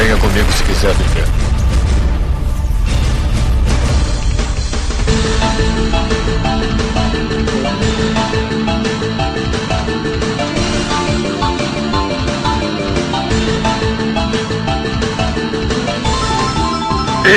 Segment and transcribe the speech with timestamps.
[0.00, 1.26] Venha comigo se quiser viver.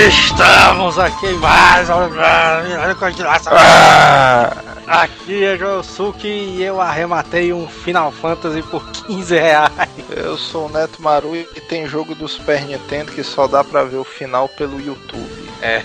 [0.08, 3.52] Estamos aqui mais uma continuação.
[3.58, 4.73] Ah!
[4.86, 9.72] Aqui é Josuke e eu arrematei um Final Fantasy por 15 reais.
[10.10, 13.84] Eu sou o Neto Maru e tem jogo do Super Nintendo que só dá pra
[13.84, 15.50] ver o final pelo YouTube.
[15.62, 15.82] É.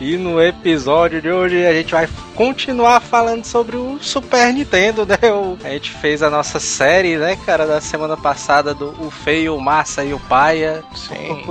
[0.00, 5.16] e no episódio de hoje a gente vai continuar falando sobre o Super Nintendo, né?
[5.32, 9.56] O, a gente fez a nossa série, né, cara, da semana passada do O Feio,
[9.56, 10.82] o Massa e o Paia.
[10.94, 11.44] Sim.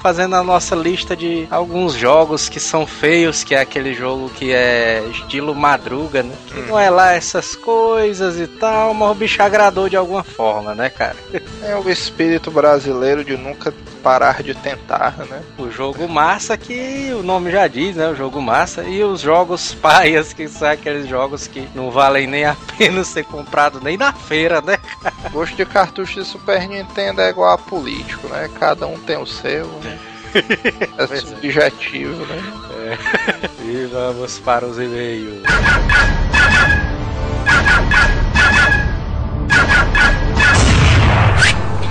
[0.00, 4.52] Fazendo a nossa lista de alguns jogos que são feios, que é aquele jogo que
[4.52, 6.34] é estilo madruga, né?
[6.46, 6.66] Que hum.
[6.68, 10.90] não é lá essas coisas e tal, mas o bicho agradou de alguma forma, né,
[10.90, 11.16] cara?
[11.62, 13.72] É o espírito brasileiro de nunca
[14.04, 15.42] parar de tentar, né?
[15.56, 18.06] O jogo massa que o nome já diz, né?
[18.08, 18.84] O jogo massa.
[18.84, 23.24] E os jogos paias, que são aqueles jogos que não valem nem a pena ser
[23.24, 24.76] comprado nem na feira, né?
[25.32, 28.50] Gosto de cartucho de Super Nintendo é igual a político, né?
[28.60, 29.98] Cada um tem o seu, né?
[30.34, 32.42] É, é subjetivo, né?
[32.72, 33.48] É.
[33.62, 35.44] E vamos para os e-mails.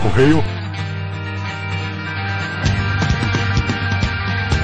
[0.01, 0.43] Correio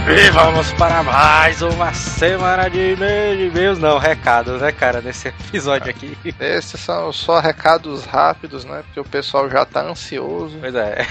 [0.07, 6.17] E vamos para mais uma semana de e-mails, não, recados, né, cara, nesse episódio aqui.
[6.39, 10.57] Esses são só recados rápidos, né, porque o pessoal já tá ansioso.
[10.59, 11.05] Pois é.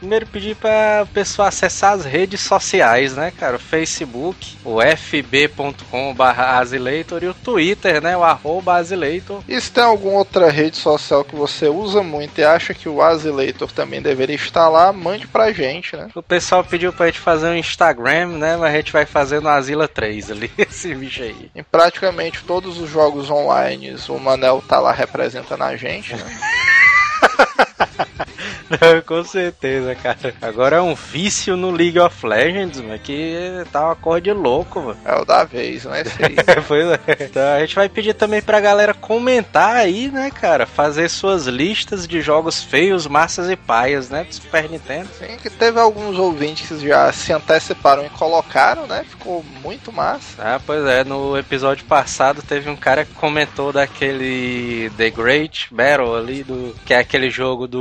[0.00, 3.56] Primeiro pedir para o pessoal acessar as redes sociais, né, cara?
[3.56, 8.16] O Facebook, o fb.com.br Azileitor e o Twitter, né?
[8.16, 9.42] O arroba Azileitor.
[9.46, 13.02] E se tem alguma outra rede social que você usa muito e acha que o
[13.02, 16.08] Azileitor também deveria estar lá, mande pra gente, né?
[16.14, 18.56] O pessoal pediu pra gente fazer um Instagram, né?
[18.56, 21.50] Mas a gente vai fazer no Asila 3 ali, esse bicho aí.
[21.54, 26.24] Em praticamente todos os jogos online, o Manel tá lá representando a gente, né?
[28.70, 30.34] Não, com certeza, cara.
[30.40, 34.80] Agora é um vício no League of Legends, mano, que tá uma cor de louco,
[34.80, 34.98] mano.
[35.04, 36.04] É o da vez, né?
[36.68, 37.24] pois é.
[37.24, 40.66] Então a gente vai pedir também pra galera comentar aí, né, cara?
[40.66, 44.24] Fazer suas listas de jogos feios, massas e paias, né?
[44.24, 45.08] Do Super Nintendo.
[45.18, 49.04] Sim, que teve alguns ouvintes que já se anteciparam e colocaram, né?
[49.08, 50.36] Ficou muito massa.
[50.38, 51.02] Ah, pois é.
[51.02, 56.94] No episódio passado teve um cara que comentou daquele The Great Battle ali, do que
[56.94, 57.80] é aquele jogo do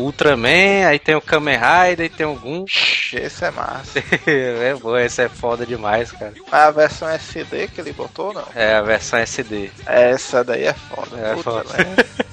[0.00, 2.64] Ultraman, aí tem o Kamen Rider, e tem o Gun.
[3.12, 3.98] Esse é massa.
[4.26, 6.32] é bom, esse é foda demais, cara.
[6.50, 8.44] A versão SD que ele botou, não?
[8.54, 9.70] É, a versão SD.
[9.86, 11.16] Essa daí é foda.
[11.18, 11.78] É Puta, foda.
[11.78, 11.96] Né?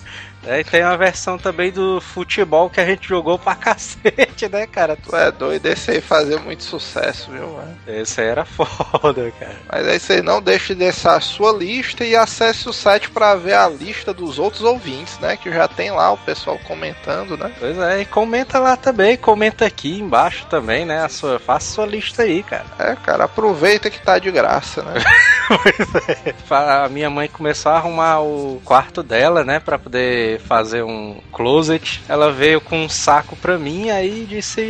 [0.48, 4.66] É, e tem uma versão também do futebol que a gente jogou pra cacete, né,
[4.66, 4.96] cara?
[4.96, 7.78] Tu é doido, esse aí fazia muito sucesso, viu, mano?
[7.86, 9.58] Esse aí era foda, cara.
[9.70, 13.36] Mas aí você não deixe de deixar a sua lista e acesse o site para
[13.36, 15.36] ver a lista dos outros ouvintes, né?
[15.36, 17.52] Que já tem lá o pessoal comentando, né?
[17.60, 21.04] Pois é, e comenta lá também, comenta aqui embaixo também, né?
[21.04, 22.66] A sua, faça a sua lista aí, cara.
[22.80, 24.94] É, cara, aproveita que tá de graça, né?
[25.48, 26.36] pois é.
[26.50, 29.60] A minha mãe começou a arrumar o quarto dela, né?
[29.60, 34.62] Pra poder fazer um closet, ela veio com um saco pra mim, aí disse: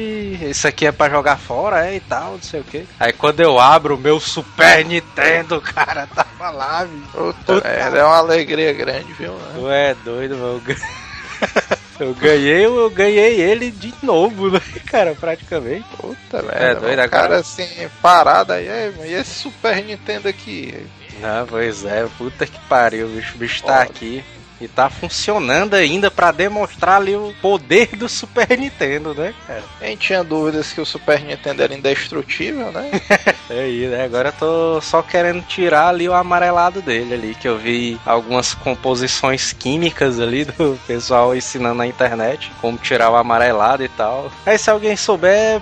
[0.42, 2.88] Isso aqui é pra jogar fora, é e tal, não sei o que.
[3.00, 7.02] Aí quando eu abro o meu Super Nintendo, cara, tava lá, viu?
[7.12, 9.34] Puta, Puta é uma alegria grande, viu?
[9.56, 10.62] Tu é doido, mano.
[12.00, 15.86] Eu ganhei, eu ganhei ele de novo, né, cara, praticamente.
[15.98, 16.60] Puta merda.
[16.60, 17.68] É doido, cara assim,
[18.02, 18.68] parado aí,
[19.06, 20.86] e esse Super Nintendo aqui?
[21.20, 24.24] Não, pois é, puta que pariu, o bicho, o bicho tá aqui.
[24.60, 29.64] E tá funcionando ainda para demonstrar ali o poder do Super Nintendo, né, cara?
[29.80, 32.90] Quem tinha dúvidas que o Super Nintendo era indestrutível, né?
[33.50, 34.04] é aí, né?
[34.04, 38.54] Agora eu tô só querendo tirar ali o amarelado dele ali, que eu vi algumas
[38.54, 44.32] composições químicas ali do pessoal ensinando na internet como tirar o amarelado e tal.
[44.46, 45.62] Aí se alguém souber,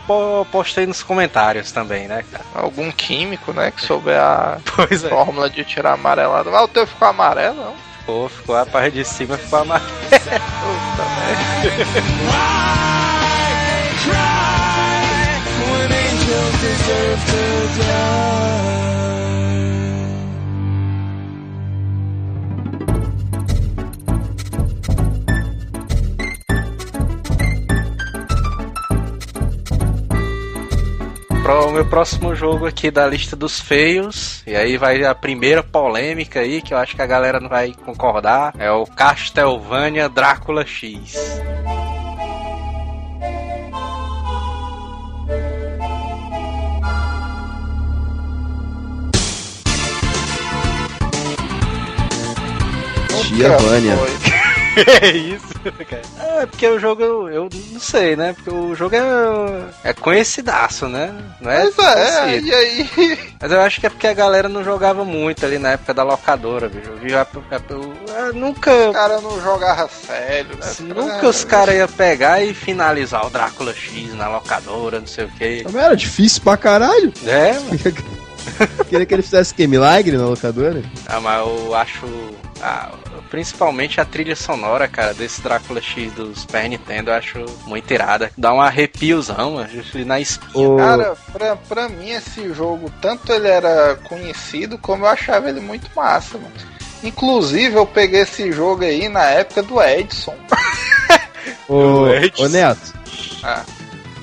[0.51, 2.45] postei nos comentários também, né, cara?
[2.53, 4.57] Algum químico, né, que souber a
[4.89, 5.09] é.
[5.09, 6.51] fórmula de tirar amarelado.
[6.51, 7.94] Mas o teu ficou amarelo, não?
[8.05, 9.89] Ficou, ficou a parte de cima ficou amarelo.
[10.11, 11.05] Puta
[31.45, 36.39] pro, meu próximo jogo aqui da lista dos feios, e aí vai a primeira polêmica
[36.39, 41.13] aí, que eu acho que a galera não vai concordar, é o Castlevania Drácula X.
[53.21, 53.93] Tia Vânia.
[55.03, 55.54] é isso.
[56.37, 58.33] É porque o jogo, eu não sei, né?
[58.33, 61.13] Porque o jogo é, é conhecidaço, né?
[61.39, 61.69] Não é?
[61.71, 62.89] Pois é, e aí?
[63.41, 66.03] Mas eu acho que é porque a galera não jogava muito ali na época da
[66.03, 66.89] locadora, bicho.
[66.89, 67.25] Eu, vi, eu,
[67.69, 68.71] eu, eu nunca.
[68.89, 70.93] Os caras não jogavam sério, né?
[70.93, 75.31] Nunca os caras iam pegar e finalizar o Drácula X na locadora, não sei o
[75.31, 75.61] quê.
[75.65, 77.13] Mas era difícil pra caralho.
[77.25, 77.79] É, mano.
[78.89, 80.83] Queria que ele fizesse que milagre na locadora?
[81.07, 82.05] Ah, mas eu acho.
[82.67, 82.89] Ah,
[83.29, 88.31] principalmente a trilha sonora, cara, desse Drácula X do Super Nintendo, eu acho muito irada.
[88.35, 89.69] Dá um arrepiozão, mano,
[90.03, 90.67] na espinha.
[90.69, 95.59] Ô, Cara, pra, pra mim esse jogo, tanto ele era conhecido, como eu achava ele
[95.59, 96.51] muito massa, mano.
[97.03, 100.33] Inclusive, eu peguei esse jogo aí na época do Edson.
[101.69, 102.45] ô, Edson.
[102.45, 102.93] ô, Neto,
[103.43, 103.63] Ah,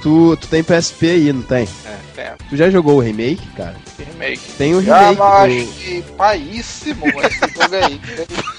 [0.03, 1.69] tu, tu tem PSP aí, não tem?
[1.87, 3.77] é, tem Tu já jogou o remake, cara?
[3.99, 4.41] remake.
[4.59, 5.19] Tem o Já, remake.
[5.19, 8.01] mas do- acho que paíssimo esse jogo aí.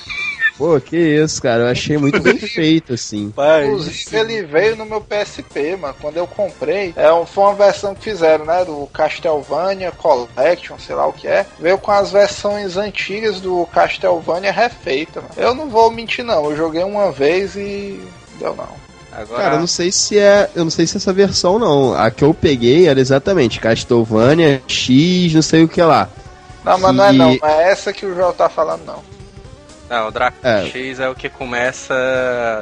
[0.56, 1.64] Pô, que isso, cara.
[1.64, 3.34] Eu achei muito bem feito, assim.
[3.66, 5.96] Inclusive, ele veio no meu PSP, mano.
[6.00, 8.64] Quando eu comprei, é, um- foi uma versão que fizeram, né?
[8.64, 11.46] Do Castlevania Collection, sei lá o que é.
[11.60, 15.34] Veio com as versões antigas do Castlevania refeita, mano.
[15.38, 16.46] Eu não vou mentir, não.
[16.52, 18.00] Eu joguei uma vez e.
[18.40, 18.83] Deu não.
[19.16, 20.50] Agora, Cara, eu não sei se é.
[20.56, 21.94] Eu não sei se é essa versão, não.
[21.94, 26.10] A que eu peguei era exatamente Castlevania X, não sei o que lá.
[26.64, 27.36] Não, mas não é E- não.
[27.36, 29.04] Não é essa que o João tá falando, não.
[29.90, 30.66] não, o Drácula É.
[30.68, 31.94] X é o que começa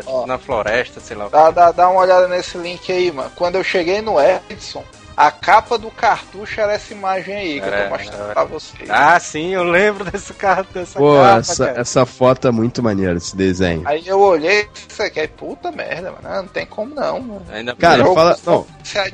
[0.02, 0.26] tipo, Ó.
[0.26, 1.28] na floresta, sei lá.
[1.28, 3.32] o Dá, dá, dá uma olhada nesse link aí, mano.
[3.36, 4.84] Quando eu cheguei no Edson,
[5.28, 8.34] a capa do cartucho era essa imagem aí que eu Era, tô mostrando era.
[8.34, 8.90] pra vocês.
[8.90, 11.82] Ah, sim, eu lembro desse carro, dessa Pô, capa, essa, cara.
[11.82, 13.84] essa foto é muito maneira, esse desenho.
[13.86, 16.36] Aí eu olhei isso aqui, aí, puta merda, mano.
[16.38, 17.46] Não tem como não, mano.
[17.52, 18.38] Ainda Cara, fala.
[18.46, 18.66] Não,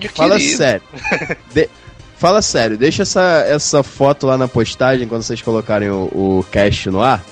[0.09, 0.81] fala sério.
[1.54, 1.69] De-
[2.18, 6.06] fala sério, deixa essa, essa foto lá na postagem quando vocês colocarem o,
[6.39, 7.24] o cast no ar.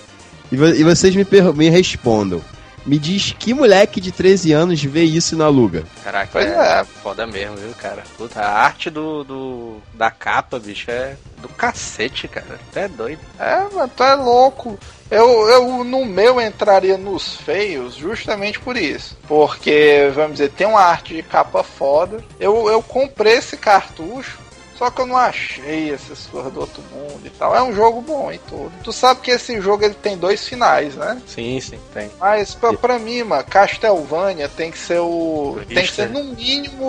[0.51, 1.25] E, e vocês me,
[1.55, 2.41] me respondam.
[2.85, 5.83] Me diz que moleque de 13 anos vê isso não aluga.
[6.03, 6.83] Caraca, Pois é, é.
[6.83, 8.03] foda mesmo, viu, cara?
[8.15, 12.59] Puta, a arte do, do da capa, bicho, é do cacete, cara.
[12.69, 13.19] Até doido.
[13.39, 14.77] É, mano, tu é louco.
[15.09, 19.17] Eu, eu, no meu, entraria nos feios justamente por isso.
[19.27, 22.23] Porque, vamos dizer, tem uma arte de capa foda.
[22.39, 24.37] Eu, eu comprei esse cartucho,
[24.77, 27.55] só que eu não achei essas coisas do outro mundo e tal.
[27.55, 28.71] É um jogo bom e tudo.
[28.83, 31.21] Tu sabe que esse jogo ele tem dois finais, né?
[31.27, 32.09] Sim, sim, tem.
[32.19, 35.57] Mas pra, pra mim, mano, Castlevania tem que ser o.
[35.67, 36.85] Tem que ser no mínimo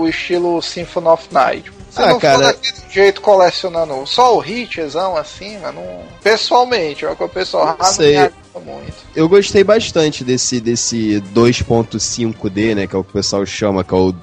[0.00, 1.72] o estilo Symphony of Night.
[1.90, 6.02] Se Ah, não cara- for daquele jeito colecionando só o hitzão assim, mano, não...
[6.22, 8.16] pessoalmente, é o que o pessoal sei.
[8.64, 8.92] muito.
[9.16, 12.86] Eu gostei bastante desse, desse 2.5D, né?
[12.86, 14.14] Que é o que o pessoal chama, que é o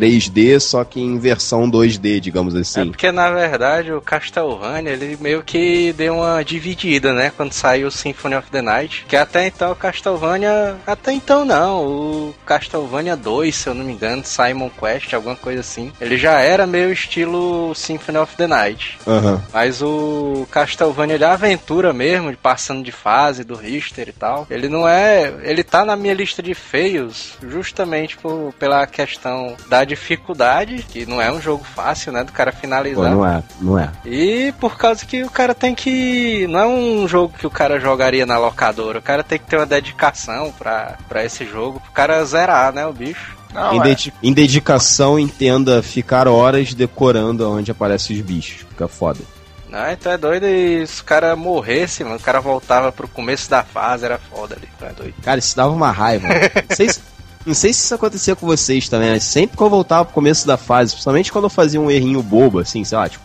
[0.00, 2.86] 3D, só que em versão 2D, digamos É assim.
[2.88, 7.32] porque, na verdade, o Castlevania, ele meio que deu uma dividida, né?
[7.36, 9.04] Quando saiu o Symphony of the Night.
[9.08, 10.76] Que até então o Castlevania...
[10.86, 11.86] Até então não.
[11.86, 15.92] O Castlevania 2, se eu não me engano, Simon Quest, alguma coisa assim.
[16.00, 18.98] Ele já era meio estilo Symphony of the Night.
[19.06, 19.42] Aham.
[19.52, 24.68] Mas o Castlevania de aventura mesmo, de passando de fase do Richter e tal, ele
[24.68, 25.32] não é.
[25.42, 31.20] Ele tá na minha lista de feios justamente por, pela questão da dificuldade, que não
[31.20, 32.24] é um jogo fácil, né?
[32.24, 33.10] Do cara Pô, finalizar.
[33.10, 33.90] não é, não é.
[34.04, 36.46] E por causa que o cara tem que.
[36.48, 38.98] Não é um jogo que o cara jogaria na locadora.
[38.98, 42.86] O cara tem que ter uma dedicação pra, pra esse jogo, pro cara zerar, né?
[42.86, 43.36] O bicho.
[43.54, 43.96] Não, em, é.
[44.22, 48.66] em dedicação, entenda ficar horas decorando onde aparecem os bichos.
[48.68, 49.20] Fica foda.
[49.68, 53.50] Não, então é doido e se o cara morresse, mano, o cara voltava pro começo
[53.50, 55.14] da fase, era foda ali, então é doido.
[55.22, 56.28] Cara, isso dava uma raiva.
[56.28, 57.00] não, sei se,
[57.46, 60.46] não sei se isso acontecia com vocês também, mas sempre que eu voltava pro começo
[60.46, 63.24] da fase, principalmente quando eu fazia um errinho bobo, assim, sei lá, tipo,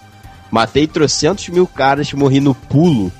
[0.51, 3.11] matei trocentos mil caras, morri no pulo.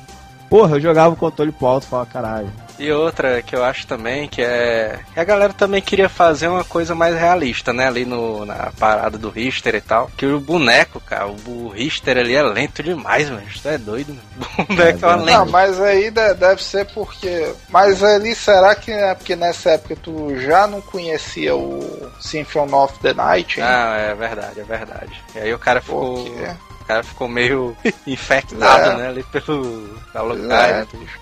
[0.50, 2.52] Porra, eu jogava o controle pro alto e falava, caralho.
[2.80, 5.00] E outra que eu acho também que é.
[5.14, 7.88] que A galera também queria fazer uma coisa mais realista, né?
[7.88, 10.10] Ali no, na parada do Richter e tal.
[10.18, 13.44] Que o boneco, cara, o, Richter ali é lento demais, mano.
[13.48, 14.22] Isso é doido, mano.
[14.62, 15.32] O boneco é, uma verdade.
[15.38, 17.54] Não, mas aí de- deve ser porque.
[17.70, 23.00] Mas ali será que é porque nessa época tu já não conhecia o Symphony of
[23.00, 23.60] the Night?
[23.60, 23.66] hein?
[23.68, 25.24] Ah, é verdade, é verdade.
[25.36, 26.26] E aí o cara ficou.
[26.28, 27.76] O cara ficou meio
[28.08, 28.98] infectado, É.
[28.98, 29.08] né?
[29.10, 29.98] Ali pelo.
[30.12, 30.86] pelo é.
[30.94, 31.20] bicho?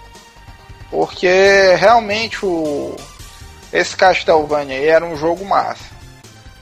[0.90, 2.96] Porque realmente o
[3.72, 6.00] esse Castlevania aí era um jogo massa.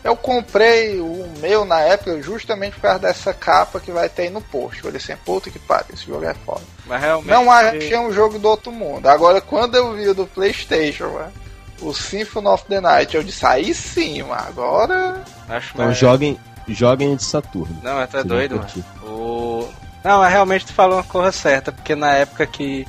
[0.03, 4.29] Eu comprei o meu na época justamente por causa dessa capa que vai ter aí
[4.29, 4.77] no post.
[4.77, 6.61] Eu falei assim, puta que pariu, esse jogo é foda.
[6.85, 7.29] Mas realmente.
[7.29, 9.07] Não achei um jogo do outro mundo.
[9.07, 11.33] Agora, quando eu vi o do Playstation, mano,
[11.81, 15.23] o Symphony of the Night, eu disse, aí sim, mano, agora...
[15.49, 17.77] Acho Então mais- joguem, joguem de Saturno.
[17.83, 18.85] Não, mas tu é vão doido, mano.
[19.03, 19.69] O...
[20.03, 22.87] Não, mas realmente tu falou uma coisa certa, porque na época que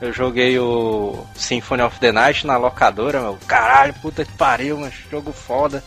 [0.00, 3.38] Eu joguei o Symphony of the Night na locadora, meu.
[3.46, 5.84] Caralho, puta que pariu, mas jogo foda.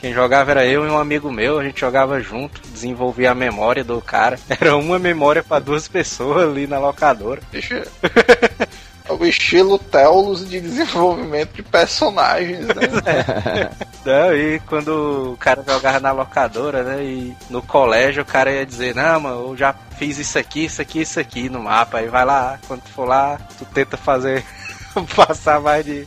[0.00, 3.82] Quem jogava era eu e um amigo meu, a gente jogava junto, desenvolvia a memória
[3.82, 4.38] do cara.
[4.48, 7.40] Era uma memória para duas pessoas ali na locadora.
[7.50, 7.86] Deixa...
[9.08, 12.74] É o estilo Telos de desenvolvimento de personagens, né?
[14.04, 17.04] Não, e quando o cara jogava na locadora, né?
[17.04, 20.80] E no colégio o cara ia dizer, não, mano, eu já fiz isso aqui, isso
[20.80, 21.98] aqui, isso aqui no mapa.
[21.98, 24.44] Aí vai lá, quando tu for lá, tu tenta fazer
[25.16, 26.06] passar mais de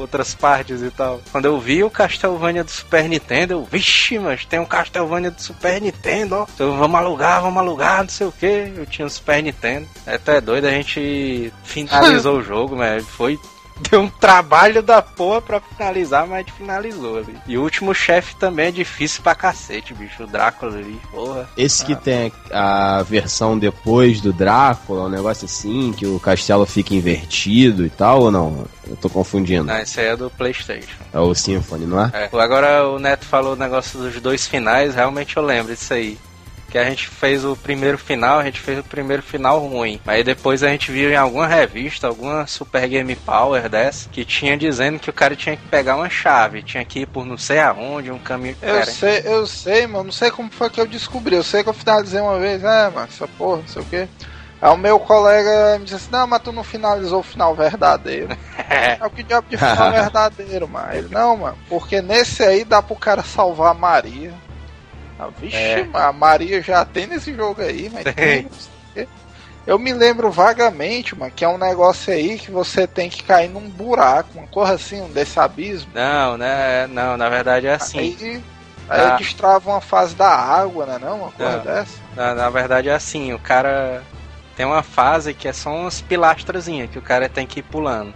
[0.00, 1.20] outras partes e tal.
[1.30, 5.40] Quando eu vi o Castlevania do Super Nintendo, eu, vixe, mas tem um Castlevania do
[5.40, 6.46] Super Nintendo, ó.
[6.54, 8.72] Então, vamos alugar, vamos alugar, não sei o que.
[8.76, 9.86] Eu tinha um Super Nintendo.
[10.06, 13.38] É até doido, a gente finalizou o jogo, mas foi
[13.90, 17.36] Deu um trabalho da porra pra finalizar, mas finalizou ali.
[17.46, 20.24] E o último chefe também é difícil pra cacete, bicho.
[20.24, 21.48] O Drácula ali, porra.
[21.56, 21.96] Esse que ah.
[21.96, 27.90] tem a versão depois do Drácula, um negócio assim, que o castelo fica invertido e
[27.90, 28.66] tal, ou não?
[28.86, 29.64] Eu tô confundindo.
[29.64, 31.02] Não, esse aí é do Playstation.
[31.12, 32.10] É o Symphony, não é?
[32.14, 32.30] é.
[32.38, 36.18] Agora o Neto falou o negócio dos dois finais, realmente eu lembro disso aí
[36.70, 40.00] que a gente fez o primeiro final, a gente fez o primeiro final ruim.
[40.06, 44.56] Aí depois a gente viu em alguma revista, alguma Super Game Power dessa, que tinha
[44.56, 47.58] dizendo que o cara tinha que pegar uma chave, tinha que ir por não sei
[47.58, 48.56] aonde, um caminho.
[48.60, 51.34] Eu sei, eu sei, mano, não sei como foi que eu descobri.
[51.36, 54.08] Eu sei que eu finalizei uma vez, é, mano, essa porra, não sei o quê.
[54.60, 58.36] Aí o meu colega me disse assim, não, mas tu não finalizou o final verdadeiro.
[58.68, 60.92] é o que diabo de final verdadeiro, mano?
[60.92, 64.34] Ele, não, mano, porque nesse aí dá pro cara salvar a Maria.
[65.18, 65.88] Ah, vixe, é.
[65.92, 68.48] a Maria já tem nesse jogo aí, mas tem.
[69.68, 73.50] Eu me lembro vagamente, mano, que é um negócio aí que você tem que cair
[73.50, 75.90] num buraco, uma coisa assim, um desse abismo.
[75.94, 76.86] Não, né?
[76.86, 77.98] Não, na verdade é assim.
[77.98, 78.42] Aí,
[78.88, 79.16] aí ah.
[79.16, 80.98] destrava uma fase da água, né?
[80.98, 81.98] Não, uma coisa não, dessa.
[82.16, 84.02] Na, na verdade é assim, o cara
[84.56, 88.14] tem uma fase que é só umas pilastrazinhas que o cara tem que ir pulando.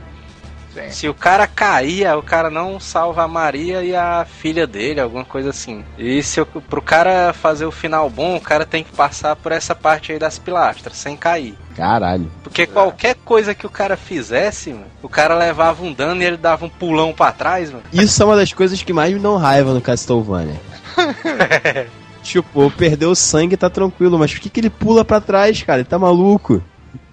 [0.75, 0.91] Sim.
[0.91, 5.25] Se o cara cair, o cara não salva a Maria e a filha dele, alguma
[5.25, 5.85] coisa assim.
[5.99, 9.75] E se pro cara fazer o final bom, o cara tem que passar por essa
[9.75, 11.57] parte aí das pilastras, sem cair.
[11.77, 12.31] Caralho.
[12.43, 16.37] Porque qualquer coisa que o cara fizesse, mano, o cara levava um dano e ele
[16.37, 17.85] dava um pulão para trás, mano.
[17.93, 20.61] Isso é uma das coisas que mais me dão raiva no Castlevania.
[22.23, 25.81] tipo, perdeu o sangue tá tranquilo, mas por que, que ele pula para trás, cara?
[25.81, 26.63] Ele tá maluco.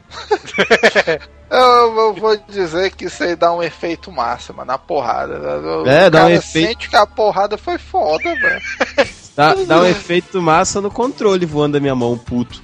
[1.50, 5.60] Eu, eu, vou dizer que isso aí dá um efeito massa, mano, na porrada.
[5.60, 6.68] O é, dá um efeito.
[6.68, 8.62] sente que a porrada foi foda, velho.
[9.36, 12.62] Dá, dá um efeito massa no controle voando da minha mão, puto.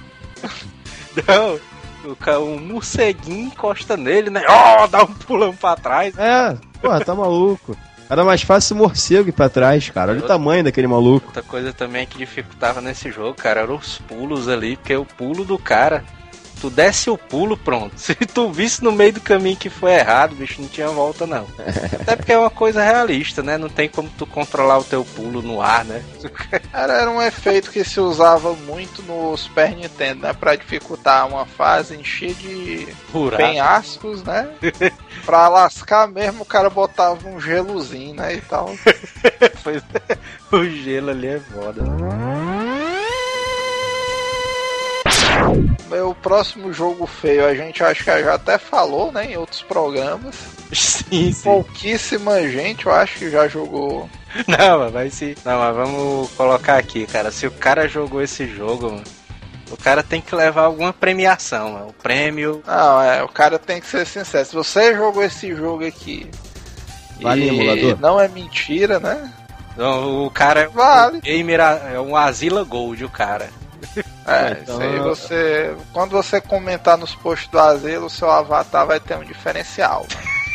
[1.26, 1.58] Não,
[2.04, 4.44] o, um morceguinho encosta nele, né?
[4.46, 6.14] Ó, oh, dá um pulão pra trás.
[6.18, 7.74] É, porra, tá maluco.
[8.10, 10.12] Era mais fácil o morcego ir pra trás, cara.
[10.12, 11.28] Olha o tamanho daquele maluco.
[11.28, 15.44] Outra coisa também que dificultava nesse jogo, cara, eram os pulos ali, porque o pulo
[15.44, 16.04] do cara
[16.60, 17.92] Tu desce o pulo, pronto.
[18.00, 21.46] Se tu visse no meio do caminho que foi errado, bicho, não tinha volta, não.
[22.00, 23.58] Até porque é uma coisa realista, né?
[23.58, 26.02] Não tem como tu controlar o teu pulo no ar, né?
[26.72, 30.32] Era, era um efeito que se usava muito no Super Nintendo, né?
[30.32, 33.42] Pra dificultar uma fase, encher de Buraco.
[33.42, 34.48] penhascos, né?
[35.24, 38.34] pra lascar mesmo, o cara botava um gelozinho, né?
[38.34, 38.70] E tal.
[40.52, 41.82] o gelo ali é foda.
[45.88, 50.34] Meu próximo jogo feio, a gente acho que já até falou, né, em outros programas.
[50.72, 51.42] Sim, sim.
[51.44, 54.10] Pouquíssima gente, eu acho que já jogou.
[54.48, 55.34] Não, mas vai sim.
[55.44, 57.30] Não, mas vamos colocar aqui, cara.
[57.30, 59.04] Se o cara jogou esse jogo, mano,
[59.70, 61.88] o cara tem que levar alguma premiação, mano.
[61.88, 62.62] O prêmio.
[62.66, 64.44] Não, é, o cara tem que ser sincero.
[64.44, 66.28] Se você jogou esse jogo aqui.
[67.20, 67.98] Vale, emulador?
[68.00, 69.32] Não é mentira, né?
[69.76, 71.20] Não, o cara vale.
[71.20, 73.48] gamer é um Asila Gold, o cara.
[74.26, 74.74] É, então...
[74.74, 75.76] isso aí você.
[75.92, 80.04] Quando você comentar nos posts do Asilo, o seu avatar vai ter um diferencial.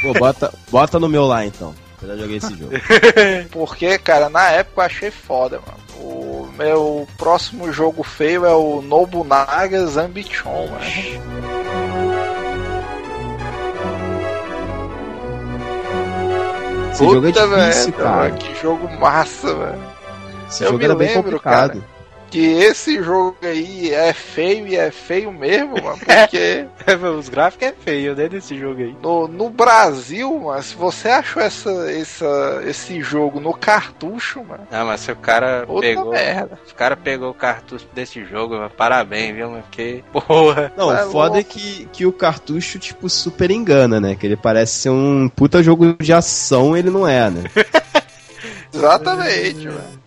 [0.02, 1.74] Pô, bota, bota no meu lá então.
[2.02, 2.72] Eu já joguei esse jogo.
[3.52, 5.80] Porque, cara, na época eu achei foda, mano.
[6.04, 10.82] O meu próximo jogo feio é o Nobunaga Zambichon, mano.
[16.92, 18.32] Esse Puta jogo é difícil, cara.
[18.32, 19.80] Que jogo massa, velho.
[20.50, 21.80] Esse eu jogo era bem complicado.
[21.80, 22.01] Cara,
[22.32, 26.66] que esse jogo aí é feio e é feio mesmo, mano, porque.
[27.18, 28.96] Os gráficos é feio, né, desse jogo aí.
[29.02, 34.66] No, no Brasil, mano, se você achou essa, essa, esse jogo no cartucho, mano.
[34.72, 36.12] Não, mas se o cara Outra pegou.
[36.12, 36.60] Merda.
[36.66, 39.64] Se o cara pegou o cartucho desse jogo, mano, parabéns, viu, mano?
[39.64, 40.02] Porque.
[40.12, 40.72] Porra.
[40.78, 44.16] Não, é o foda é que, que o cartucho, tipo, super engana, né?
[44.16, 47.44] Que ele parece ser um puta jogo de ação, ele não é, né?
[48.74, 50.01] Exatamente, mano.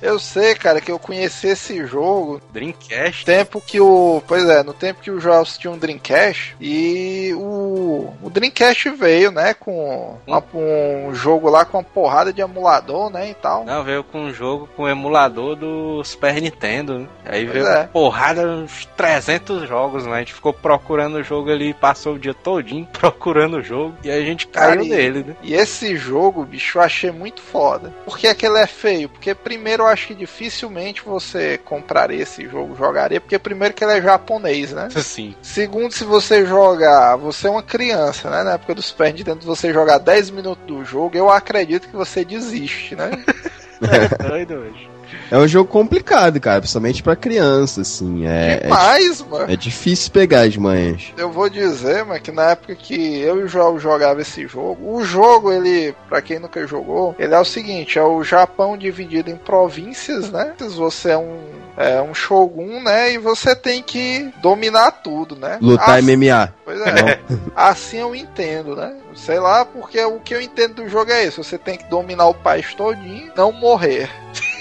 [0.00, 3.24] Eu sei, cara, que eu conheci esse jogo Dreamcast.
[3.24, 4.22] tempo que o.
[4.26, 8.12] Pois é, no tempo que o Joelson tinha um Dreamcast e o.
[8.22, 9.54] O Dreamcast veio, né?
[9.54, 13.30] Com uma- um jogo lá com uma porrada de emulador, né?
[13.30, 13.64] E tal.
[13.64, 17.00] Não, veio com um jogo com emulador do Super Nintendo.
[17.00, 17.06] né?
[17.24, 17.78] Aí Pois veio é.
[17.80, 20.14] uma porrada, uns 300 jogos, né?
[20.16, 23.94] A gente ficou procurando o jogo ali, passou o dia todinho procurando o jogo.
[24.02, 25.36] E aí a gente Cara, caiu e- nele, né?
[25.42, 27.92] E esse jogo, bicho, eu achei muito foda.
[28.04, 29.08] Por que é que ele é feio?
[29.08, 29.51] Porque primeiro
[29.82, 34.72] eu acho que dificilmente você compraria esse jogo, jogaria, porque primeiro que ele é japonês,
[34.72, 34.88] né?
[34.94, 35.34] Assim.
[35.42, 38.42] Segundo, se você jogar, você é uma criança, né?
[38.42, 42.24] Na época do Super Nintendo, você jogar 10 minutos do jogo, eu acredito que você
[42.24, 43.10] desiste, né?
[43.82, 44.88] É doido hoje.
[45.30, 48.26] É um jogo complicado, cara, principalmente pra criança, assim.
[48.26, 49.50] É, é, Demais, mano.
[49.50, 51.12] é difícil pegar as manhas.
[51.16, 54.94] Eu vou dizer, mas que na época que eu e o João jogava esse jogo,
[54.96, 59.30] o jogo, ele, pra quem nunca jogou, ele é o seguinte, é o Japão dividido
[59.30, 60.54] em províncias, né?
[60.58, 61.38] Você é um,
[61.76, 63.12] é um shogun, né?
[63.12, 65.58] E você tem que dominar tudo, né?
[65.60, 66.54] Lutar assim, MMA.
[66.64, 67.20] Pois é,
[67.54, 68.94] assim eu entendo, né?
[69.14, 72.26] Sei lá, porque o que eu entendo do jogo é isso, você tem que dominar
[72.26, 74.10] o país todinho, não morrer.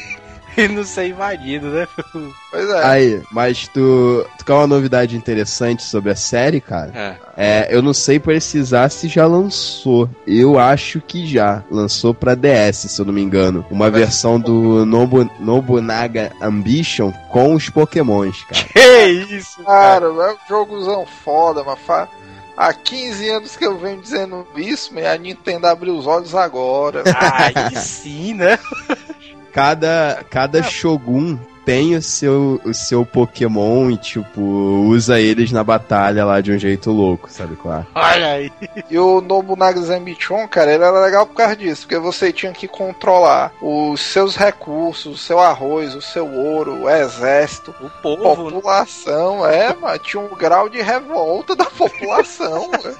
[0.58, 1.88] E não ser invadido, né?
[2.52, 2.86] Pois é.
[2.86, 6.92] Aí, mas tu, tu quer uma novidade interessante sobre a série, cara?
[6.94, 7.16] É.
[7.38, 10.10] É, eu não sei precisar se já lançou.
[10.28, 11.64] Eu acho que já.
[11.72, 13.66] Lançou pra DS, se eu não me engano.
[13.72, 18.66] Uma Mas- versão do Nobu, Nobunaga Ambition com os Pokémons, cara.
[18.74, 20.02] Que isso, cara.
[20.02, 22.08] Cara, é um jogozão foda, mas fa...
[22.58, 27.04] há 15 anos que eu venho dizendo isso, mas a Nintendo abriu os olhos agora.
[27.16, 28.60] Aí sim, né?
[29.54, 36.26] Cada, cada Shogun tem o seu, o seu Pokémon e, tipo, usa eles na batalha
[36.26, 37.86] lá de um jeito louco, sabe qual é?
[37.94, 38.52] Olha aí.
[38.90, 42.68] E o Nobunaga Zambichon, cara, ele era legal por causa disso, porque você tinha que
[42.68, 48.52] controlar os seus recursos, o seu arroz, o seu ouro, o exército, O povo, né?
[48.56, 52.96] população, é, mano, tinha um grau de revolta da população, né?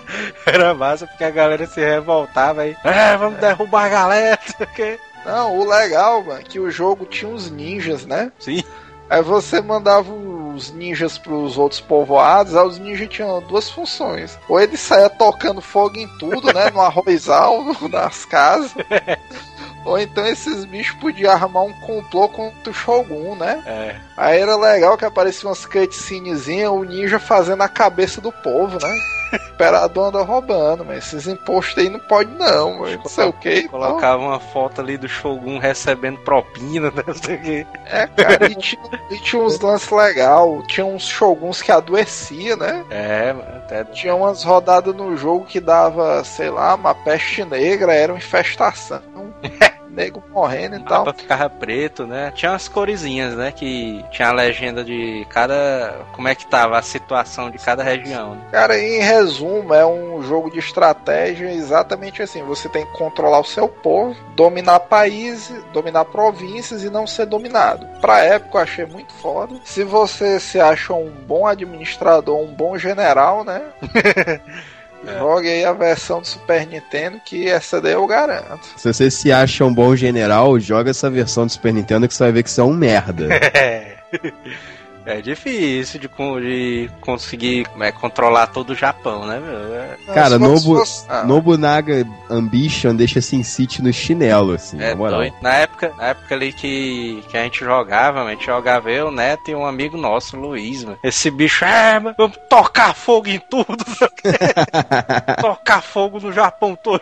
[0.46, 2.76] Era massa porque a galera se revoltava aí.
[2.84, 4.40] É, vamos derrubar a galera.
[4.76, 5.00] quê.
[5.26, 8.32] Não, o legal, mano, é que o jogo tinha uns ninjas, né?
[8.40, 8.64] Sim.
[9.10, 14.40] Aí você mandava os ninjas pros outros povoados, aí os ninjas tinham duas funções.
[14.48, 16.72] Ou ele saía tocando fogo em tudo, né?
[16.72, 18.74] No arrozal, nas casas.
[19.84, 23.64] Ou então esses bichos podiam armar um complô contra o Shogun, né?
[23.66, 23.96] É.
[24.16, 28.96] Aí era legal que aparecia umas cutscenezinhas, o ninja fazendo a cabeça do povo, né?
[29.34, 32.98] Imperador anda roubando, mas esses impostos aí não pode não, mano.
[32.98, 33.68] Não sei o que.
[33.68, 37.04] Colocava uma foto ali do Shogun recebendo propina, né?
[37.06, 37.68] Não sei o quê.
[37.86, 42.86] É, cara, e tinha, e tinha uns lances legais, tinha uns Shoguns que adoecia, né?
[42.90, 48.12] É, até Tinha umas rodadas no jogo que dava, sei lá, uma peste negra, era
[48.14, 49.02] uma infestação.
[49.92, 51.06] Nego morrendo e o tal.
[51.06, 52.32] mapa ficava preto, né?
[52.34, 53.52] Tinha umas coresinhas, né?
[53.52, 56.06] Que tinha a legenda de cada.
[56.14, 58.36] Como é que tava a situação de cada região.
[58.36, 58.42] Né?
[58.52, 62.44] Cara, em resumo, é um jogo de estratégia exatamente assim.
[62.44, 67.86] Você tem que controlar o seu povo, dominar países, dominar províncias e não ser dominado.
[68.00, 69.56] Pra época eu achei muito foda.
[69.64, 73.62] Se você se acha um bom administrador, um bom general, né?
[75.06, 78.68] Jogue aí a versão do Super Nintendo, que essa daí eu garanto.
[78.78, 82.24] Se você se acha um bom general, joga essa versão do Super Nintendo que você
[82.24, 83.34] vai ver que você é um merda.
[83.34, 83.98] É.
[85.06, 89.76] É difícil de, de conseguir é, controlar todo o Japão, né, meu?
[89.76, 94.90] É, Cara, fosse- Nobu- fosse- ah, Nobunaga Ambition deixa Sin City no chinelo, assim, é
[94.92, 95.20] na moral.
[95.20, 95.36] doido.
[95.42, 99.12] Na época, na época ali que, que a gente jogava, a gente jogava eu, o
[99.12, 100.98] Neto e um amigo nosso, o Luiz, mano.
[101.04, 103.84] Esse bicho, é, mano, vamos tocar fogo em tudo,
[105.42, 107.02] tocar fogo no Japão todo.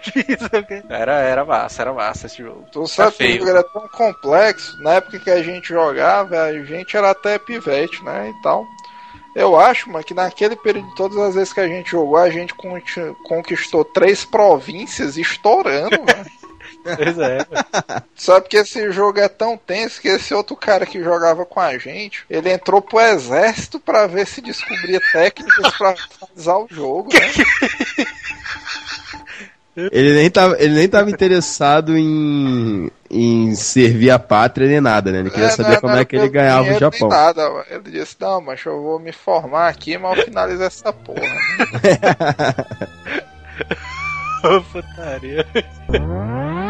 [0.90, 2.66] Era, era massa, era massa esse jogo.
[2.72, 3.38] Tu sabe que o feio.
[3.40, 7.89] jogo era tão complexo, na época que a gente jogava, a gente era até pivete,
[8.02, 8.68] né, e tal.
[9.36, 12.54] Eu acho, mano, que naquele período, todas as vezes que a gente jogou, a gente
[13.24, 16.30] conquistou três províncias estourando, mano.
[16.82, 18.04] Pois é, mano.
[18.16, 21.78] Sabe que esse jogo é tão tenso que esse outro cara que jogava com a
[21.78, 27.32] gente, ele entrou pro exército pra ver se descobria técnicas pra finalizar o jogo, né?
[29.92, 35.20] Ele nem tava, ele nem tava interessado em, em servir a pátria nem nada, né?
[35.20, 37.08] Ele queria É, saber não, como não é que ele ganhava o nem Japão.
[37.08, 41.20] Nada, ele disse, não, mas eu vou me formar aqui, mas eu finalizo essa porra.
[44.44, 45.46] Ô, putaria.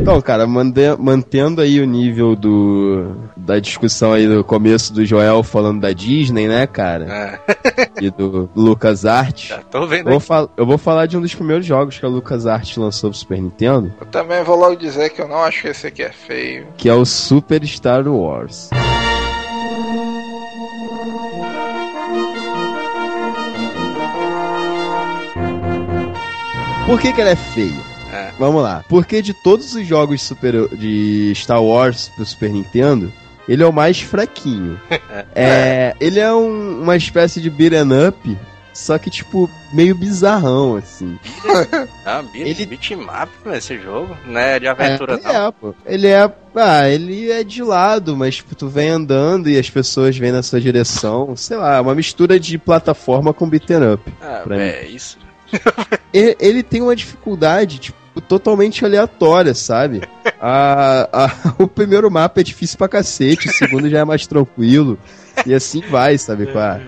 [0.00, 5.80] Então, cara, mantendo aí o nível do da discussão aí do começo do Joel falando
[5.80, 7.40] da Disney, né, cara?
[7.48, 9.48] É, E do Lucas Art.
[9.48, 12.08] já tô vendo Eu vou, eu vou falar de um dos primeiros jogos que a
[12.08, 15.62] Lucas Art lançou pro Super Nintendo, Eu também vou logo dizer que eu não acho
[15.62, 16.66] que esse aqui é feio.
[16.76, 18.70] que é o Super Star Wars.
[26.86, 27.93] Por que, que ela é feia?
[28.14, 28.30] É.
[28.38, 28.84] Vamos lá.
[28.88, 33.12] Porque de todos os jogos super, de Star Wars pro Super Nintendo,
[33.48, 34.80] ele é o mais fraquinho.
[35.34, 38.38] é, ele é um- uma espécie de beat'em up,
[38.72, 41.18] só que, tipo, meio bizarrão, assim.
[42.06, 44.58] Ah, beat, Ele- beatmap esse jogo, né?
[44.58, 45.46] De aventura é, ele não.
[45.46, 45.74] é, pô.
[45.86, 46.30] Ele é.
[46.54, 50.42] Ah, ele é de lado, mas tipo, tu vem andando e as pessoas vêm na
[50.42, 51.34] sua direção.
[51.34, 54.12] Sei lá, é uma mistura de plataforma com beat'em up.
[54.20, 55.16] Ah, é isso.
[56.12, 60.02] E- ele tem uma dificuldade, tipo, totalmente aleatória, sabe?
[60.40, 64.98] A, a- o primeiro mapa é difícil pra cacete, o segundo já é mais tranquilo.
[65.46, 66.46] E assim vai, sabe?
[66.46, 66.82] Qual é?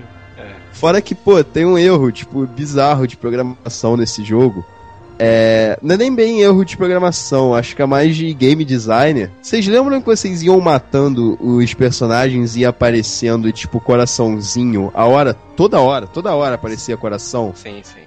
[0.72, 4.64] Fora que, pô, tem um erro, tipo, bizarro de programação nesse jogo.
[5.18, 9.30] É, não é nem bem erro de programação, acho que é mais de game designer.
[9.40, 15.80] Vocês lembram que vocês iam matando os personagens e aparecendo, tipo, coraçãozinho a hora, toda
[15.80, 17.52] hora, toda hora aparecia coração?
[17.54, 18.00] Sim, sim.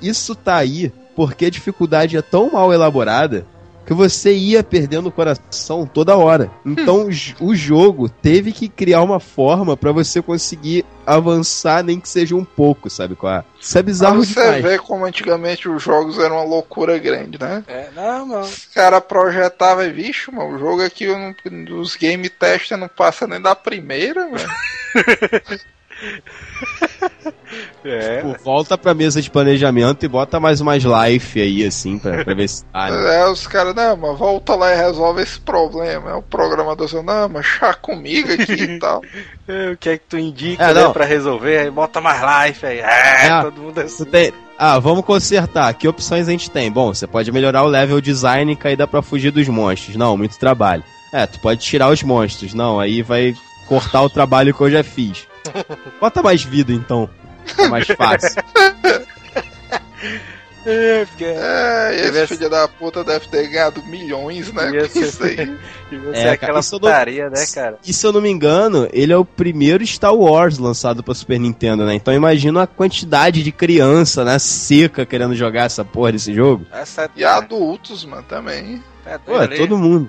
[0.00, 3.46] Isso tá aí porque a dificuldade é tão mal elaborada
[3.84, 6.48] que você ia perdendo o coração toda hora.
[6.64, 12.08] Então j- o jogo teve que criar uma forma pra você conseguir avançar, nem que
[12.08, 13.44] seja um pouco, sabe qual é?
[13.60, 14.62] Isso é bizarro você demais.
[14.62, 17.64] ver como antigamente os jogos eram uma loucura grande, né?
[17.66, 18.40] É, não, não.
[18.42, 22.86] Os caras projetavam e, vixe, mano, o jogo aqui eu não- dos game testers não
[22.88, 24.50] passa nem da primeira, velho.
[27.84, 28.22] É.
[28.22, 32.32] Tipo, volta pra mesa de planejamento e bota mais umas life aí, assim, pra, pra
[32.34, 33.16] ver se tá, né?
[33.20, 36.10] É, os caras, não, mas volta lá e resolve esse problema.
[36.12, 39.02] É o programador dizendo, não, mas chá comigo aqui e tal.
[39.48, 41.58] É, O que é que tu indica, É, né, pra resolver?
[41.58, 42.78] Aí bota mais life aí.
[42.78, 43.42] É, É.
[43.42, 44.04] todo mundo Você assim.
[44.06, 45.74] tem- Ah, vamos consertar.
[45.74, 46.70] Que opções a gente tem?
[46.70, 49.96] Bom, você pode melhorar o level design que aí dá pra fugir dos monstros.
[49.96, 50.84] Não, muito trabalho.
[51.12, 52.54] É, tu pode tirar os monstros.
[52.54, 53.34] Não, aí vai
[53.66, 55.26] cortar o trabalho que eu já fiz.
[56.00, 57.08] Bota mais vida então.
[57.58, 58.42] É mais fácil.
[60.64, 64.70] É, porque É, e esse ser- filho da puta deve ter ganhado milhões, né?
[64.70, 65.34] Devia isso aí.
[65.90, 67.78] devia É, aquela isso eu não- putaria, né, cara?
[67.84, 71.40] E se eu não me engano, ele é o primeiro Star Wars lançado pra Super
[71.40, 71.94] Nintendo, né?
[71.96, 76.64] Então imagina a quantidade de criança, né, seca querendo jogar essa porra desse jogo.
[76.72, 78.80] Essa E adultos, mano, também.
[79.04, 79.56] é, Pô, é ali.
[79.58, 80.08] todo mundo.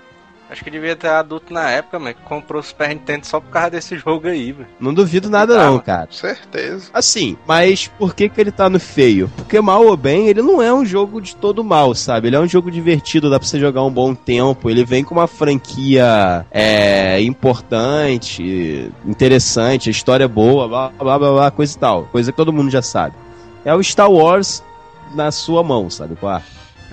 [0.54, 3.50] Acho que devia ter adulto na época, mas que comprou o Super Nintendo só por
[3.50, 4.68] causa desse jogo aí, velho.
[4.80, 6.06] Não duvido nada não, cara.
[6.06, 6.92] Com certeza.
[6.94, 9.32] Assim, mas por que que ele tá no feio?
[9.36, 12.28] Porque mal ou bem, ele não é um jogo de todo mal, sabe?
[12.28, 14.70] Ele é um jogo divertido, dá pra você jogar um bom tempo.
[14.70, 21.32] Ele vem com uma franquia é, importante, interessante, a história é boa, blá blá blá
[21.32, 22.04] blá, coisa e tal.
[22.12, 23.16] Coisa que todo mundo já sabe.
[23.66, 24.64] É o Star Wars
[25.16, 26.16] na sua mão, sabe?
[26.16, 26.40] Qual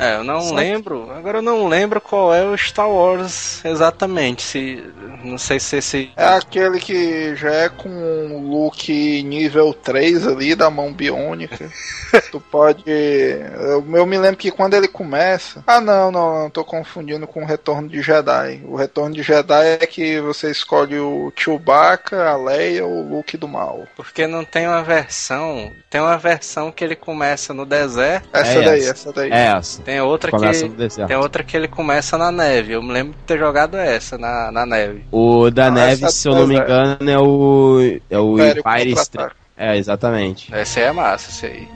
[0.00, 0.16] é?
[0.16, 1.10] Eu não Só que- lembro.
[1.12, 4.42] Agora eu não lembro qual é o Star Wars exatamente.
[4.42, 4.84] Se.
[5.24, 6.10] Não sei se esse.
[6.16, 8.90] É aquele que já é com um look
[9.22, 11.70] nível 3 ali da mão biônica.
[12.32, 12.82] tu pode.
[12.86, 15.62] Eu, eu me lembro que quando ele começa.
[15.66, 18.62] Ah, não, não, não, tô confundindo com o Retorno de Jedi.
[18.66, 23.36] O Retorno de Jedi é que você escolhe o Chewbacca, a Leia ou o Luke
[23.36, 23.84] do mal.
[23.96, 25.70] Porque não tem uma versão.
[25.88, 28.28] Tem uma versão que ele começa no deserto.
[28.32, 28.90] Essa É daí, essa.
[28.90, 29.30] essa daí.
[29.30, 29.82] É essa.
[29.90, 31.06] Tem outra Começa que.
[31.08, 32.74] Tem outra que ele começa na neve.
[32.74, 35.04] Eu me lembro de ter jogado essa na, na neve.
[35.10, 37.98] O da Não, neve, se eu não me é- engano, é o.
[38.08, 38.92] É o Império Empire.
[38.92, 39.34] Strike.
[39.56, 40.54] É, exatamente.
[40.54, 41.68] Esse aí é massa, esse aí.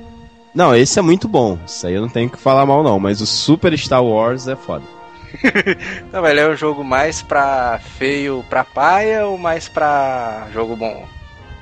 [0.55, 1.59] Não, esse é muito bom.
[1.67, 3.01] Isso aí eu não tenho que falar mal, não.
[3.01, 4.85] Mas o Super Star Wars é foda.
[6.13, 11.05] Não, ele é um jogo mais pra feio pra paia ou mais pra jogo bom?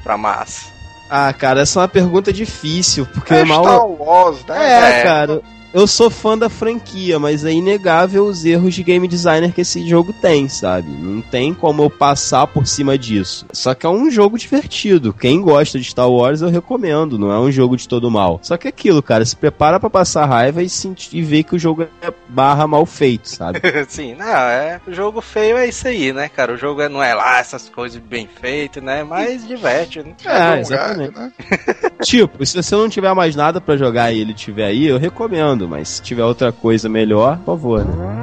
[0.05, 0.67] Pra massa?
[1.09, 3.65] Ah, cara, essa é uma pergunta difícil, porque É mal.
[3.65, 4.71] Star Wars, né?
[4.71, 5.03] É, É.
[5.03, 5.41] cara.
[5.75, 9.89] Eu sou fã da franquia, mas é inegável os erros de game designer que esse
[9.89, 10.91] jogo tem, sabe?
[10.91, 13.47] Não tem como eu passar por cima disso.
[13.53, 15.15] Só que é um jogo divertido.
[15.15, 18.39] Quem gosta de Star Wars eu recomendo, não é um jogo de todo mal.
[18.43, 21.57] Só que é aquilo, cara, se prepara pra passar raiva e, sentir, e ver que
[21.57, 23.61] o jogo é barra mal feito, sabe?
[23.89, 24.79] Sim, não, é.
[24.87, 26.53] O jogo feio é isso aí, né, cara?
[26.53, 29.05] O jogo é- não é lá essas coisas bem feitas, né?
[29.05, 30.13] Mas diverte, né?
[30.27, 31.15] É, Dom exatamente.
[31.19, 31.33] Né?
[32.05, 35.62] tipo, se você não tiver mais nada pra jogar e ele tiver aí, eu recomendo.
[35.68, 38.22] Mas se tiver outra coisa melhor, por favor, né?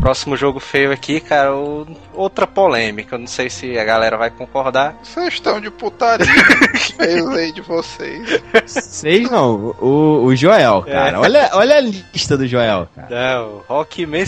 [0.00, 3.14] próximo jogo feio aqui, cara, o- outra polêmica.
[3.16, 4.96] Eu não sei se a galera vai concordar.
[5.02, 6.26] Vocês estão de putaria.
[6.96, 8.40] Feios aí de vocês.
[8.66, 11.20] Vocês não, o, o Joel, cara.
[11.20, 13.08] Olha, olha a lista do Joel, cara.
[13.10, 14.24] Não, Rockman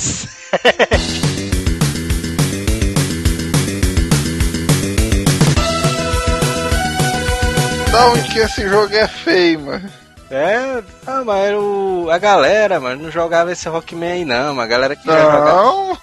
[7.90, 9.90] Da onde que esse jogo é feio, mano?
[10.30, 14.66] É, ah, mas era o, a galera, mano, não jogava esse Rockman aí não, a
[14.66, 15.50] galera que já jogava.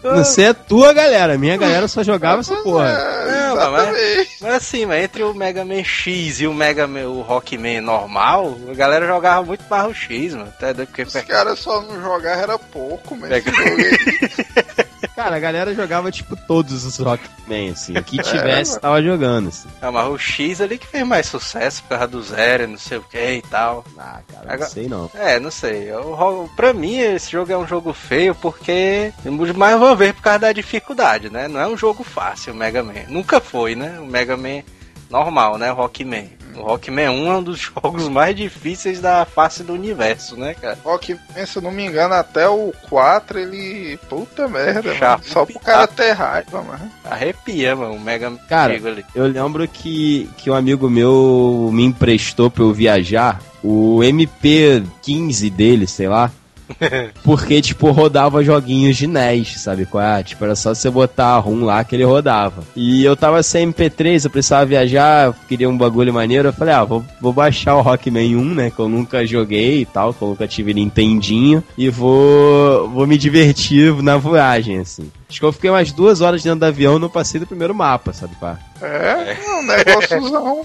[0.03, 2.89] Não, Não sei a tua galera, minha galera só jogava essa porra.
[2.89, 4.27] é, Não, mas-.
[4.41, 8.57] Mas assim, mas entre o Mega Man X e o Mega Man, o Rockman normal,
[8.69, 10.49] a galera jogava muito mais o X, mano.
[10.49, 13.51] Até doido porque Os caras só não jogavam era pouco, mas Pega-.
[15.15, 17.95] Cara, a galera jogava tipo todos os Rockman, assim.
[17.95, 18.81] O que É, tivesse mano.
[18.81, 19.69] tava jogando, assim.
[19.79, 22.97] Ah, mas o X ali que fez mais sucesso por causa do zero, não sei
[22.97, 23.85] o que e tal.
[23.95, 25.11] Ah, cara, Agora- não sei não.
[25.13, 25.91] É, não sei.
[25.91, 29.13] Ro- pra mim, esse jogo é um jogo feio porque,
[29.55, 31.47] mais uma vez, por causa da dificuldade, né?
[31.47, 32.93] Não é um jogo fácil o Mega Man.
[33.07, 33.99] Nunca foi, né?
[33.99, 34.63] O Mega Man
[35.11, 35.71] normal, né?
[35.71, 36.31] O Rockman.
[36.55, 40.77] O Rockman 1 é um dos jogos mais difíceis da face do universo, né, cara?
[40.83, 43.97] Rock, se eu não me engano, até o 4 ele.
[44.09, 45.23] Puta merda, mano.
[45.23, 46.91] Só pro cara ter raiva, mano.
[47.03, 48.79] Arrepia, mano, o Mega Cara.
[49.13, 55.87] Eu lembro que, que um amigo meu me emprestou pra eu viajar o MP15 dele,
[55.87, 56.31] sei lá.
[57.23, 60.23] Porque, tipo, rodava joguinhos de NES, sabe qual é?
[60.23, 62.63] Tipo, era só você botar a ROM lá que ele rodava.
[62.75, 66.49] E eu tava sem MP3, eu precisava viajar, queria um bagulho maneiro.
[66.49, 68.71] Eu falei, ah, vou, vou baixar o Rockman 1, né?
[68.71, 71.63] Que eu nunca joguei e tal, que eu nunca tive Nintendinho.
[71.77, 75.11] E vou, vou me divertir na viagem, assim.
[75.33, 77.73] Acho que eu fiquei umas duas horas dentro do avião e não passei do primeiro
[77.73, 79.31] mapa, sabe qual é?
[79.31, 80.63] É, um negóciozão.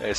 [0.00, 0.10] É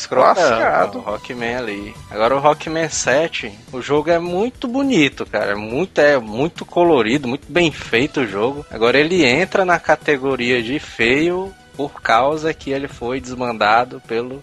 [0.98, 1.94] o Rockman ali.
[2.10, 5.52] Agora o Rockman 7, o jogo é muito bonito, cara.
[5.52, 8.66] É muito, é muito colorido, muito bem feito o jogo.
[8.72, 14.42] Agora ele entra na categoria de feio por causa que ele foi desmandado pelo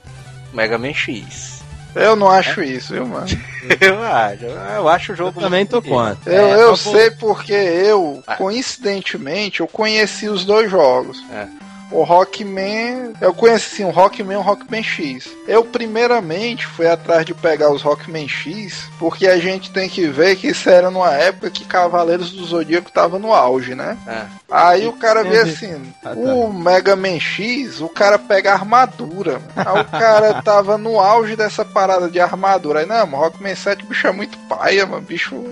[0.53, 1.58] Mega Man X.
[1.95, 3.27] Eu não acho isso, viu, mano?
[3.81, 6.33] Eu acho, eu acho o jogo Eu também tô contra.
[6.33, 11.23] Eu, É, eu vou- sei porque eu, coincidentemente, eu conheci os dois jogos.
[11.31, 11.47] É.
[11.91, 15.29] O Rockman, eu conheci sim, o Rockman e o Rockman X.
[15.47, 20.37] Eu, primeiramente, fui atrás de pegar os Rockman X, porque a gente tem que ver
[20.37, 23.97] que isso era numa época que Cavaleiros do Zodíaco tava no auge, né?
[24.07, 24.23] É.
[24.51, 26.15] Aí o cara vê assim, Ah, tá.
[26.15, 29.41] o Mega Man X, o cara pega armadura.
[29.55, 29.71] mano.
[29.71, 32.81] Aí o cara tava no auge dessa parada de armadura.
[32.81, 35.03] Aí, não, mano, Rockman 7, bicho é muito paia, mano.
[35.03, 35.43] Bicho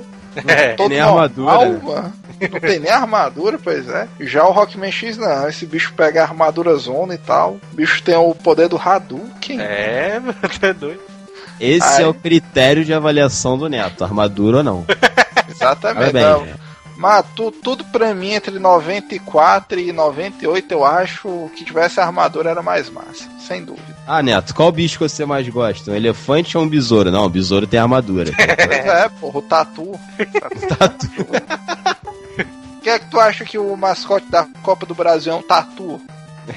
[0.47, 0.75] É.
[0.75, 1.81] todo nem normal, armadura, né?
[1.83, 2.13] mano.
[2.41, 4.07] Não tem nem armadura, pois é.
[4.21, 5.49] Já o Rockman X não.
[5.49, 7.59] Esse bicho pega a armadura zona e tal.
[7.73, 9.61] O bicho tem o poder do Hadouken.
[9.61, 10.21] É,
[10.61, 11.01] tá doido.
[11.59, 12.03] Esse Ai.
[12.03, 14.85] é o critério de avaliação do Neto, armadura ou não.
[15.49, 16.13] Exatamente.
[16.13, 16.57] Parabéns.
[16.99, 22.63] Mas tu- tudo pra mim entre 94 e 98 eu acho que tivesse armadura era
[22.63, 23.96] mais massa, sem dúvida.
[24.07, 25.91] Ah, Neto, qual bicho que você mais gosta?
[25.91, 27.11] Um elefante ou um besouro?
[27.11, 28.31] Não, o besouro tem armadura.
[28.87, 29.99] É, porra, o Tatu.
[30.79, 31.07] Tatu.
[32.77, 35.43] O que é que tu acha que o mascote da Copa do Brasil é um
[35.43, 36.01] tatu?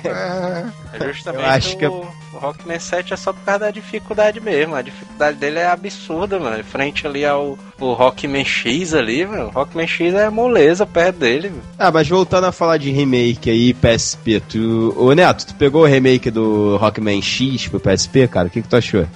[0.03, 3.71] É, É justamente Eu acho o, que o Rockman 7 é só por causa da
[3.71, 4.75] dificuldade mesmo.
[4.75, 6.63] A dificuldade dele é absurda, mano.
[6.63, 9.47] Frente ali ao o Rockman X ali, mano.
[9.47, 11.63] O Rockman X é moleza perto dele, mano.
[11.77, 14.93] Ah, mas voltando a falar de remake aí, PSP, tu...
[14.97, 18.47] Ô, Neto, tu pegou o remake do Rockman X pro PSP, cara?
[18.47, 19.07] O que, que tu achou?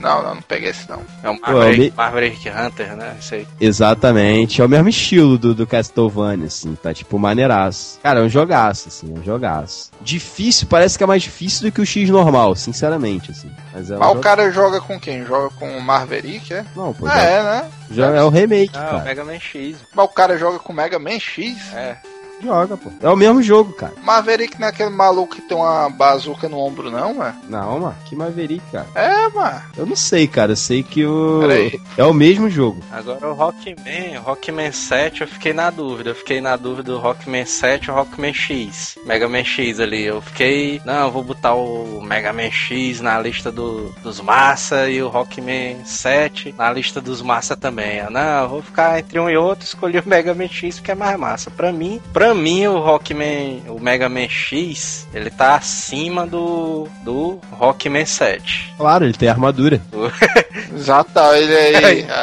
[0.00, 1.02] Não, não, não peguei esse não.
[1.22, 1.52] É o Pô,
[1.96, 3.16] Maverick, Hunter, né?
[3.20, 3.46] Isso aí.
[3.60, 7.98] Exatamente, é o mesmo estilo do, do Castlevania, assim, tá tipo maneiraço.
[8.02, 9.90] Cara, é um jogaço, assim, é um jogaço.
[10.00, 13.50] Difícil, parece que é mais difícil do que o X normal, sinceramente, assim.
[13.72, 15.24] Mas é um Mas o cara joga com quem?
[15.24, 16.64] Joga com o Maverick, é?
[16.74, 17.70] Não, pô, Ah, é, né?
[17.90, 19.04] já é o remake, Ah, o cara.
[19.04, 19.76] Mega Man X.
[19.94, 21.56] Mas o cara joga com o Mega Man X?
[21.74, 21.96] É.
[22.42, 22.90] Joga, pô.
[23.00, 23.92] É o mesmo jogo, cara.
[24.02, 27.36] Maverick não é aquele maluco que tem uma bazuca no ombro, não, mano?
[27.48, 28.86] Não, mano, que Maverick, cara.
[28.94, 29.62] É, mano.
[29.76, 30.52] Eu não sei, cara.
[30.52, 31.40] Eu sei que o.
[31.40, 31.80] Peraí.
[31.96, 32.82] É o mesmo jogo.
[32.90, 36.10] Agora o Rockman, o Rockman 7, eu fiquei na dúvida.
[36.10, 38.98] Eu fiquei na dúvida do Rockman 7 ou Rockman X.
[39.04, 40.04] Mega Man X ali.
[40.04, 40.80] Eu fiquei.
[40.84, 45.08] Não, eu vou botar o Mega Man X na lista do, dos massa e o
[45.08, 47.98] Rockman 7 na lista dos massa também.
[47.98, 50.92] Eu, não, eu vou ficar entre um e outro, escolhi o Mega Man X porque
[50.92, 51.50] é mais massa.
[51.50, 57.40] Pra mim, pra mim o Rockman, o Mega Man X, ele tá acima do do
[57.52, 58.74] Rockman 7.
[58.76, 59.80] Claro, ele tem armadura.
[60.74, 62.06] Exato, ele aí.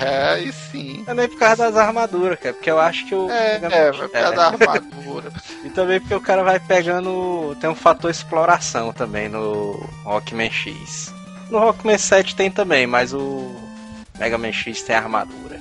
[0.00, 1.04] É, aí sim.
[1.06, 3.76] É nem por causa das armaduras, cara, porque eu acho que o É, Mega Man-
[3.76, 5.30] é, vai pegar da armadura.
[5.62, 7.54] E também porque o cara vai pegando.
[7.60, 9.72] Tem um fator exploração também no
[10.04, 11.12] Rockman X.
[11.50, 13.54] No Rockman 7 tem também, mas o
[14.18, 15.60] Mega Man X tem armadura.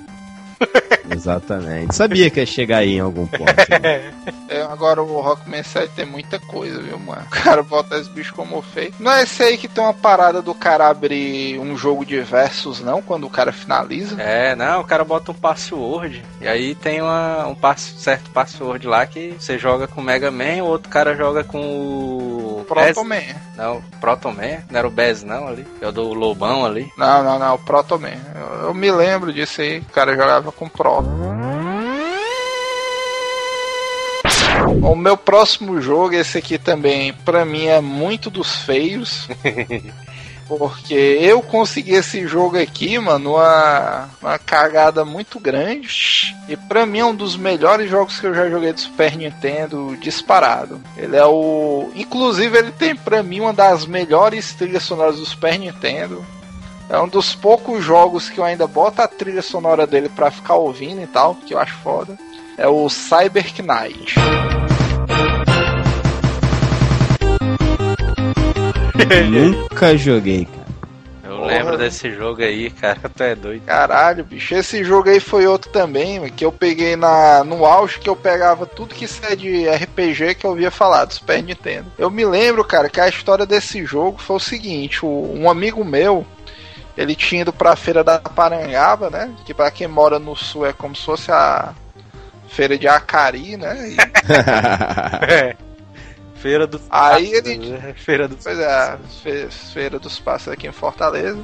[1.12, 1.96] Exatamente.
[1.96, 3.46] Sabia que ia chegar aí em algum ponto.
[3.82, 4.14] né?
[4.52, 7.22] É, agora o Rockman 7 tem muita coisa, viu, mano?
[7.22, 8.92] O cara bota esse bicho como feio.
[9.00, 12.80] Não é esse aí que tem uma parada do cara abrir um jogo de versus,
[12.82, 14.20] não, quando o cara finaliza?
[14.20, 16.26] É, não, o cara bota um password.
[16.42, 20.32] E aí tem uma, um pass, certo password lá que você joga com o Mega
[20.32, 22.66] Man, o outro cara joga com o.
[22.68, 23.36] Proto Bez- Man.
[23.56, 24.64] Não, Proton Man.
[24.72, 25.66] Não era o Bez, não, ali.
[25.80, 26.92] É o do Lobão ali.
[26.98, 28.18] Não, não, não, o Proto Man.
[28.36, 31.10] Eu, eu me lembro disso aí, o cara jogava com Proto.
[34.84, 39.28] O meu próximo jogo, esse aqui também, pra mim é muito dos feios.
[40.50, 46.36] Porque eu consegui esse jogo aqui, mano, uma, uma cagada muito grande.
[46.48, 49.96] E pra mim é um dos melhores jogos que eu já joguei do Super Nintendo,
[50.02, 50.82] disparado.
[50.98, 51.92] Ele é o.
[51.94, 56.26] Inclusive, ele tem pra mim uma das melhores trilhas sonoras do Super Nintendo.
[56.90, 60.56] É um dos poucos jogos que eu ainda boto a trilha sonora dele pra ficar
[60.56, 62.18] ouvindo e tal, que eu acho foda.
[62.58, 64.16] É o Cyber Knight.
[69.30, 70.60] Nunca joguei, cara.
[71.24, 71.48] Eu Porra.
[71.48, 73.00] lembro desse jogo aí, cara.
[73.16, 73.66] Tu é doido.
[73.66, 74.56] Caralho, bicho.
[74.56, 78.66] Esse jogo aí foi outro também, que eu peguei na, no auge que eu pegava
[78.66, 81.86] tudo que isso é de RPG que eu ouvia falar do Super Nintendo.
[82.00, 86.26] Eu me lembro, cara, que a história desse jogo foi o seguinte: um amigo meu.
[86.98, 89.34] Ele tinha ido pra feira da Parangaba, né?
[89.46, 91.74] Que pra quem mora no sul é como se fosse a
[92.50, 93.90] feira de Acari, né?
[93.90, 93.98] E-
[95.32, 95.56] É.
[96.36, 97.94] Feira dos Aí ele- né?
[97.98, 101.38] Feira dos Pois é, fe- Feira dos Pássaros aqui em Fortaleza.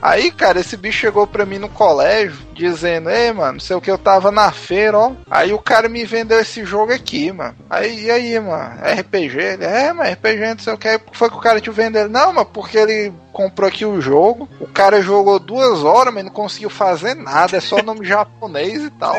[0.00, 3.80] Aí, cara, esse bicho chegou pra mim no colégio, dizendo, ei, mano, não sei o
[3.80, 5.12] que, eu tava na feira, ó.
[5.30, 7.54] Aí o cara me vendeu esse jogo aqui, mano.
[7.68, 9.38] Aí, e aí, mano, RPG?
[9.38, 10.88] Ele, é, mas RPG, não sei o que.
[10.88, 12.02] Aí foi que o cara te vendeu.
[12.02, 16.24] Ele, Não, mas porque ele comprou aqui o jogo, o cara jogou duas horas, mas
[16.24, 19.14] não conseguiu fazer nada, é só nome japonês e tal.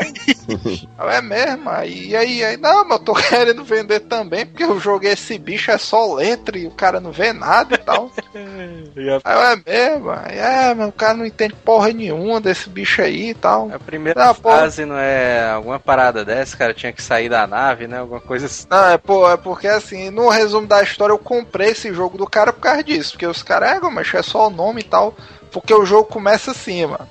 [0.98, 1.70] Eu, é mesmo?
[1.70, 5.38] Aí, e aí, aí, não, mas eu tô querendo vender também, porque eu joguei esse
[5.38, 8.10] bicho, é só letra e o cara não vê nada e tal.
[8.34, 10.10] Aí eu, é mesmo?
[10.10, 13.70] Aí, é, mas o cara não entende porra nenhuma desse bicho aí e tal.
[13.72, 17.86] A primeira Ah, fase não é alguma parada dessa, cara tinha que sair da nave,
[17.86, 17.98] né?
[17.98, 18.66] Alguma coisa assim.
[18.70, 22.26] Não, é, pô, é porque assim, no resumo da história, eu comprei esse jogo do
[22.26, 23.12] cara por causa disso.
[23.12, 25.14] Porque os caras, é, mas é só o nome e tal.
[25.50, 27.08] Porque o jogo começa assim, mano.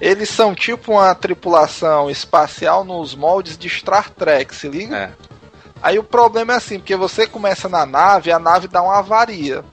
[0.00, 4.96] Eles são tipo uma tripulação espacial nos moldes de Star Trek, se liga?
[4.96, 5.10] É.
[5.82, 9.64] Aí o problema é assim, porque você começa na nave, a nave dá uma avaria.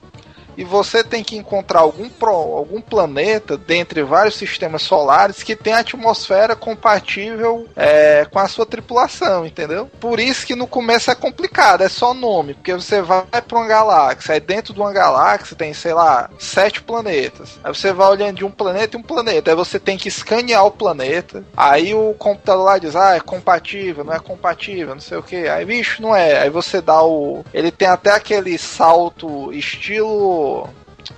[0.56, 5.74] E você tem que encontrar algum, pro, algum planeta dentre vários sistemas solares que tem
[5.74, 9.90] atmosfera compatível é, com a sua tripulação, entendeu?
[10.00, 13.66] Por isso que no começo é complicado, é só nome, porque você vai para uma
[13.66, 17.58] galáxia, aí dentro de uma galáxia tem, sei lá, sete planetas.
[17.62, 20.64] Aí você vai olhando de um planeta e um planeta, aí você tem que escanear
[20.64, 21.44] o planeta.
[21.56, 25.48] Aí o computador lá diz, ah, é compatível, não é compatível, não sei o que.
[25.48, 26.42] Aí, bicho, não é.
[26.42, 27.44] Aí você dá o.
[27.52, 30.43] Ele tem até aquele salto estilo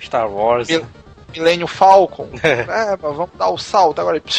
[0.00, 0.68] Star Wars.
[0.68, 0.86] Mil-
[1.34, 2.28] Millennium Falcon.
[2.42, 4.22] é, mas vamos dar o salto agora.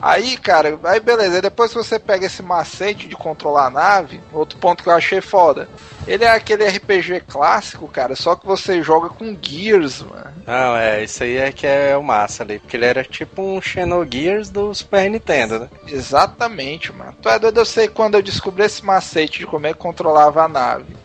[0.00, 1.40] Aí, cara, aí beleza.
[1.40, 5.20] Depois que você pega esse macete de controlar a nave, outro ponto que eu achei
[5.20, 5.68] foda.
[6.08, 10.32] Ele é aquele RPG clássico, cara, só que você joga com Gears, mano.
[10.44, 13.62] Não, é, isso aí é que é o massa ali, porque ele era tipo um
[13.62, 15.68] Xenogears do Super Nintendo, né?
[15.86, 17.14] Exatamente, mano.
[17.22, 20.42] Tu é doido, eu sei quando eu descobri esse macete de como é que controlava
[20.42, 20.96] a nave.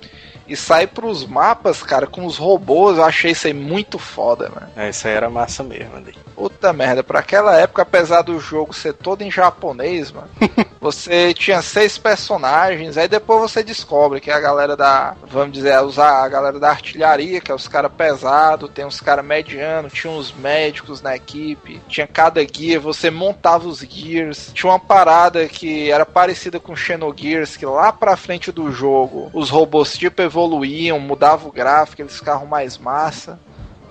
[0.47, 4.71] E sair pros mapas, cara, com os robôs, eu achei isso aí muito foda, mano.
[4.75, 6.13] É, isso aí era massa mesmo ali.
[6.35, 10.29] Puta merda, pra aquela época, apesar do jogo ser todo em japonês, mano,
[10.79, 16.23] você tinha seis personagens, aí depois você descobre que a galera da, vamos dizer, usar
[16.23, 20.31] a galera da artilharia, que é os caras pesados, tem os caras medianos, tinha uns
[20.31, 26.05] médicos na equipe, tinha cada guia, você montava os gears, tinha uma parada que era
[26.05, 31.51] parecida com Xenogears, que lá pra frente do jogo, os robôs tipo evoluíam, mudava o
[31.51, 33.39] gráfico, eles ficavam mais massa.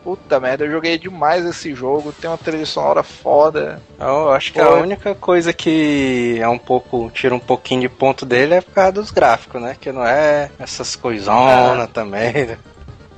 [0.04, 3.82] Puta merda, eu joguei demais esse jogo, tem uma trilha sonora foda.
[3.98, 4.64] Eu acho que Pô.
[4.64, 7.10] a única coisa que é um pouco.
[7.12, 9.76] tira um pouquinho de ponto dele é por causa dos gráficos, né?
[9.80, 12.32] Que não é essas coisonas também.
[12.46, 12.58] né?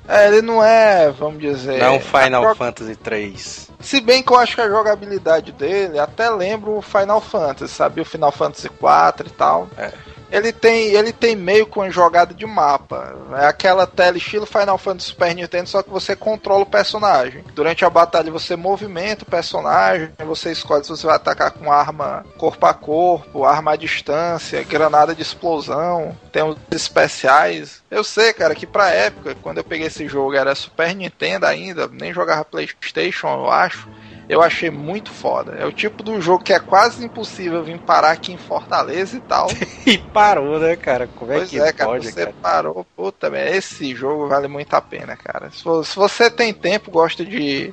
[0.09, 1.79] É, ele não é, vamos dizer.
[1.79, 3.71] Não é um Final jo- Fantasy 3.
[3.81, 8.01] Se bem que eu acho que a jogabilidade dele até lembra o Final Fantasy, sabe?
[8.01, 9.69] O Final Fantasy 4 e tal.
[9.77, 9.93] É.
[10.31, 13.15] Ele tem, ele tem meio com uma jogada de mapa.
[13.41, 17.45] É aquela tela estilo Final Fantasy Super Nintendo, só que você controla o personagem.
[17.55, 22.25] Durante a batalha você movimenta o personagem, você escolhe se você vai atacar com arma
[22.37, 27.83] corpo a corpo, arma à distância, granada de explosão, tem os especiais.
[27.91, 31.89] Eu sei, cara, que pra época, quando eu peguei esse jogo era Super Nintendo ainda,
[31.89, 33.89] nem jogava Playstation, eu acho.
[34.29, 35.53] Eu achei muito foda.
[35.53, 39.21] É o tipo do jogo que é quase impossível vir parar aqui em Fortaleza e
[39.21, 39.49] tal.
[39.87, 41.09] e parou, né, cara?
[41.17, 42.35] Como é pois que é, cara, pode, você cara?
[42.43, 42.87] parou.
[42.95, 45.51] Puta, esse jogo vale muito a pena, cara.
[45.51, 47.73] Se se você tem tempo, gosta de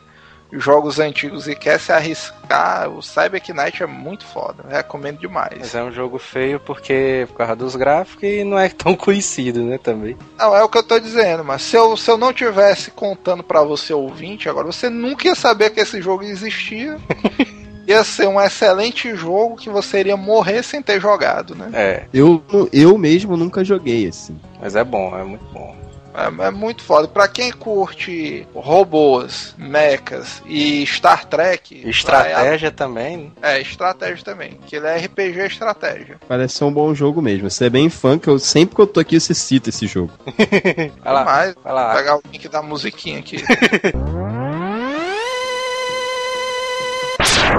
[0.52, 4.64] jogos antigos e quer se arriscar, o Cyber Knight é muito foda.
[4.70, 5.58] Recomendo demais.
[5.60, 9.64] Mas é um jogo feio porque por causa dos gráficos e não é tão conhecido,
[9.64, 10.16] né, também.
[10.38, 13.44] Não, é o que eu tô dizendo, mas se eu, se eu não tivesse contando
[13.44, 16.98] pra você ouvinte agora, você nunca ia saber que esse jogo existia.
[17.88, 21.70] ia ser um excelente jogo que você iria morrer sem ter jogado, né?
[21.74, 22.44] É, Eu,
[22.74, 24.36] eu mesmo nunca joguei assim.
[24.60, 25.76] mas é bom, é muito bom.
[26.16, 27.08] É, é muito foda.
[27.08, 33.32] Pra quem curte robôs, mechas e Star Trek, Estratégia também.
[33.42, 34.58] É, estratégia também.
[34.66, 36.18] Que ele é RPG estratégia.
[36.28, 37.50] Parece ser um bom jogo mesmo.
[37.50, 40.12] Você é bem fã, que eu sempre que eu tô aqui você cita esse jogo.
[41.04, 41.88] Vai lá, Mas, vai lá.
[41.88, 43.38] vou pegar o link da musiquinha aqui.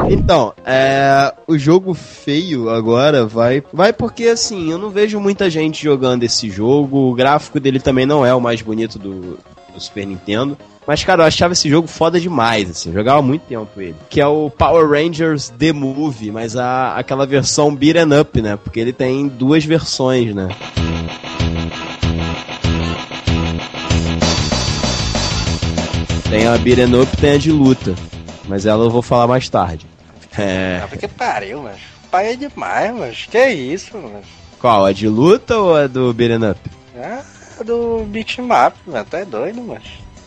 [0.08, 5.82] Então, é, o jogo feio agora vai, vai porque assim, eu não vejo muita gente
[5.82, 7.10] jogando esse jogo.
[7.10, 9.38] O gráfico dele também não é o mais bonito do,
[9.72, 10.56] do Super Nintendo.
[10.86, 13.96] Mas, cara, eu achava esse jogo foda demais, assim, eu jogava muito tempo ele.
[14.08, 18.56] Que é o Power Rangers The Movie, mas a, aquela versão beat'em up, né?
[18.56, 20.48] Porque ele tem duas versões, né?
[26.30, 27.94] Tem a beat'em up tem a de luta.
[28.48, 29.95] Mas ela eu vou falar mais tarde.
[30.38, 30.82] É.
[30.84, 31.76] Ah, que pariu, mas
[32.10, 34.20] pai é demais, mas que isso, mano.
[34.60, 34.84] Qual?
[34.84, 36.60] A de luta ou a do beat'em up?
[36.94, 37.20] É
[37.64, 39.06] do beatmap, mano.
[39.08, 39.82] Tu é doido, mas.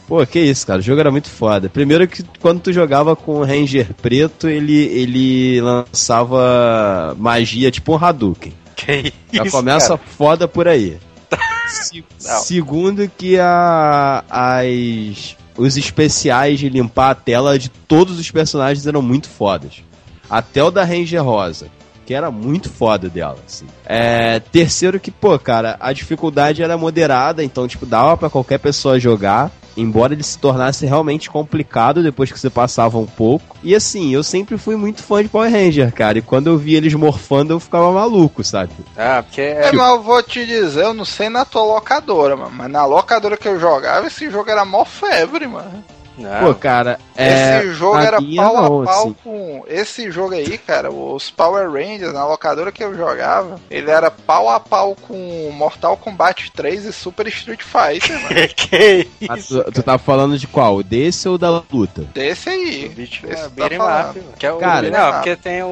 [0.08, 0.80] Pô, que isso, cara.
[0.80, 1.70] O jogo era muito foda.
[1.70, 8.04] Primeiro que quando tu jogava com o Ranger preto, ele, ele lançava magia tipo um
[8.04, 8.54] Hadouken.
[8.76, 10.02] Que Já isso, começa cara?
[10.18, 10.98] foda por aí.
[11.68, 18.88] Se- segundo que a, as, os especiais de limpar a tela de todos os personagens
[18.88, 19.84] eram muito fodas.
[20.30, 21.68] Até o da Ranger Rosa,
[22.06, 23.68] que era muito foda dela, assim.
[23.86, 29.00] É, terceiro que, pô, cara, a dificuldade era moderada, então, tipo, dava pra qualquer pessoa
[29.00, 29.52] jogar.
[29.78, 33.56] Embora ele se tornasse realmente complicado depois que você passava um pouco.
[33.64, 36.18] E assim, eu sempre fui muito fã de Power Ranger, cara.
[36.18, 38.74] E quando eu vi eles morfando, eu ficava maluco, sabe?
[38.98, 39.72] Ah, porque É, é.
[39.72, 42.52] mas eu vou te dizer, eu não sei na tua locadora, mano.
[42.54, 45.82] Mas na locadora que eu jogava, esse jogo era mó febre, mano.
[46.20, 47.60] Não, Pô, cara, é.
[47.62, 49.16] esse jogo a era pau não, a pau assim.
[49.24, 49.64] com.
[49.68, 54.50] Esse jogo aí, cara, os Power Rangers, na locadora que eu jogava, ele era pau
[54.50, 58.48] a pau com Mortal Kombat 3 e Super Street Fighter, mano.
[58.56, 59.64] que Ah, isso?
[59.64, 60.84] tu, tu tá falando de qual?
[60.84, 62.02] Desse ou da luta?
[62.14, 63.10] Desse aí.
[63.28, 63.36] É,
[63.78, 65.68] tá up, que é o, Cara- não, porque tem o,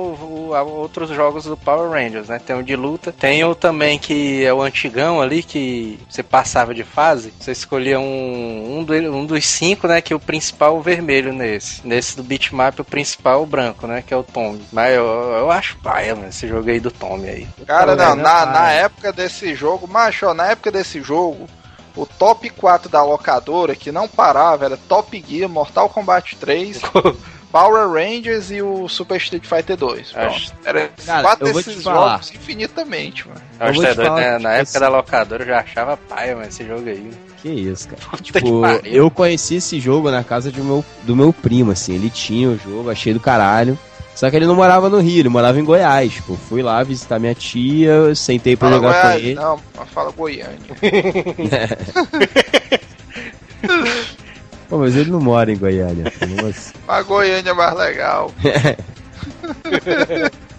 [0.50, 2.40] o- a- outros jogos do Power Rangers, né?
[2.40, 6.74] Tem o de luta, tem o também que é o antigão ali, que você passava
[6.74, 10.02] de fase, você escolhia um, um, do- um dos cinco, né?
[10.02, 11.86] Que o principal o vermelho nesse.
[11.86, 14.04] Nesse do beatmap, o principal é o branco, né?
[14.06, 14.64] Que é o Tommy.
[14.72, 17.48] Mas eu, eu acho paia, mano, esse jogo aí do Tommy aí.
[17.66, 21.48] Cara, não, né, na, na época desse jogo, macho, ó, na época desse jogo,
[21.96, 26.80] o top 4 da locadora, que não parava, era Top Gear, Mortal Kombat 3,
[27.52, 30.12] Power Rangers e o Super Street Fighter 2.
[30.12, 30.28] Pronto.
[30.28, 33.42] Acho- Era Cara, quatro eu desses jogos infinitamente, mano.
[33.60, 34.38] Eu que é te falar né?
[34.38, 37.10] Na época da locadora eu já achava paia, mano, esse jogo aí.
[37.42, 38.02] Que isso, cara.
[38.10, 41.94] Puta Tipo, eu conheci esse jogo na casa de meu, do meu primo, assim.
[41.96, 43.78] Ele tinha o jogo, achei do caralho.
[44.16, 46.12] Só que ele não morava no Rio, ele morava em Goiás.
[46.14, 49.36] Tipo, fui lá visitar minha tia, sentei pra Fala jogar Goiás, com ele.
[49.36, 50.58] não, mas fala Goiânia.
[54.70, 56.06] Pô, mas ele não mora em Goiânia.
[56.08, 56.74] assim.
[56.88, 58.32] Mas Goiânia é mais legal.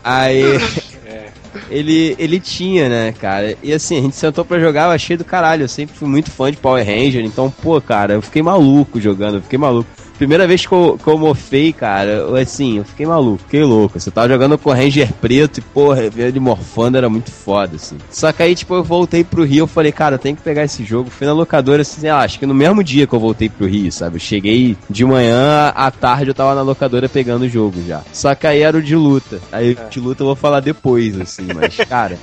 [0.04, 0.42] Aí.
[1.70, 3.57] Ele, ele tinha, né, cara?
[3.62, 5.64] E assim, a gente sentou pra jogar, eu achei do caralho.
[5.64, 9.36] Eu sempre fui muito fã de Power Ranger, então, pô, cara, eu fiquei maluco jogando,
[9.36, 9.88] eu fiquei maluco.
[10.18, 13.98] Primeira vez que eu, que eu mofei, cara, eu, assim, eu fiquei maluco, fiquei louco.
[14.00, 17.76] Você tava jogando com o Ranger preto e, porra, ver ele morfando era muito foda,
[17.76, 17.96] assim.
[18.10, 20.64] Só que aí, tipo, eu voltei pro Rio, eu falei, cara, eu tenho que pegar
[20.64, 21.08] esse jogo.
[21.08, 23.68] Fui na locadora, assim, sei lá, acho que no mesmo dia que eu voltei pro
[23.68, 24.16] Rio, sabe?
[24.16, 28.02] Eu cheguei de manhã, à tarde eu tava na locadora pegando o jogo já.
[28.12, 29.40] Só que aí era o de luta.
[29.52, 32.18] Aí o de luta eu vou falar depois, assim, mas, cara,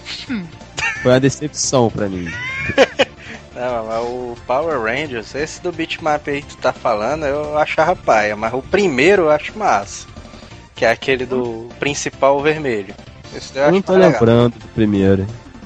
[1.01, 2.27] foi uma decepção pra mim.
[3.55, 7.95] Não, mas o Power Rangers, esse do bitmap aí que tu tá falando, eu achava
[7.95, 10.07] paia, mas o primeiro eu acho massa.
[10.75, 12.93] Que é aquele do principal vermelho.
[13.33, 14.19] Esse daí eu Eu não acho tô mais legal.
[14.19, 15.25] lembrando do primeiro.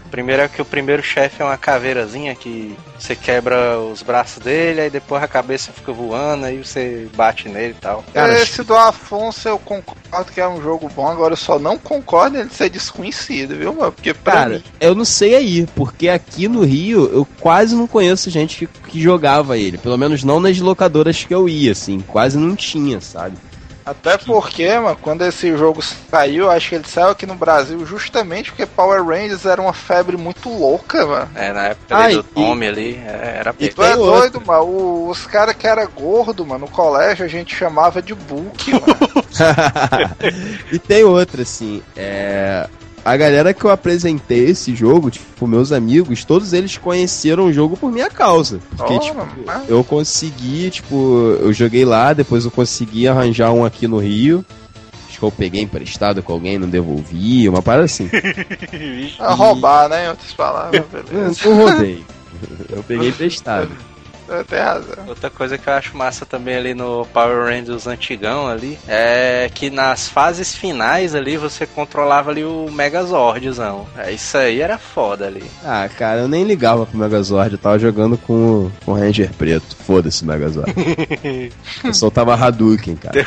[0.10, 4.42] O primeiro é que o primeiro chefe é uma caveirazinha que você quebra os braços
[4.44, 8.04] dele, aí depois a cabeça fica voando, aí você bate nele e tal.
[8.12, 11.78] Cara, Esse do Afonso eu concordo que é um jogo bom, agora eu só não
[11.78, 13.92] concordo ele ser desconhecido, viu, mano?
[13.92, 14.64] Porque pra Cara, mim.
[14.82, 19.00] eu não sei aí, porque aqui no Rio eu quase não conheço gente que, que
[19.00, 19.78] jogava ele.
[19.78, 22.00] Pelo menos não nas locadoras que eu ia, assim.
[22.00, 23.38] Quase não tinha, sabe?
[23.90, 28.52] Até porque, mano, quando esse jogo saiu, acho que ele saiu aqui no Brasil justamente
[28.52, 31.30] porque Power Rangers era uma febre muito louca, mano.
[31.34, 33.70] É, na época Ah, ali do e- Tommy ali, é, era e-.
[33.70, 34.64] Tu é doido, mano.
[34.64, 38.86] O- os caras que era gordo, mano, no colégio a gente chamava de book, mano.
[40.72, 42.68] e tem outra, assim, é.
[43.06, 47.76] A galera que eu apresentei esse jogo, tipo, meus amigos, todos eles conheceram o jogo
[47.78, 48.60] por minha causa.
[48.76, 53.64] Porque, Ora, tipo, mas- eu consegui, tipo, eu joguei lá, depois eu consegui arranjar um
[53.66, 54.46] aqui no Rio.
[55.10, 58.10] Acho que eu peguei emprestado com alguém, não devolvi, uma parada assim.
[59.20, 60.06] a roubar, né?
[60.06, 61.50] Em outras palavras, beleza.
[61.50, 62.04] não roubei.
[62.70, 63.70] Eu peguei emprestado.
[64.48, 65.08] Tem razão.
[65.08, 69.70] Outra coisa que eu acho massa também ali no Power Rangers antigão ali é que
[69.70, 73.88] nas fases finais ali você controlava ali o Megazordzão.
[73.98, 75.44] É, isso aí era foda ali.
[75.64, 79.76] Ah, cara, eu nem ligava pro Megazord, eu tava jogando com, com o Ranger preto.
[79.76, 80.74] Foda-se o Megazord.
[81.84, 83.26] eu soltava Hadouken, cara.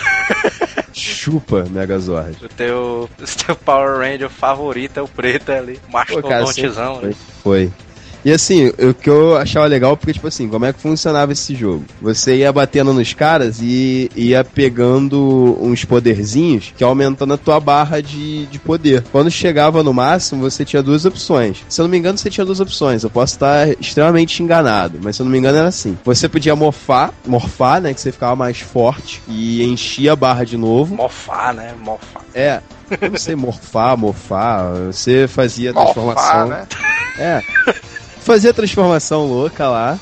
[0.93, 2.37] Chupa Megazord.
[2.45, 5.81] O teu, o teu Power Ranger favorito é o preto ali.
[5.91, 7.15] Mastodontezão ali.
[7.43, 7.71] foi.
[7.71, 7.73] Foi.
[8.25, 11.55] E assim, o que eu achava legal, porque, tipo assim, como é que funcionava esse
[11.55, 11.85] jogo?
[12.01, 18.01] Você ia batendo nos caras e ia pegando uns poderzinhos que aumentando a tua barra
[18.01, 19.05] de, de poder.
[19.11, 21.65] Quando chegava no máximo, você tinha duas opções.
[21.69, 23.03] Se eu não me engano, você tinha duas opções.
[23.03, 25.99] Eu posso estar extremamente enganado, mas se eu não me engano era assim.
[26.05, 27.93] Você podia morfar, morfar, né?
[27.93, 30.95] Que você ficava mais forte e enchia a barra de novo.
[30.95, 31.75] Mofar, né?
[31.81, 32.23] Mofar.
[32.35, 32.61] É.
[33.01, 34.75] Eu não sei morfar, mofar.
[34.87, 36.47] Você fazia a transformação.
[36.49, 36.67] Né?
[37.19, 37.43] É.
[38.23, 39.99] Fazia a transformação louca lá.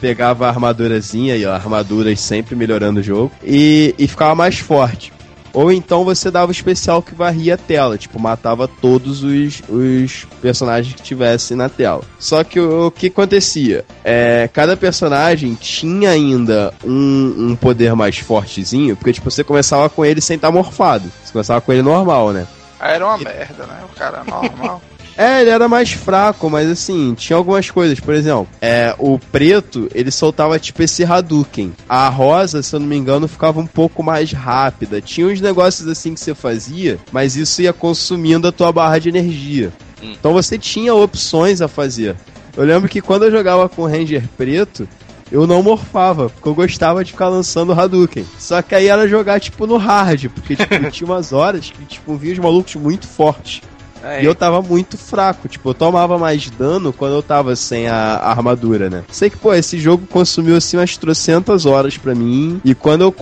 [0.00, 3.32] Pegava a armadurazinha e ó, armaduras sempre melhorando o jogo.
[3.42, 5.12] E, e ficava mais forte.
[5.52, 10.26] Ou então você dava o especial que varria a tela, tipo, matava todos os, os
[10.40, 12.02] personagens que tivessem na tela.
[12.18, 13.84] Só que o, o que acontecia?
[14.04, 20.04] É, cada personagem tinha ainda um, um poder mais fortezinho, porque tipo, você começava com
[20.04, 21.10] ele sem estar morfado.
[21.24, 22.46] Você começava com ele normal, né?
[22.78, 23.80] Aí era uma merda, né?
[23.84, 24.80] O cara normal.
[25.20, 28.00] É, ele era mais fraco, mas assim, tinha algumas coisas.
[28.00, 31.74] Por exemplo, é, o preto, ele soltava tipo esse Hadouken.
[31.86, 34.98] A rosa, se eu não me engano, ficava um pouco mais rápida.
[34.98, 39.10] Tinha uns negócios assim que você fazia, mas isso ia consumindo a tua barra de
[39.10, 39.70] energia.
[40.02, 40.14] Hum.
[40.18, 42.16] Então você tinha opções a fazer.
[42.56, 44.88] Eu lembro que quando eu jogava com o Ranger preto,
[45.30, 48.24] eu não morfava, porque eu gostava de ficar lançando Hadouken.
[48.38, 52.16] Só que aí era jogar, tipo, no hard, porque, tipo, tinha umas horas que, tipo,
[52.16, 53.60] vinha os malucos muito fortes.
[54.02, 57.88] Aí, E eu tava muito fraco, tipo, eu tomava mais dano quando eu tava sem
[57.88, 59.04] a, a armadura, né?
[59.10, 62.60] Sei que, pô, esse jogo consumiu assim umas trocentas horas pra mim.
[62.64, 63.14] E quando eu,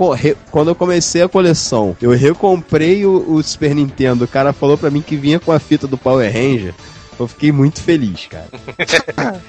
[0.51, 4.24] quando eu comecei a coleção, eu recomprei o, o Super Nintendo.
[4.24, 6.74] O cara falou pra mim que vinha com a fita do Power Ranger.
[7.18, 8.47] Eu fiquei muito feliz, cara.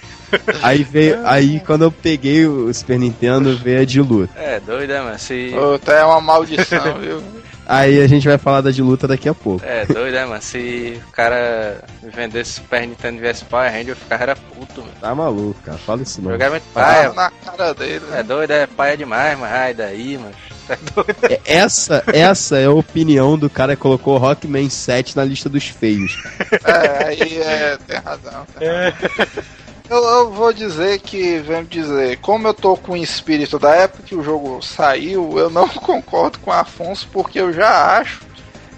[0.64, 1.20] aí veio.
[1.24, 4.34] Aí quando eu peguei o Super Nintendo, veio a de luta.
[4.36, 5.20] É, doido, né, mano?
[5.20, 5.54] Se...
[5.54, 7.22] Puta, é uma maldição, viu?
[7.70, 9.64] Aí a gente vai falar da de luta daqui a pouco.
[9.64, 10.42] É, doido, né, mano?
[10.42, 14.82] Se o cara me vendesse Super Nintendo e viesse Power Ranger, eu ficava era puto,
[14.82, 14.94] mano.
[15.00, 15.78] Tá maluco, cara.
[15.78, 16.32] Fala isso não.
[16.32, 18.04] Jogava muito paia, na cara dele.
[18.12, 18.24] É Né?
[18.24, 20.34] doido, é paia demais, mas ai daí, mano.
[20.70, 21.16] É doido.
[21.24, 25.68] É, Essa, essa é a opinião do cara que colocou Rockman 7 na lista dos
[25.68, 26.16] feios.
[26.64, 28.46] É, aí é, tem razão.
[28.58, 29.44] Tem razão.
[29.90, 34.04] Eu, eu vou dizer que, vamos dizer, como eu tô com o espírito da época
[34.04, 38.22] que o jogo saiu, eu não concordo com o Afonso, porque eu já acho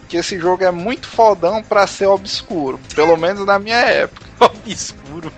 [0.07, 2.79] que esse jogo é muito fodão pra ser obscuro.
[2.95, 4.25] Pelo menos na minha época.
[4.39, 5.31] Obscuro.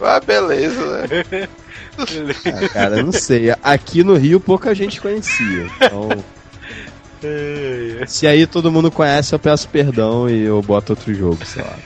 [0.00, 1.48] Ah, beleza, né?
[1.98, 3.52] Ah, cara, eu não sei.
[3.60, 5.66] Aqui no Rio pouca gente conhecia.
[5.76, 6.08] Então,
[8.06, 11.76] se aí todo mundo conhece, eu peço perdão e eu boto outro jogo, sei lá.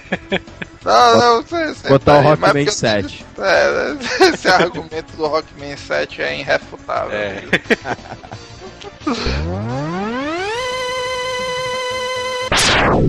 [0.84, 3.26] Não, não, você, você Botar o tá mas Rockman porque- 7.
[3.38, 3.96] É,
[4.34, 7.12] esse argumento do Rockman 7 é irrefutável.
[7.12, 7.42] É.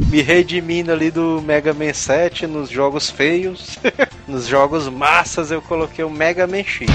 [0.09, 3.77] Me redimindo ali do Mega Man 7 nos jogos feios.
[4.27, 6.87] nos jogos massas eu coloquei o Mega Man X.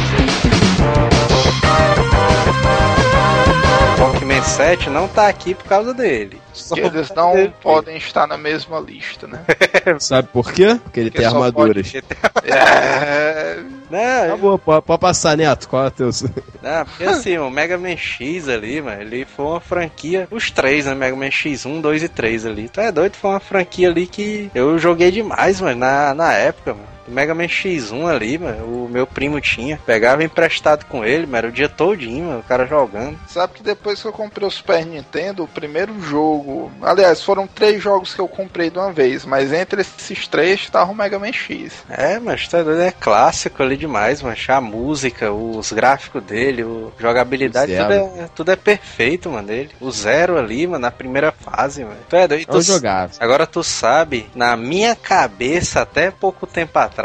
[3.99, 6.41] Rockman 7 não tá aqui por causa dele.
[6.53, 7.53] Só eles não dele.
[7.61, 9.45] podem estar na mesma lista, né?
[9.99, 10.78] Sabe por quê?
[10.84, 11.93] Porque ele Porque tem armaduras.
[12.45, 13.59] É,
[13.91, 15.68] Não, Tá bom, pode, pode passar, Neto.
[15.68, 16.11] Qual é o teu.
[16.62, 20.86] Não, porque assim, o Mega Man X ali, mano, ele foi uma franquia, os três,
[20.86, 20.95] né?
[20.95, 22.68] Mega Man X1, 2 e 3 ali.
[22.68, 26.74] Tu é doido, foi uma franquia ali que eu joguei demais, mano, na, na época,
[26.74, 26.97] mano.
[27.09, 29.78] Mega Man X1 ali, mano, o meu primo tinha.
[29.84, 33.18] Pegava emprestado com ele, mano, era o dia todinho, mano, o cara jogando.
[33.26, 36.70] Sabe que depois que eu comprei o Super Nintendo, o primeiro jogo.
[36.82, 40.92] Aliás, foram três jogos que eu comprei de uma vez, mas entre esses três tava
[40.92, 41.72] o Mega Man X.
[41.88, 44.36] É, mas tá doido, é clássico ali demais, mano.
[44.48, 49.70] A música, os gráficos dele, o jogabilidade, tudo é, tudo é perfeito, mano, dele.
[49.80, 51.98] O zero ali, mano, na primeira fase, mano.
[52.09, 52.46] Tu é doido.
[52.50, 53.12] Eu jogava.
[53.20, 56.97] Agora tu sabe, na minha cabeça, até pouco tempo atrás,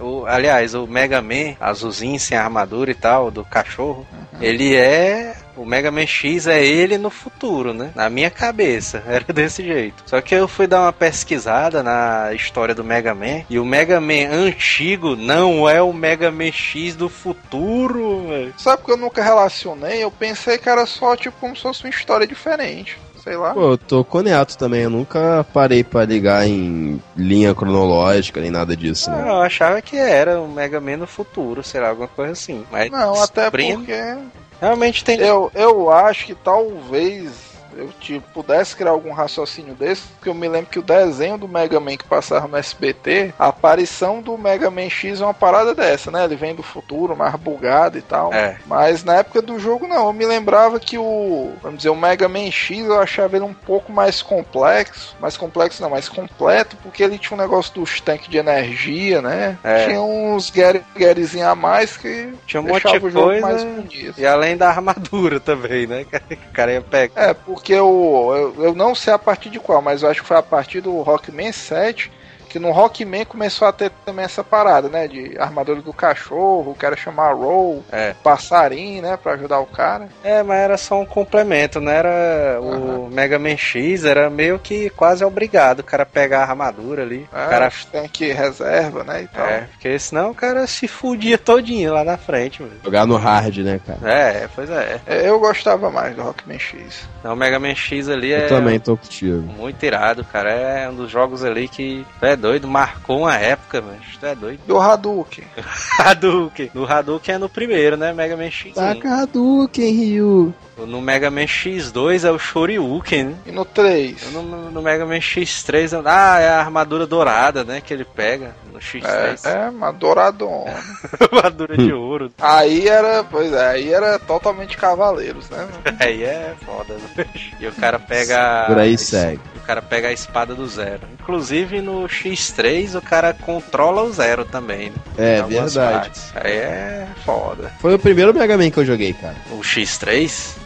[0.00, 4.42] o, aliás, o Mega Man, azulzinho, sem armadura e tal, do cachorro, uhum.
[4.42, 7.90] ele é o Mega Man X é ele no futuro, né?
[7.94, 10.04] Na minha cabeça, era desse jeito.
[10.06, 14.00] Só que eu fui dar uma pesquisada na história do Mega Man e o Mega
[14.00, 18.54] Man antigo não é o Mega Man X do futuro, velho.
[18.56, 20.02] Sabe que eu nunca relacionei?
[20.02, 22.96] Eu pensei que era só tipo como se fosse uma história diferente
[23.28, 23.52] sei lá.
[23.52, 28.50] Pô, eu tô com neto também, eu nunca parei para ligar em linha cronológica nem
[28.50, 29.24] nada disso, né?
[29.28, 32.64] Eu achava que era o Mega Man no futuro, sei lá, alguma coisa assim.
[32.70, 34.16] Mas não, até porque
[34.60, 35.20] Realmente tem.
[35.20, 37.30] Eu, eu acho que talvez
[37.78, 41.48] eu tipo, pudesse criar algum raciocínio desse, porque eu me lembro que o desenho do
[41.48, 45.74] Mega Man que passava no SBT, a aparição do Mega Man X é uma parada
[45.74, 46.24] dessa, né?
[46.24, 48.32] Ele vem do futuro, mais bugado e tal.
[48.32, 48.58] É.
[48.66, 50.08] Mas na época do jogo, não.
[50.08, 53.54] Eu me lembrava que o, vamos dizer, o Mega Man X eu achava ele um
[53.54, 55.16] pouco mais complexo.
[55.20, 59.56] Mais complexo não, mais completo, porque ele tinha um negócio dos tanques de energia, né?
[59.62, 59.86] É.
[59.86, 60.52] Tinha uns
[60.96, 63.68] Garyzinho a mais que tinha um monte de coisa.
[64.16, 66.04] E além da armadura também, né?
[66.30, 67.22] o cara ia pegar.
[67.22, 70.22] É, porque porque eu, eu, eu, não sei a partir de qual, mas eu acho
[70.22, 72.10] que foi a partir do Rockman 7
[72.48, 75.06] que no Rockman começou a ter também essa parada, né?
[75.06, 78.14] De armadura do cachorro, o cara chamar Roll, é.
[78.22, 79.16] passarinho, né?
[79.16, 80.08] Pra ajudar o cara.
[80.24, 83.06] É, mas era só um complemento, não era uhum.
[83.06, 87.28] o Mega Man X, era meio que quase obrigado o cara pegar a armadura ali.
[87.32, 89.22] É, o cara tem que reserva, né?
[89.22, 89.46] E tal.
[89.46, 92.74] É, porque senão o cara se fudia todinho lá na frente, mano.
[92.82, 94.10] Jogar no hard, né, cara?
[94.10, 95.00] É, pois é.
[95.06, 97.06] é eu gostava mais do Rockman X.
[97.24, 98.44] O Mega Man X ali é.
[98.44, 99.40] Eu também tô contigo.
[99.40, 100.50] Muito irado, cara.
[100.50, 102.04] É um dos jogos ali que.
[102.20, 103.98] É doido, marcou uma época, mano.
[104.18, 104.60] Tu é doido.
[104.66, 105.44] Do Hadouken.
[105.98, 106.70] Hadouken.
[106.74, 108.12] No Hadouken é no primeiro, né?
[108.12, 108.74] Mega Man X.
[108.74, 110.54] Taca Hadouken, Ryu.
[110.86, 113.34] No Mega Man X2 é o Shoryuken, né?
[113.46, 114.32] E no 3?
[114.32, 116.02] No, no, Mega Man X3 é...
[116.04, 117.80] Ah, é a armadura dourada, né?
[117.80, 119.40] Que ele pega no X3.
[119.44, 120.74] É, é uma douradona.
[121.20, 122.30] armadura de ouro.
[122.40, 125.68] Aí era, pois é, aí era totalmente cavaleiros, né?
[126.00, 127.26] aí é foda, né?
[127.60, 128.64] E o cara pega...
[128.66, 131.02] Por aí segue cara pega a espada do zero.
[131.20, 134.96] Inclusive no X3 o cara controla o zero também, né?
[135.18, 135.76] É, verdade.
[135.76, 136.32] Partes.
[136.34, 137.70] Aí é foda.
[137.78, 139.36] Foi o primeiro Mega Man que eu joguei, cara.
[139.50, 140.56] O X3?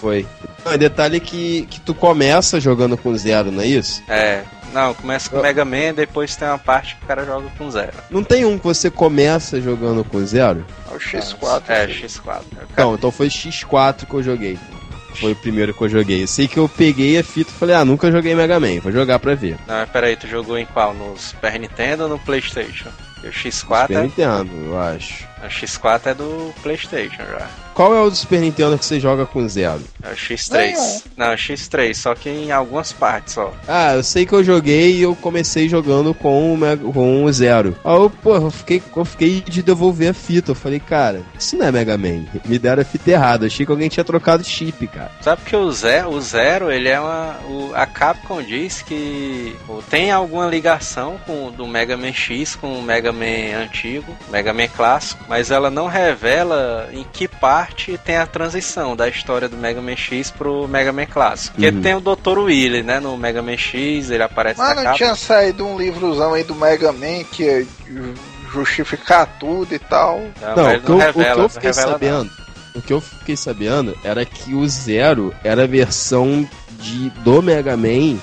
[0.00, 0.26] Foi.
[0.64, 4.02] Não, detalhe que, que tu começa jogando com zero, não é isso?
[4.08, 4.44] É.
[4.72, 7.70] Não, começa com o Mega Man, depois tem uma parte que o cara joga com
[7.70, 7.92] zero.
[8.08, 10.64] Não tem um que você começa jogando com zero?
[10.90, 11.62] É o X4.
[11.68, 12.42] É, X4.
[12.72, 14.58] Então, então foi X4 que eu joguei.
[15.16, 16.22] Foi o primeiro que eu joguei.
[16.22, 18.92] Eu sei que eu peguei a fita e falei, ah, nunca joguei Mega Man, vou
[18.92, 19.56] jogar pra ver.
[19.66, 20.94] Não, peraí, tu jogou em qual?
[20.94, 22.90] No Super Nintendo ou no Playstation?
[23.24, 24.02] O X4 Super é...
[24.02, 25.28] Nintendo, eu acho.
[25.42, 27.48] O X4 é do Playstation já.
[27.74, 29.80] Qual é o do Super Nintendo que você joga com zero?
[30.02, 31.04] É o X3.
[31.16, 33.54] Não, é o X3, só que em algumas partes só.
[33.66, 37.76] Ah, eu sei que eu joguei e eu comecei jogando com o, com o zero.
[37.84, 40.50] Aí eu, pô, eu fiquei, eu fiquei de devolver a fita.
[40.50, 42.26] Eu falei, cara, isso não é Mega Man.
[42.44, 43.46] Me deram a fita errada.
[43.46, 45.10] Achei que alguém tinha trocado chip, cara.
[45.20, 47.36] Sabe que o Zero, o Zero ele é uma.
[47.48, 49.56] O, a Capcom diz que
[49.88, 54.68] tem alguma ligação com do Mega Man X com o Mega Man antigo, Mega Man
[54.68, 59.80] clássico, mas ela não revela em que parte tem a transição da história do Mega
[59.80, 61.54] Man X pro Mega Man clássico.
[61.54, 61.80] Porque uhum.
[61.80, 62.36] tem o Dr.
[62.36, 62.98] Willy, né?
[62.98, 64.96] No Mega Man X, ele aparece Mas não capa.
[64.96, 67.64] tinha saído um livrozão aí do Mega Man que é
[68.52, 70.20] justificar tudo e tal.
[70.40, 72.80] Não, não, o, que eu, revela, o que eu fiquei sabendo, não.
[72.80, 77.76] o que eu fiquei sabendo era que o Zero era a versão de, do Mega
[77.76, 78.18] Man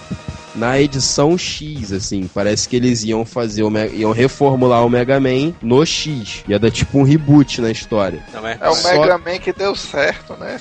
[0.57, 2.29] na edição X, assim.
[2.33, 6.43] Parece que eles iam fazer o iam reformular o Mega Man no X.
[6.47, 8.21] Ia dar tipo um reboot na história.
[8.33, 8.91] É, é o Só...
[8.91, 10.59] Mega Man que deu certo, né?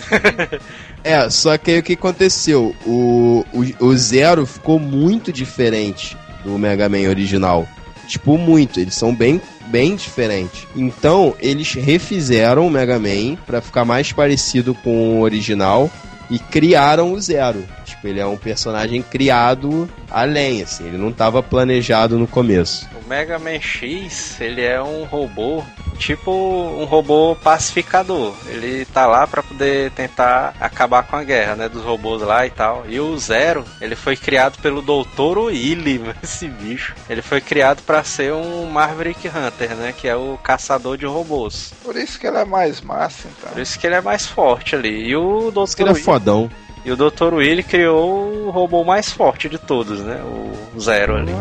[1.03, 2.77] é, só que aí o que aconteceu?
[2.85, 7.67] O, o, o Zero ficou muito diferente do Mega Man original.
[8.07, 8.79] Tipo, muito.
[8.79, 10.67] Eles são bem bem diferentes.
[10.77, 15.91] Então, eles refizeram o Mega Man para ficar mais parecido com o original
[16.31, 17.65] e criaram o Zero.
[18.07, 22.89] Tipo, ele é um personagem criado além, assim, ele não estava planejado no começo.
[22.95, 25.63] O Mega Man X, ele é um robô,
[25.99, 28.35] tipo um robô pacificador.
[28.47, 32.51] Ele tá lá para poder tentar acabar com a guerra, né, dos robôs lá e
[32.51, 32.85] tal.
[32.89, 35.39] E o Zero, ele foi criado pelo Dr.
[35.47, 36.95] Willy, esse bicho.
[37.09, 41.73] Ele foi criado para ser um Maverick Hunter, né, que é o caçador de robôs.
[41.83, 43.53] Por isso que ele é mais massa, então.
[43.53, 45.09] Por isso que ele é mais forte ali.
[45.09, 45.81] E o Dr.
[45.81, 46.51] Ele é fodão.
[46.87, 47.35] E o Dr.
[47.35, 50.23] Willy criou o robô mais forte de todos, né?
[50.23, 51.33] O Zero ali.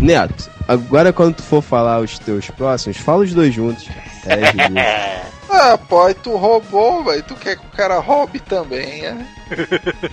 [0.00, 3.86] Neto, agora quando tu for falar os teus próximos, fala os dois juntos.
[4.24, 7.22] É, ah, pô, aí tu roubou, velho.
[7.22, 9.26] Tu quer que o cara roube também, né?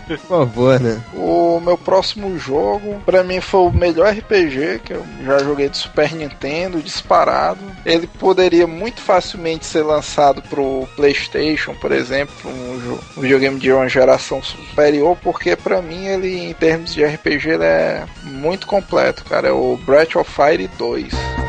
[0.05, 1.01] Por favor, né?
[1.13, 5.77] O meu próximo jogo, para mim, foi o melhor RPG que eu já joguei de
[5.77, 7.59] Super Nintendo, disparado.
[7.85, 13.87] Ele poderia muito facilmente ser lançado pro PlayStation, por exemplo, um, um videogame de uma
[13.87, 19.47] geração superior, porque para mim ele, em termos de RPG, ele é muito completo, cara.
[19.47, 21.48] É o Breath of Fire 2.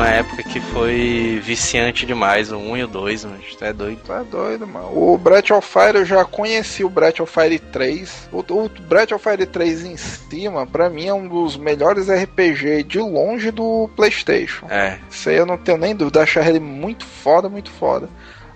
[0.00, 3.38] Uma época que foi viciante demais, o 1 e o 2, mano.
[3.58, 4.00] Tu é doido.
[4.10, 4.88] É doido, mano.
[4.94, 8.28] O Breath of Fire eu já conheci o Breath of Fire 3.
[8.32, 12.84] O, o Breath of Fire 3 em cima, pra mim, é um dos melhores RPG
[12.84, 14.66] de longe do PlayStation.
[14.70, 14.98] É.
[15.10, 16.22] Isso aí eu não tenho nem dúvida.
[16.22, 18.08] Achar ele muito foda, muito foda.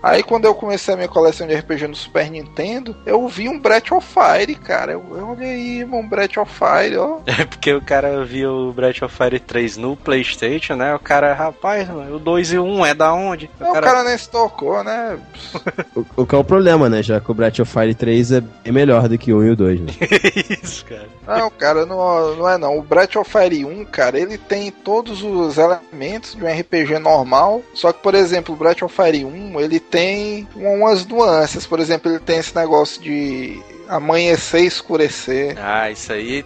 [0.05, 3.59] Aí quando eu comecei a minha coleção de RPG no Super Nintendo, eu vi um
[3.59, 4.93] Breath of Fire, cara.
[4.93, 7.21] Eu, eu olhei aí, um Breath of Fire, ó.
[7.27, 10.95] É porque o cara viu o Breath of Fire 3 no Playstation, né?
[10.95, 13.51] O cara, rapaz, o 2 e o 1 é da onde?
[13.59, 13.79] O, cara...
[13.79, 14.05] o cara...
[14.05, 15.19] nem se tocou, né?
[15.97, 17.03] o, o, que é o problema, né?
[17.03, 19.57] Já que o Breath of Fire 3 é melhor do que o 1 e o
[19.57, 19.87] 2, né?
[20.63, 21.09] Isso, cara.
[21.27, 22.79] Não, cara, não, não é não.
[22.79, 27.63] O Breath of Fire 1, cara, ele tem todos os elementos de um RPG normal.
[27.73, 31.65] Só que, por exemplo, o Breath of Fire 1, ele tem umas nuances.
[31.65, 35.57] Por exemplo, ele tem esse negócio de amanhecer e escurecer.
[35.57, 36.45] Ah, isso aí,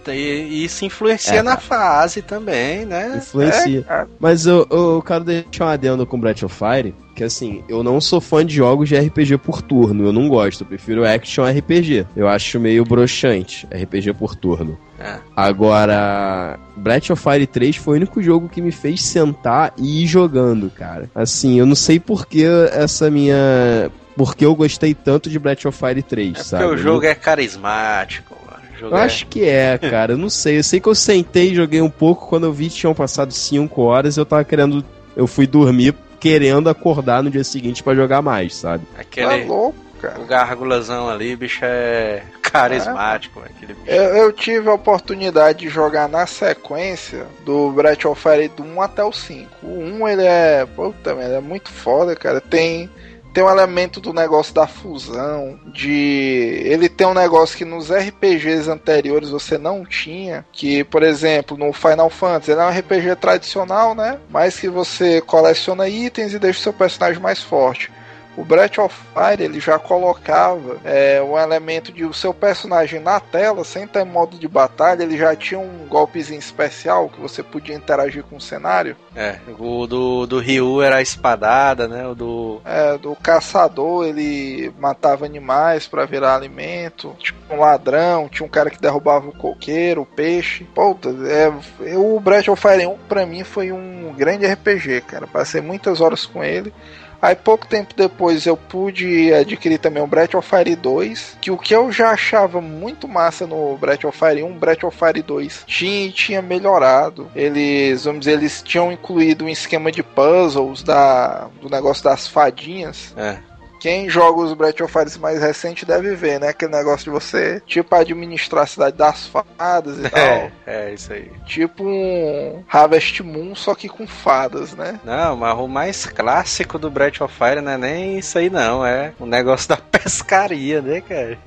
[0.63, 3.15] isso influencia é, na fase também, né?
[3.17, 3.83] Influencia.
[3.89, 7.83] É, Mas eu, eu quero deixar um adendo com Breath of Fire, que assim, eu
[7.83, 11.43] não sou fã de jogos de RPG por turno, eu não gosto, eu prefiro action
[11.43, 12.07] RPG.
[12.15, 14.79] Eu acho meio broxante, RPG por turno.
[14.97, 15.17] É.
[15.35, 20.07] Agora, Breath of Fire 3 foi o único jogo que me fez sentar e ir
[20.07, 21.09] jogando, cara.
[21.13, 25.77] Assim, eu não sei por que essa minha porque eu gostei tanto de Breath of
[25.77, 26.63] Fire 3, é sabe?
[26.63, 28.33] Porque o jogo é carismático.
[28.79, 29.01] eu é...
[29.01, 30.13] acho que é, cara.
[30.13, 30.59] Eu não sei.
[30.59, 32.27] Eu sei que eu sentei e joguei um pouco.
[32.27, 34.85] Quando eu vi que tinham passado 5 horas, eu tava querendo.
[35.17, 38.83] Eu fui dormir querendo acordar no dia seguinte para jogar mais, sabe?
[38.97, 39.27] Aquele.
[39.27, 40.19] Tá louco, cara.
[40.19, 43.39] O gargulazão ali, bicho, é carismático.
[43.39, 43.45] É.
[43.45, 43.89] Aquele bicho.
[43.89, 48.81] Eu, eu, tive a oportunidade de jogar na sequência do Breath of Fire do 1
[48.81, 49.49] até o 5.
[49.63, 50.65] O 1 ele é.
[50.65, 52.41] Puta, ele é muito foda, cara.
[52.41, 52.89] Tem
[53.33, 58.69] tem um elemento do negócio da fusão, de ele tem um negócio que nos RPGs
[58.69, 63.93] anteriores você não tinha, que por exemplo no Final Fantasy ele é um RPG tradicional,
[63.93, 64.19] né?
[64.29, 67.91] Mas que você coleciona itens e deixa o seu personagem mais forte.
[68.39, 73.19] O Breath of Fire ele já colocava é, um elemento de o seu personagem na
[73.19, 77.75] tela, sem ter modo de batalha, ele já tinha um golpezinho especial que você podia
[77.75, 78.95] interagir com o cenário.
[79.13, 82.07] É, o do, do Ryu era a espadada, né?
[82.07, 82.61] O do.
[82.63, 87.13] É, do caçador, ele matava animais para virar alimento.
[87.19, 90.63] Tinha um ladrão, tinha um cara que derrubava o coqueiro, o peixe.
[90.63, 91.51] Puta, é,
[91.97, 95.27] o Breath of Fire 1 pra mim foi um grande RPG, cara.
[95.27, 96.73] Passei muitas horas com ele.
[97.21, 101.57] Aí pouco tempo depois eu pude adquirir também o Breath of Fire 2, que o
[101.57, 105.63] que eu já achava muito massa no Breath of Fire 1, Breath of Fire 2
[105.65, 107.29] tinha, tinha melhorado.
[107.35, 113.13] Eles, vamos dizer, eles tinham incluído um esquema de puzzles da, do negócio das fadinhas.
[113.17, 113.48] É.
[113.79, 116.49] Quem joga os Breath of Fire mais recentes deve ver, né?
[116.49, 120.51] Aquele negócio de você, tipo, administrar a cidade das fadas e é, tal.
[120.67, 121.31] É, isso aí.
[121.45, 124.99] Tipo um Harvest Moon, só que com fadas, né?
[125.03, 128.85] Não, mas o mais clássico do Breath of Fire não é nem isso aí, não.
[128.85, 131.37] É o negócio da pescaria, né, cara?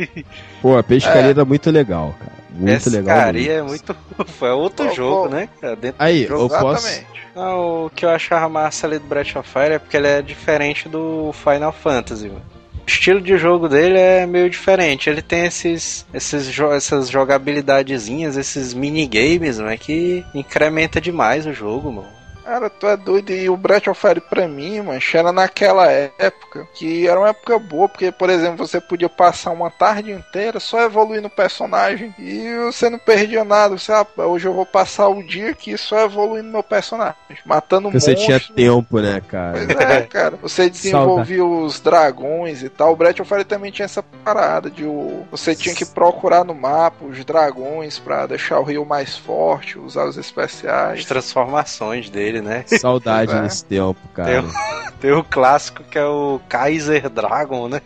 [0.60, 1.34] Pô, a pescaria é.
[1.34, 2.41] tá muito legal, cara.
[2.54, 3.16] Muito pescaria legal.
[3.16, 3.96] Pescaria é muito.
[4.38, 5.48] Foi outro jogo, né?
[5.80, 6.86] Dentro aí, eu posso.
[6.86, 7.22] Exatamente.
[7.34, 10.20] Não, o que eu achava massa ali do Breath of Fire é porque ele é
[10.20, 12.42] diferente do Final Fantasy, mano.
[12.74, 15.08] O estilo de jogo dele é meio diferente.
[15.08, 22.21] Ele tem esses, esses essas jogabilidadezinhas, esses minigames, né, que incrementa demais o jogo, mano.
[22.52, 23.32] Cara, tu é doido.
[23.32, 27.58] E o Breath of Fire pra mim, mano, era naquela época que era uma época
[27.58, 32.54] boa, porque, por exemplo, você podia passar uma tarde inteira só evoluindo o personagem e
[32.66, 33.78] você não perdia nada.
[33.78, 38.00] Você, ah, hoje eu vou passar o dia aqui só evoluindo meu personagem, matando Porque
[38.00, 39.52] você tinha tempo, né, cara?
[39.52, 40.36] Pois é, cara.
[40.42, 42.92] Você desenvolvia os dragões e tal.
[42.92, 46.54] O Breath of Fire também tinha essa parada de o, você tinha que procurar no
[46.54, 51.00] mapa os dragões pra deixar o rio mais forte, usar os especiais.
[51.00, 52.64] As transformações dele, né?
[52.66, 53.40] Saudade é.
[53.40, 54.28] nesse tempo, cara.
[54.28, 54.52] Tem o,
[55.00, 57.80] tem o, clássico que é o Kaiser Dragon, né?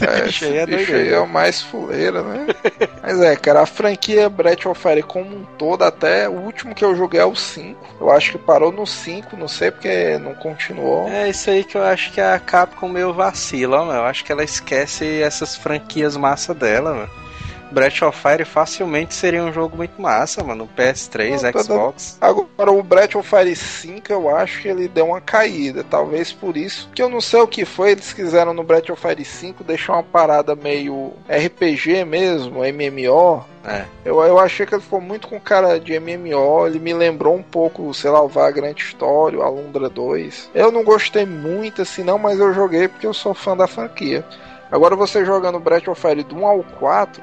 [0.00, 2.46] É, esse é bicho aí é o mais fuleira, né?
[3.02, 6.84] Mas é, cara, a franquia Breath of Fire como um todo, até o último que
[6.84, 7.96] eu joguei é o 5.
[8.00, 11.08] Eu acho que parou no 5, não sei porque não continuou.
[11.08, 13.94] É isso aí que eu acho que a Capcom meio vacila, ó, meu.
[13.94, 17.23] Eu acho que ela esquece essas franquias massa dela, meu.
[17.70, 20.68] Breath of Fire facilmente seria um jogo muito massa, mano.
[20.76, 22.18] PS3, Não, Xbox.
[22.20, 25.84] Agora, o Breath of Fire 5, eu acho que ele deu uma caída.
[25.84, 26.88] Talvez por isso.
[26.94, 27.92] Que eu não sei o que foi.
[27.92, 33.44] Eles quiseram no Breath of Fire 5 deixar uma parada meio RPG mesmo, MMO.
[33.66, 33.84] É.
[34.04, 36.66] Eu, eu achei que ele ficou muito com cara de MMO.
[36.66, 40.50] Ele me lembrou um pouco, sei lá, o Vagrant Story, o Alundra 2.
[40.54, 44.24] Eu não gostei muito assim, não, mas eu joguei porque eu sou fã da franquia.
[44.70, 47.22] Agora você jogando Breath of Fire do 1 ao 4,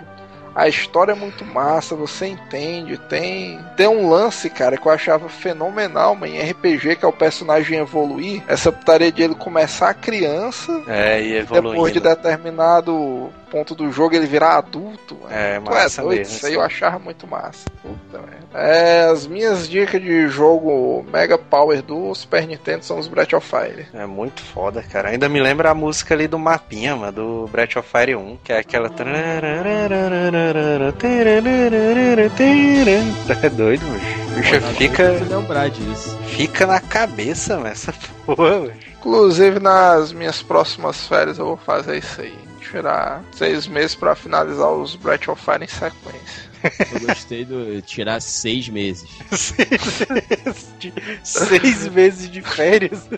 [0.56, 2.98] a história é muito massa, você entende.
[2.98, 7.14] Tem, tem um lance, cara, que eu achava fenomenal, mano, em RPG, que é o
[7.14, 8.44] personagem evoluir.
[8.48, 10.72] Essa putaria de ele começar criança.
[10.88, 11.72] É, e evoluindo.
[11.72, 15.18] Depois de determinado ponto do jogo ele virar adulto.
[15.30, 15.78] É, mano.
[15.78, 17.70] É massa é doido, Isso aí eu achava muito massa.
[17.82, 18.24] Puta
[18.54, 23.48] É, as minhas dicas de jogo Mega Power do Super Nintendo são os Breath of
[23.48, 23.88] Fire.
[23.94, 25.10] É muito foda, cara.
[25.10, 28.54] Ainda me lembra a música ali do mapinha, mano, do Breath of Fire 1, que
[28.54, 28.90] é aquela.
[33.42, 33.84] É doido.
[34.36, 35.12] Bicho fica.
[35.30, 36.18] lembrar disso.
[36.28, 37.94] Fica na cabeça, mano, essa
[38.26, 38.74] porra, mano.
[39.00, 42.41] Inclusive, nas minhas próximas férias eu vou fazer isso aí
[42.72, 46.52] tirar seis meses para finalizar os Breath of Fire em sequência.
[46.94, 49.10] Eu gostei do tirar seis meses.
[49.32, 50.94] seis meses de,
[51.24, 53.10] seis meses de férias.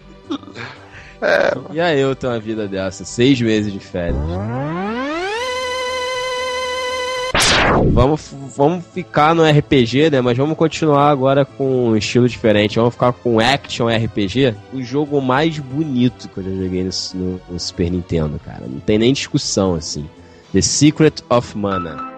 [1.22, 4.16] É, e aí eu tenho uma vida dessa, seis meses de férias.
[7.94, 10.22] Vamos, vamos ficar no RPG, né?
[10.22, 12.78] Mas vamos continuar agora com um estilo diferente.
[12.78, 14.56] Vamos ficar com Action RPG.
[14.74, 18.64] O jogo mais bonito que eu já joguei no, no Super Nintendo, cara.
[18.68, 20.10] Não tem nem discussão, assim.
[20.54, 22.14] The Secret of Mana.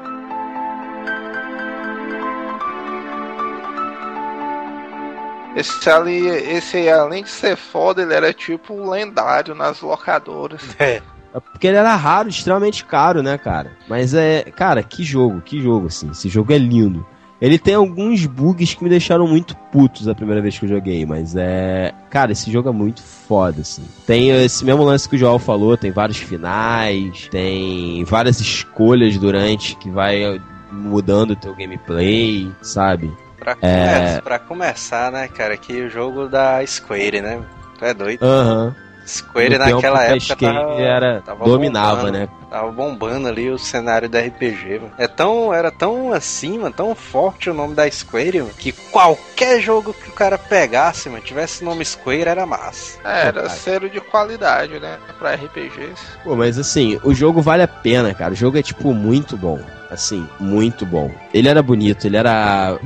[5.55, 10.61] Esse ali, esse além de ser foda, ele era tipo lendário nas locadoras.
[10.77, 11.01] É.
[11.35, 13.71] É porque ele era raro, extremamente caro, né, cara?
[13.89, 14.43] Mas é.
[14.43, 16.09] Cara, que jogo, que jogo, assim.
[16.09, 17.05] Esse jogo é lindo.
[17.41, 21.05] Ele tem alguns bugs que me deixaram muito putos a primeira vez que eu joguei,
[21.05, 21.93] mas é.
[22.09, 23.83] Cara, esse jogo é muito foda, assim.
[24.07, 29.75] Tem esse mesmo lance que o Joel falou, tem vários finais, tem várias escolhas durante
[29.75, 33.11] que vai mudando o teu gameplay, sabe?
[33.37, 34.21] Pra, é...
[34.21, 37.43] pra começar, né, cara, que o jogo da Square, né?
[37.77, 38.23] Tu é doido.
[38.23, 38.67] Aham.
[38.67, 38.84] Uhum.
[39.05, 42.29] Square naquela época tava, era, tava dominava, bombando, né?
[42.49, 44.91] Tava bombando ali o cenário da RPG, mano.
[44.97, 49.61] É tão, era tão assim, mano, tão forte o nome da Square, mano, que qualquer
[49.61, 52.99] jogo que o cara pegasse, mano, tivesse o nome Square, era massa.
[53.03, 56.01] É, era selo de qualidade, né, pra RPGs.
[56.23, 58.33] Pô, mas assim, o jogo vale a pena, cara.
[58.33, 59.59] O jogo é, tipo, muito bom.
[59.91, 61.11] Assim, muito bom.
[61.31, 62.77] Ele era bonito, ele era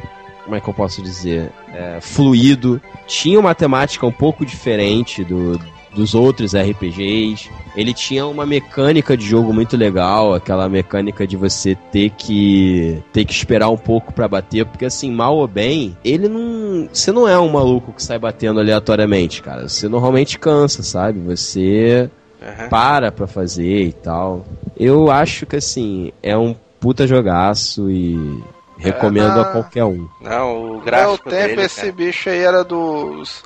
[0.43, 1.51] como é que eu posso dizer?
[1.71, 2.81] É, fluido.
[3.05, 5.59] Tinha uma temática um pouco diferente do,
[5.93, 7.49] dos outros RPGs.
[7.75, 13.25] Ele tinha uma mecânica de jogo muito legal, aquela mecânica de você ter que ter
[13.25, 17.27] que esperar um pouco para bater, porque assim, mal ou bem, ele não, você não
[17.27, 19.67] é um maluco que sai batendo aleatoriamente, cara.
[19.67, 21.19] Você normalmente cansa, sabe?
[21.19, 22.09] Você
[22.41, 22.69] uhum.
[22.69, 24.45] para pra fazer e tal.
[24.77, 28.41] Eu acho que assim, é um puta jogaço e
[28.77, 29.41] recomendo é, na...
[29.41, 30.07] a qualquer um.
[30.21, 31.91] Não, o gráfico tempo dele, esse cara.
[31.93, 33.43] bicho aí era dos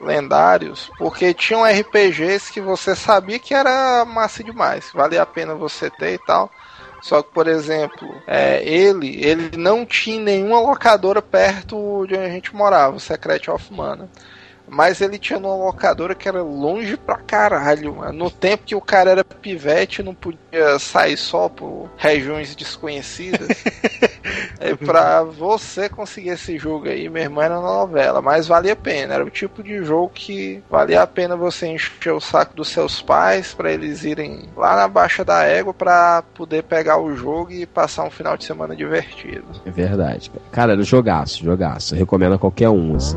[0.00, 5.90] lendários, porque tinham RPGs que você sabia que era massa demais, valia a pena você
[5.90, 6.50] ter e tal.
[7.00, 12.28] Só que, por exemplo, é, ele, ele não tinha nenhuma locadora perto de onde a
[12.28, 14.08] gente morava, o Secret of Mana.
[14.70, 18.12] Mas ele tinha uma locadora que era longe pra caralho, mano.
[18.12, 23.48] No tempo que o cara era pivete, não podia sair só por regiões desconhecidas.
[24.60, 28.20] é pra você conseguir esse jogo aí, meu irmão, era novela.
[28.20, 29.14] Mas valia a pena.
[29.14, 33.00] Era o tipo de jogo que valia a pena você encher o saco dos seus
[33.00, 37.66] pais para eles irem lá na baixa da égua para poder pegar o jogo e
[37.66, 39.46] passar um final de semana divertido.
[39.64, 40.30] É verdade.
[40.52, 41.94] Cara, era jogaço, jogaço.
[41.94, 43.16] Recomendo a qualquer um, assim.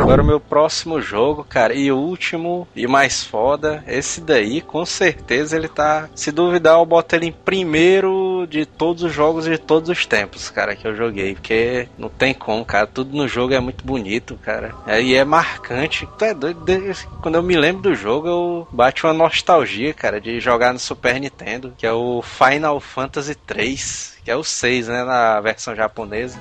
[0.00, 5.56] Agora o meu próximo jogo, cara, e último e mais foda, esse daí, com certeza
[5.56, 6.08] ele tá.
[6.14, 10.48] Se duvidar, eu boto ele em primeiro de todos os jogos de todos os tempos,
[10.48, 11.34] cara, que eu joguei.
[11.34, 12.86] Porque não tem como, cara.
[12.86, 14.74] Tudo no jogo é muito bonito, cara.
[15.00, 16.08] E é marcante.
[16.18, 16.64] Tu é doido.
[17.20, 21.20] Quando eu me lembro do jogo, eu bate uma nostalgia, cara, de jogar no Super
[21.20, 26.38] Nintendo, que é o Final Fantasy 3, que é o 6, né, na versão japonesa.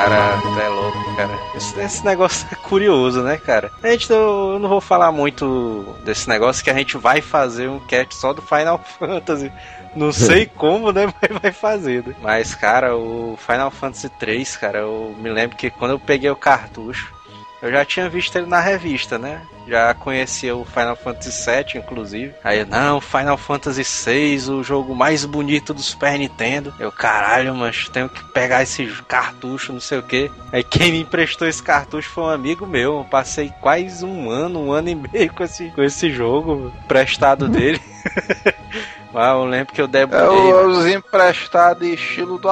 [0.00, 1.38] Cara, tu é louco, cara.
[1.54, 3.70] Esse, esse, negócio é curioso, né, cara?
[3.82, 7.68] A gente não, eu não vou falar muito desse negócio que a gente vai fazer
[7.68, 9.52] um cast só do Final Fantasy.
[9.94, 11.12] Não sei como, né?
[11.20, 12.02] Mas vai fazer.
[12.06, 12.14] Né?
[12.22, 16.36] Mas, cara, o Final Fantasy 3, cara, eu me lembro que quando eu peguei o
[16.36, 17.12] cartucho,
[17.60, 19.42] eu já tinha visto ele na revista, né?
[19.70, 22.34] Já conhecia o Final Fantasy VII, inclusive.
[22.42, 26.74] Aí, não, Final Fantasy VI, o jogo mais bonito do Super Nintendo.
[26.76, 30.28] Eu, caralho, mas tenho que pegar esse cartucho, não sei o que.
[30.52, 32.98] Aí quem me emprestou esse cartucho foi um amigo meu.
[32.98, 37.48] Eu passei quase um ano, um ano e meio com esse, com esse jogo prestado
[37.48, 37.80] dele.
[39.12, 40.50] Mas eu lembro que eu debulhei.
[40.50, 42.48] É os emprestados estilo do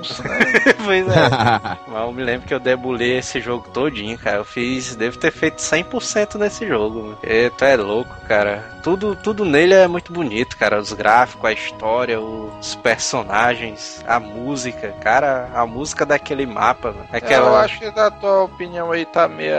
[0.00, 0.38] Afonso, né?
[0.84, 1.28] pois é.
[1.86, 4.38] Mas eu me lembro que eu debulhei esse jogo todinho, cara.
[4.38, 4.96] Eu fiz.
[4.96, 7.18] Devo ter feito 100% nesse jogo.
[7.22, 8.64] E, tu é louco, cara.
[8.82, 10.78] Tudo, tudo nele é muito bonito, cara.
[10.78, 14.94] Os gráficos, a história, os personagens, a música.
[15.00, 16.94] Cara, a música daquele mapa.
[17.12, 17.48] Aquela...
[17.48, 19.54] Eu acho que a tua opinião aí tá meio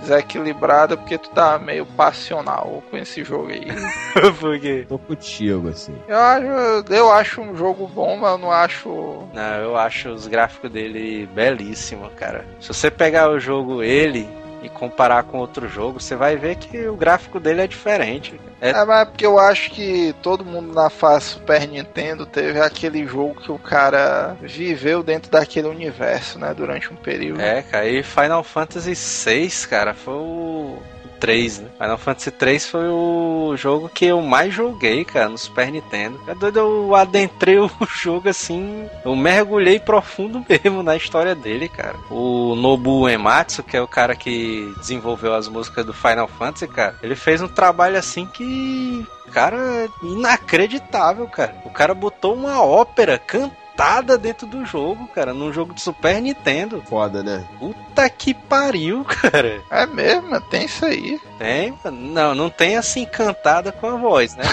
[0.00, 3.66] desequilibrada porque tu tá meio passional com esse jogo aí.
[4.40, 4.84] Por quê?
[4.88, 5.94] Tô contigo, assim.
[6.08, 8.88] Eu acho, eu acho um jogo bom, mas eu não acho.
[9.32, 12.44] Não, eu acho os gráficos dele belíssimo, cara.
[12.60, 14.28] Se você pegar o jogo ele
[14.62, 18.40] e comparar com outro jogo, você vai ver que o gráfico dele é diferente.
[18.60, 18.70] É...
[18.70, 23.06] é, mas é porque eu acho que todo mundo na fase Super Nintendo teve aquele
[23.06, 27.40] jogo que o cara viveu dentro daquele universo, né, durante um período.
[27.40, 30.78] É, cara, e Final Fantasy VI, cara, foi o
[31.20, 31.68] 3, né?
[31.78, 36.20] Final Fantasy 3 foi o jogo que eu mais joguei, cara, no Super Nintendo.
[36.26, 41.96] É doido, eu adentrei o jogo assim, eu mergulhei profundo mesmo na história dele, cara.
[42.10, 46.96] O Nobu Ematsu, que é o cara que desenvolveu as músicas do Final Fantasy, cara,
[47.02, 51.54] ele fez um trabalho assim que cara, inacreditável, cara.
[51.64, 56.82] O cara botou uma ópera cantada dentro do jogo, cara, num jogo de Super Nintendo.
[56.88, 57.46] Foda, né?
[57.58, 59.60] Puta que pariu, cara.
[59.70, 61.20] É mesmo, tem isso aí.
[61.38, 64.44] Tem, não, não tem assim cantada com a voz, né?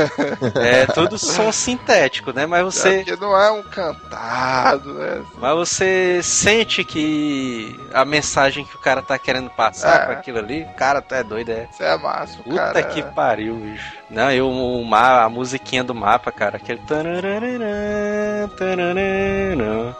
[0.60, 2.46] é tudo som sintético, né?
[2.46, 3.04] Mas você.
[3.06, 5.22] É não é um cantado, né?
[5.38, 10.06] Mas você sente que a mensagem que o cara tá querendo passar é.
[10.06, 11.68] com aquilo ali, o cara tá é doido, é.
[11.70, 12.82] Isso é massa, Puta cara.
[12.82, 13.98] que pariu, bicho.
[14.10, 16.80] Não, eu, o, a musiquinha do mapa, cara, aquele.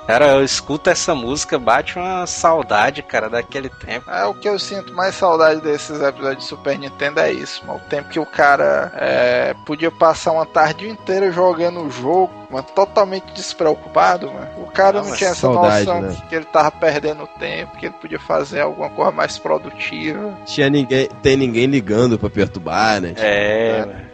[0.07, 4.11] Cara, eu escuto essa música, bate uma saudade, cara, daquele tempo.
[4.11, 7.81] É o que eu sinto mais saudade desses episódios de Super Nintendo é isso, mano.
[7.85, 12.65] O tempo que o cara é, podia passar uma tarde inteira jogando o jogo, mas
[12.73, 14.49] totalmente despreocupado, mano.
[14.59, 16.17] O cara não, não tinha essa saudade, noção né?
[16.29, 20.37] que ele tava perdendo tempo, que ele podia fazer alguma coisa mais produtiva.
[20.47, 23.15] Tinha ninguém, tem ninguém ligando para perturbar, né?
[23.17, 24.08] É, é.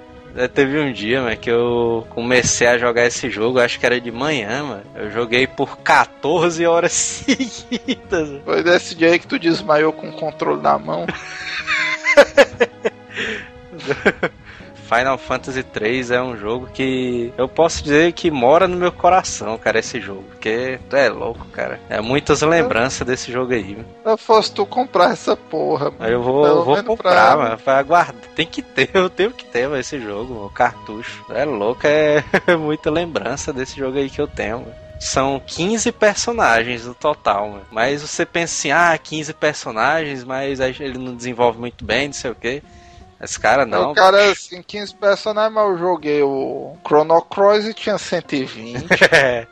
[0.52, 4.10] Teve um dia, mano, que eu comecei a jogar esse jogo, acho que era de
[4.10, 4.82] manhã, mano.
[4.96, 6.92] Eu joguei por 14 horas
[7.24, 8.42] seguidas.
[8.44, 11.06] Foi desse dia aí que tu desmaiou com o controle na mão.
[14.88, 19.56] Final Fantasy 3 é um jogo que eu posso dizer que mora no meu coração,
[19.58, 20.24] cara, esse jogo.
[20.30, 21.80] Porque tu é louco, cara.
[21.88, 23.84] É muitas lembranças desse jogo aí.
[24.04, 25.90] Eu fosse tu comprar essa porra.
[25.90, 26.10] Mano.
[26.12, 27.36] Eu vou, vou comprar, pra...
[27.36, 27.58] mano.
[27.58, 28.22] Pra aguardar.
[28.34, 31.24] Tem que ter, eu tenho que ter mano, esse jogo, o cartucho.
[31.30, 32.22] É louco, é
[32.58, 34.60] muita lembrança desse jogo aí que eu tenho.
[34.60, 34.84] Mano.
[35.00, 37.66] São 15 personagens no total, mano.
[37.70, 42.30] mas você pensa assim, ah, 15 personagens, mas ele não desenvolve muito bem, não sei
[42.30, 42.62] o que.
[43.24, 43.92] Esse cara não.
[43.92, 48.86] O cara, assim, 15 personagens, mas eu joguei o Chrono Cross e tinha 120.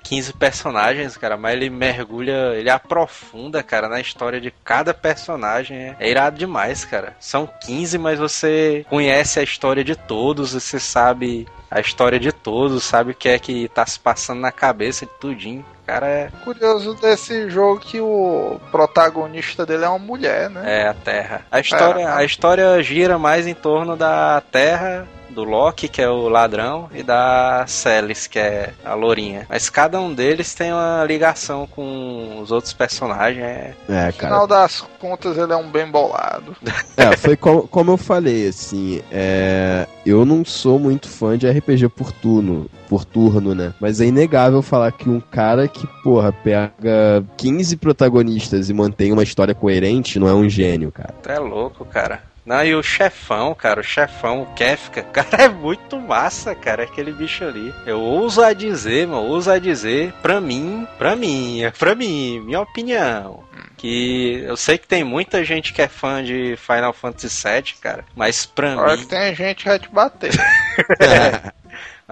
[0.02, 5.96] 15 personagens, cara, mas ele mergulha, ele aprofunda, cara, na história de cada personagem.
[5.98, 7.16] É irado demais, cara.
[7.18, 12.84] São 15, mas você conhece a história de todos, você sabe a história de todos,
[12.84, 16.30] sabe o que é que tá se passando na cabeça de tudinho cara é.
[16.44, 20.82] Curioso desse jogo que o protagonista dele é uma mulher, né?
[20.82, 21.42] É, a Terra.
[21.50, 22.06] A história, é.
[22.06, 27.02] a história gira mais em torno da Terra Do Loki, que é o ladrão, e
[27.02, 29.46] da Celis, que é a lourinha.
[29.48, 33.42] Mas cada um deles tem uma ligação com os outros personagens.
[33.42, 36.56] É, É, No final das contas, ele é um bem bolado.
[36.94, 41.88] É, foi como, como eu falei, assim, é, eu não sou muito fã de RPG
[41.88, 43.72] por turno, por turno, né?
[43.80, 49.22] Mas é inegável falar que um cara que, porra, pega 15 protagonistas e mantém uma
[49.22, 51.14] história coerente não é um gênio, cara.
[51.22, 52.22] Tu é louco, cara.
[52.44, 57.12] Não, e o chefão, cara, o chefão, o Kefka, cara, é muito massa, cara, aquele
[57.12, 57.72] bicho ali.
[57.86, 62.40] Eu ouso a dizer, mano, ouso a dizer, pra mim, pra mim, é pra mim,
[62.40, 63.44] minha opinião.
[63.76, 68.04] Que eu sei que tem muita gente que é fã de Final Fantasy VII, cara,
[68.14, 69.02] mas pra Olha mim.
[69.02, 70.32] que tem gente que vai te bater.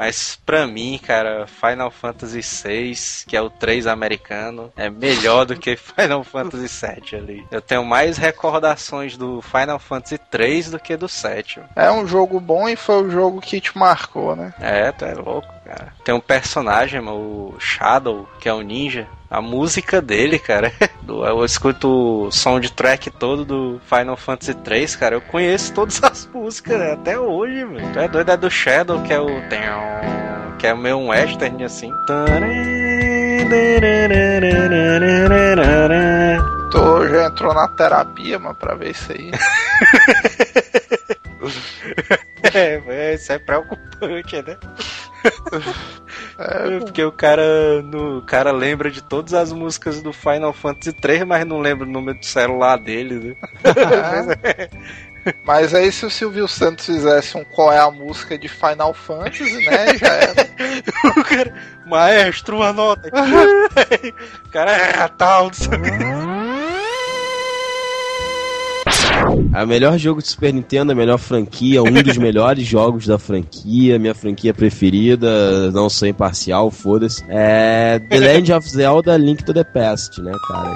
[0.00, 2.94] Mas pra mim, cara, Final Fantasy VI,
[3.26, 7.46] que é o 3 americano, é melhor do que Final Fantasy VII ali.
[7.50, 11.60] Eu tenho mais recordações do Final Fantasy 3 do que do 7.
[11.76, 14.54] É um jogo bom e foi o jogo que te marcou, né?
[14.58, 15.92] É, tu é louco, cara.
[16.02, 19.06] Tem um personagem, o Shadow, que é o ninja.
[19.30, 20.72] A música dele, cara,
[21.06, 25.14] eu escuto o soundtrack todo do Final Fantasy 3, cara.
[25.14, 26.92] Eu conheço todas as músicas, né?
[26.94, 27.92] Até hoje, velho.
[27.92, 29.28] Tu é doido, é do Shadow, que é o.
[30.58, 31.92] Que é meio um western assim.
[36.72, 39.30] Tu já entrou na terapia, mano, pra ver isso aí.
[42.42, 44.56] É, é, isso é preocupante, né?
[46.38, 50.92] É, Porque o cara, no, o cara lembra de todas as músicas do Final Fantasy
[50.94, 54.68] 3, mas não lembra o número do celular dele, né?
[55.44, 59.66] Mas aí se o Silvio Santos fizesse um qual é a música de Final Fantasy,
[59.66, 59.98] né?
[59.98, 60.48] Já era.
[61.04, 61.54] o cara,
[61.86, 63.10] maestro, uma nota.
[64.46, 65.90] o cara é tal, não sei o quê.
[69.52, 73.18] É o melhor jogo de Super Nintendo, a melhor franquia, um dos melhores jogos da
[73.18, 77.24] franquia, minha franquia preferida, não sou imparcial, foda-se.
[77.28, 80.72] É The Legend of Zelda Link to the Past, né, cara?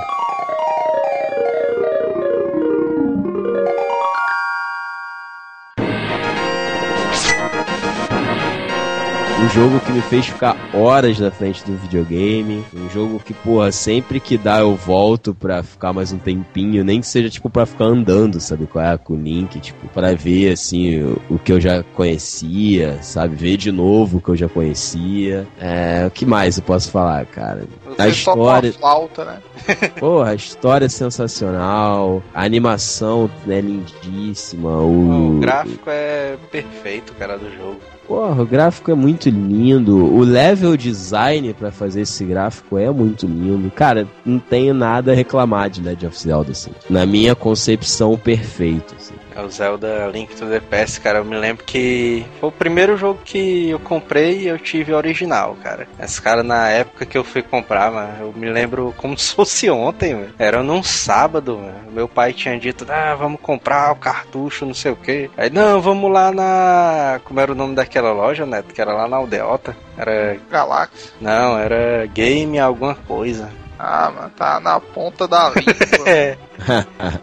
[9.44, 12.64] Um jogo que me fez ficar horas na frente do videogame.
[12.74, 16.82] Um jogo que, porra, sempre que dá eu volto pra ficar mais um tempinho.
[16.82, 18.66] Nem que seja, tipo, pra ficar andando, sabe?
[18.66, 18.96] Qual é?
[18.96, 23.36] Com o Link, tipo, pra ver, assim, o, o que eu já conhecia, sabe?
[23.36, 25.46] Ver de novo o que eu já conhecia.
[25.60, 27.64] É, o que mais eu posso falar, cara?
[27.98, 29.38] A Você história, flauta, né?
[30.00, 32.22] porra, a história é sensacional.
[32.32, 34.70] A animação é lindíssima.
[34.70, 37.93] O, O gráfico é perfeito, cara, do jogo.
[38.06, 39.96] Porra, o gráfico é muito lindo.
[39.96, 43.70] O level design pra fazer esse gráfico é muito lindo.
[43.70, 46.70] Cara, não tenho nada a reclamar de Legend of Zelda, assim.
[46.88, 49.14] Na minha concepção, perfeito, assim.
[49.34, 51.18] É o Zelda Link to the Past, cara.
[51.18, 55.56] Eu me lembro que foi o primeiro jogo que eu comprei e eu tive original,
[55.62, 55.88] cara.
[55.98, 59.68] Esse cara, na época que eu fui comprar, mano, eu me lembro como se fosse
[59.68, 60.34] ontem, mano.
[60.38, 61.92] Era num sábado, mano.
[61.92, 65.30] Meu pai tinha dito, ah, vamos comprar o cartucho, não sei o quê.
[65.36, 67.20] Aí, não, vamos lá na.
[67.24, 68.72] Como era o nome daquela loja, Neto?
[68.72, 69.76] Que era lá na Aldeota.
[69.96, 70.36] Era.
[70.50, 71.10] Galáxia.
[71.20, 73.50] Não, era Game alguma coisa.
[73.86, 75.74] Ah, mano, tá na ponta da língua.
[76.06, 76.36] É.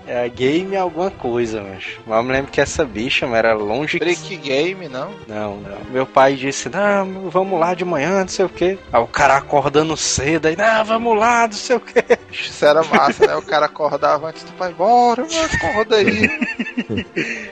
[0.05, 1.85] É game alguma coisa, mas.
[2.05, 4.03] Mas eu me lembro que essa bicha mano, era longe que.
[4.03, 5.11] Brick Game, não?
[5.27, 5.77] Não, não.
[5.89, 8.77] Meu pai disse, não, vamos lá de manhã, não sei o quê.
[8.91, 12.03] Aí o cara acordando cedo, aí, não, vamos lá, não sei o quê.
[12.31, 13.35] Isso era massa, né?
[13.35, 16.29] O cara acordava antes do pai, bora, acorda aí.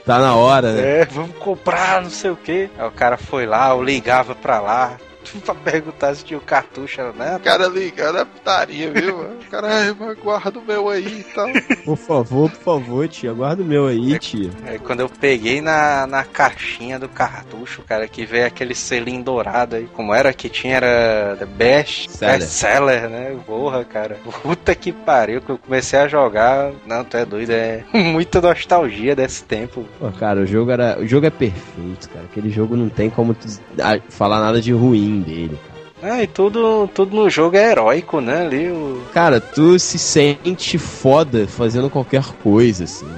[0.04, 1.00] Tá na hora, né?
[1.00, 2.68] É, vamos comprar, não sei o quê.
[2.78, 4.98] Aí o cara foi lá, eu ligava pra lá.
[5.44, 7.36] Pra perguntar se tinha o cartucho, né?
[7.36, 9.18] O cara ligando é putaria, viu?
[9.18, 9.40] mano?
[9.40, 11.48] O cara, ai, mas guarda o meu aí e tal.
[11.84, 13.32] Por favor, por favor, tia.
[13.32, 14.50] Guarda o meu aí, tia.
[14.64, 19.76] Aí quando eu peguei na, na caixinha do cartucho, cara, que veio aquele selinho dourado
[19.76, 22.38] aí, como era que tinha, era The Best Seller.
[22.38, 23.36] Best Seller, né?
[23.46, 24.16] Porra, cara.
[24.42, 26.72] Puta que pariu, que eu comecei a jogar.
[26.86, 29.84] Não, tu é doido, é muita nostalgia desse tempo.
[29.98, 30.98] Pô, cara, o jogo era.
[30.98, 32.24] O jogo é perfeito, cara.
[32.24, 33.46] Aquele jogo não tem como tu
[33.80, 35.58] ah, falar nada de ruim dele.
[36.02, 38.46] Ah, e tudo, tudo no jogo é heróico, né?
[38.46, 39.02] Ali o.
[39.12, 43.08] Cara, tu se sente foda fazendo qualquer coisa, assim.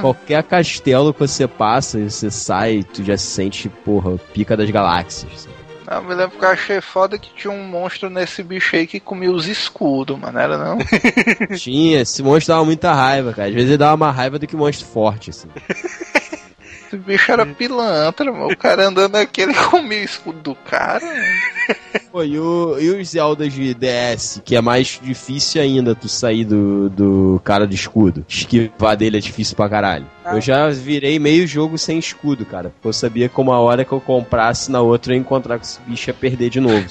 [0.00, 4.68] qualquer castelo que você passa e você sai, tu já se sente, porra, pica das
[4.70, 5.32] galáxias.
[5.32, 5.58] assim.
[5.90, 9.00] Eu me lembro que eu achei foda que tinha um monstro nesse bicho aí que
[9.00, 10.38] comia os escudos, mano.
[10.38, 10.78] Era não?
[11.56, 13.48] Tinha, esse monstro dava muita raiva, cara.
[13.48, 15.48] Às vezes ele dava mais raiva do que monstro forte, assim.
[16.88, 18.48] Esse bicho era pilantra, mano.
[18.48, 21.04] O cara andando aqui, ele comia o escudo do cara.
[22.10, 26.46] Pô, e, o, e os Zeldas de DS, que é mais difícil ainda tu sair
[26.46, 28.24] do, do cara de escudo.
[28.26, 30.06] Esquivar dele é difícil pra caralho.
[30.24, 30.34] Ah.
[30.34, 32.70] Eu já virei meio jogo sem escudo, cara.
[32.70, 35.64] Porque eu sabia que uma hora que eu comprasse na outra eu ia encontrar com
[35.64, 36.86] esse bicho ia perder de novo.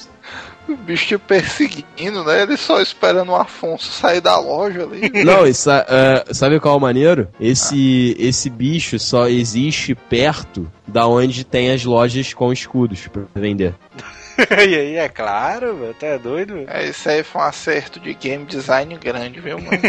[0.68, 2.42] O bicho te perseguindo, né?
[2.42, 5.08] Ele só esperando o Afonso sair da loja ali.
[5.24, 7.28] Não, e sa- ah, sabe qual é o maneiro?
[7.40, 13.74] Esse, esse bicho só existe perto da onde tem as lojas com escudos pra vender.
[14.68, 15.94] e aí, é claro, mano.
[15.94, 16.64] Tá doido?
[16.68, 19.82] É, isso aí foi um acerto de game design grande, viu, mano?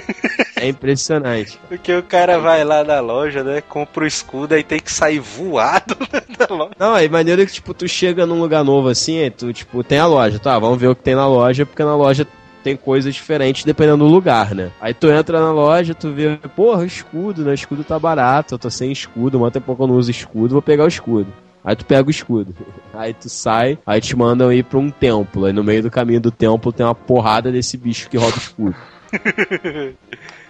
[0.55, 1.59] É impressionante.
[1.69, 3.61] Porque o cara vai lá na loja, né?
[3.61, 5.95] Compra o escudo aí tem que sair voado
[6.37, 6.71] da loja.
[6.79, 9.99] Não, é maneiro que, tipo, tu chega num lugar novo assim, aí tu, tipo, tem
[9.99, 10.57] a loja, tá?
[10.57, 12.27] Vamos ver o que tem na loja, porque na loja
[12.63, 14.71] tem coisas diferentes dependendo do lugar, né?
[14.81, 17.53] Aí tu entra na loja, tu vê, porra, escudo, né?
[17.53, 20.61] Escudo tá barato, eu tô sem escudo, mas tem pouco eu não uso escudo, vou
[20.61, 21.31] pegar o escudo.
[21.69, 22.51] Aí tu pega o escudo.
[22.91, 25.45] Aí tu sai, aí te mandam ir pra um templo.
[25.45, 28.39] Aí no meio do caminho do templo tem uma porrada desse bicho que rouba o
[28.39, 28.75] escudo.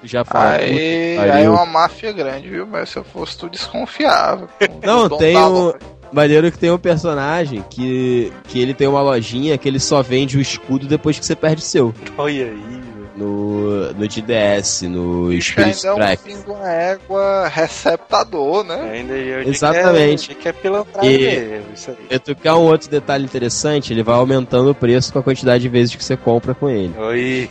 [0.04, 0.52] Já fala.
[0.52, 2.66] Aí, "Puta que aí é pariu." uma máfia grande, viu?
[2.66, 4.48] Mas se eu fosse tu desconfiava.
[4.82, 5.78] Não, tem o- loja.
[6.12, 10.38] Maneiro que tem um personagem que, que ele tem uma lojinha que ele só vende
[10.38, 11.94] o escudo depois que você perde o seu.
[12.18, 12.79] Olha aí.
[13.20, 16.18] No, no DDS, no Spirit ainda é
[16.48, 18.92] um uma égua receptador, né?
[18.94, 20.34] Ainda eu Exatamente.
[20.36, 20.72] Que é, que é
[21.04, 21.98] E- mesmo, isso aí.
[22.10, 25.62] E tu quer um outro detalhe interessante, ele vai aumentando o preço com a quantidade
[25.64, 26.94] de vezes que você compra com ele.
[26.98, 27.50] Oi.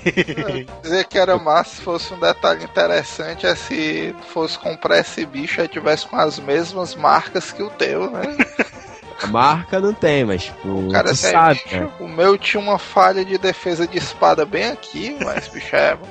[0.82, 5.60] Dizer que era massa se fosse um detalhe interessante é se fosse comprar esse bicho
[5.60, 8.22] e tivesse com as mesmas marcas que o teu, né?
[9.22, 11.76] A marca não tem, mas tipo, O cara sabe, bicho.
[11.76, 11.88] né?
[11.98, 15.96] O meu tinha uma falha de defesa de espada bem aqui, mas bicho é.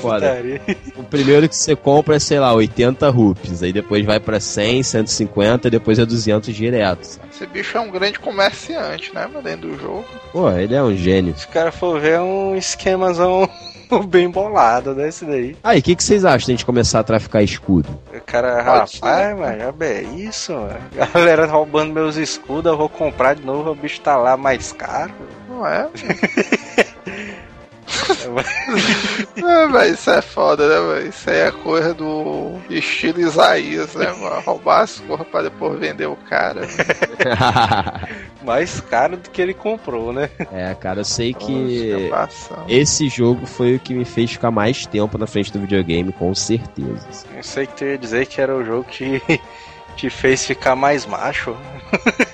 [0.00, 0.28] Foda.
[0.36, 0.60] Putaria.
[0.94, 4.84] O primeiro que você compra é, sei lá, 80 rupees, aí depois vai pra 100,
[4.84, 7.02] 150 e depois é 200 direto.
[7.04, 7.28] sabe?
[7.32, 9.28] Esse bicho é um grande comerciante, né?
[9.32, 10.04] Mas dentro do jogo.
[10.32, 11.36] Pô, ele é um gênio.
[11.36, 13.50] Se o cara for ver é um esquemazão
[14.08, 15.56] bem bolado desse daí.
[15.62, 17.88] Aí, o que, que vocês acham de a gente começar a traficar escudo?
[18.14, 20.78] O cara, Pode rapaz, mas já é isso, mano.
[21.14, 25.12] Galera roubando meus escudos, eu vou comprar de novo, o bicho tá lá mais caro.
[25.48, 25.88] Não é?
[29.36, 31.08] é, mas isso é foda, né, velho?
[31.08, 34.40] Isso aí é coisa do estilo Isaías, né, mano?
[34.40, 36.62] Roubar as coisas pra depois vender o cara.
[38.42, 40.30] mais caro do que ele comprou, né?
[40.52, 42.10] é, cara, eu sei Nossa, que
[42.68, 46.34] esse jogo foi o que me fez ficar mais tempo na frente do videogame, com
[46.34, 47.06] certeza.
[47.34, 49.20] Eu sei que tu ia dizer que era o jogo que
[49.98, 51.54] te fez ficar mais macho.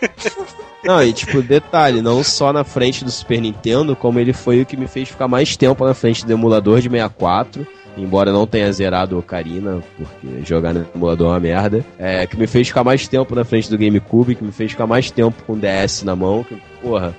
[0.85, 4.67] Não, e tipo, detalhe, não só na frente do Super Nintendo, como ele foi o
[4.67, 7.67] que me fez ficar mais tempo na frente do emulador de 64.
[7.97, 11.83] Embora não tenha zerado o Ocarina, porque jogar no emulador é uma merda.
[11.99, 14.87] É, que me fez ficar mais tempo na frente do GameCube, que me fez ficar
[14.87, 16.45] mais tempo com o DS na mão.
[16.45, 17.15] Que, porra,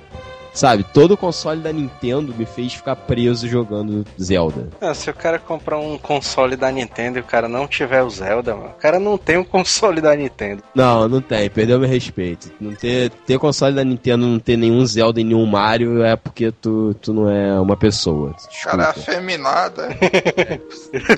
[0.56, 4.68] sabe, todo o console da Nintendo me fez ficar preso jogando Zelda.
[4.80, 8.10] Ah, se o cara comprar um console da Nintendo e o cara não tiver o
[8.10, 10.62] Zelda, mano, o cara não tem um console da Nintendo.
[10.74, 12.50] Não, não tem, perdeu meu respeito.
[12.60, 16.50] Não ter, ter console da Nintendo, não ter nenhum Zelda e nenhum Mario é porque
[16.50, 18.30] tu, tu não é uma pessoa.
[18.30, 20.60] O cara é afeminado, é.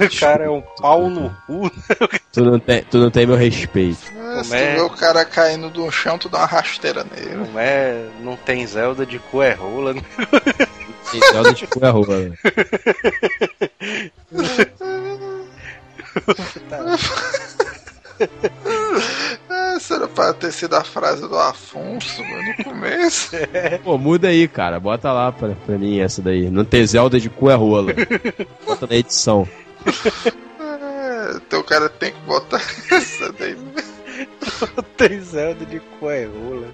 [0.05, 1.71] O cara é um pau no cu.
[2.33, 3.99] Tu não tem, tu não tem meu respeito.
[4.39, 4.75] É, Se Como é?
[4.75, 7.35] tu vê o cara caindo do chão, tu dá uma rasteira nele.
[7.35, 8.07] Não é.
[8.21, 9.95] Não tem Zelda de cu é rola.
[9.95, 10.03] né?
[11.11, 12.33] Tem Zelda de cu é rola.
[19.77, 23.31] Essa era pra ter sido a frase do Afonso mano, no começo.
[23.85, 24.81] Pô, muda aí, cara.
[24.81, 26.51] Bota lá pra, pra mim essa daí.
[26.51, 27.93] Não ter Zelda de cu é rola.
[28.67, 29.49] Bota na edição.
[30.61, 32.61] É, então o cara tem que botar
[32.91, 33.57] essa daí.
[34.77, 36.69] Não tem Zelda de cu é rola.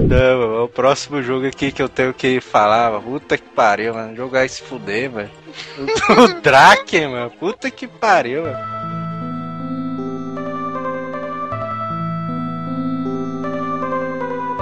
[0.00, 4.14] Não, o próximo jogo aqui que eu tenho que falar, puta que pariu, mano.
[4.14, 5.30] Jogar e se fuder, mano.
[6.18, 7.30] O Draken, mano.
[7.30, 8.77] Puta que pariu, mano.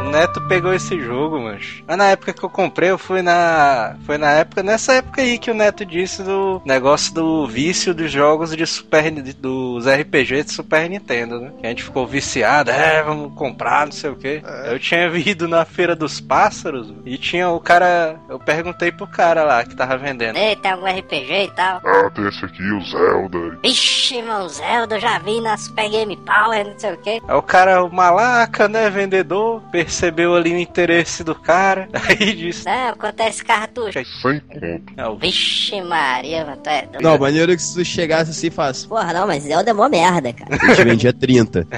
[0.06, 1.58] O Neto pegou esse jogo, mano.
[1.84, 3.96] Mas na época que eu comprei, eu fui na.
[4.06, 8.12] Foi na época, nessa época aí que o Neto disse do negócio do vício dos
[8.12, 11.52] jogos de Super dos RPG de Super Nintendo, né?
[11.58, 14.42] Que a gente ficou viciado, é, vamos comprar, não sei o quê.
[14.44, 14.72] É.
[14.72, 18.16] Eu tinha ido na Feira dos Pássaros e tinha o cara.
[18.28, 20.36] Eu perguntei pro cara lá que tava vendendo.
[20.36, 21.80] Ei, tem algum RPG e tal?
[21.84, 23.58] Ah, tem esse aqui, o Zelda.
[23.60, 27.20] Vixe, irmão, Zelda, eu já vi na Super Game Power, não sei o quê.
[27.26, 32.34] Aí o cara, o malaca, né, vendedor, percebeu percebeu ali o interesse do cara, aí
[32.34, 32.66] disse.
[32.66, 33.92] Não, quanto é esse cartucho?
[33.94, 34.92] Sem conto.
[34.96, 37.02] "Ah, o Vixe Maria, mano, tu é doido.
[37.02, 39.72] Não, maneiro é que se tu chegasse assim e falasse, Porra, não, mas Zelda é
[39.72, 40.54] mó merda, cara.
[40.60, 41.66] a gente vendia 30.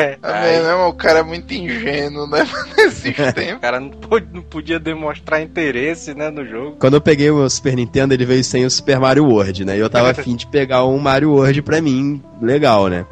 [0.00, 2.46] É Aí- mesmo, o cara é muito ingênuo, né?
[2.76, 3.60] Nesses O tempos.
[3.60, 6.76] cara não, pôde- não podia demonstrar interesse, né, no jogo.
[6.78, 9.76] Quando eu peguei o meu Super Nintendo, ele veio sem o Super Mario World, né?
[9.76, 13.04] E eu tava afim de pegar um Mario World pra mim, legal, né?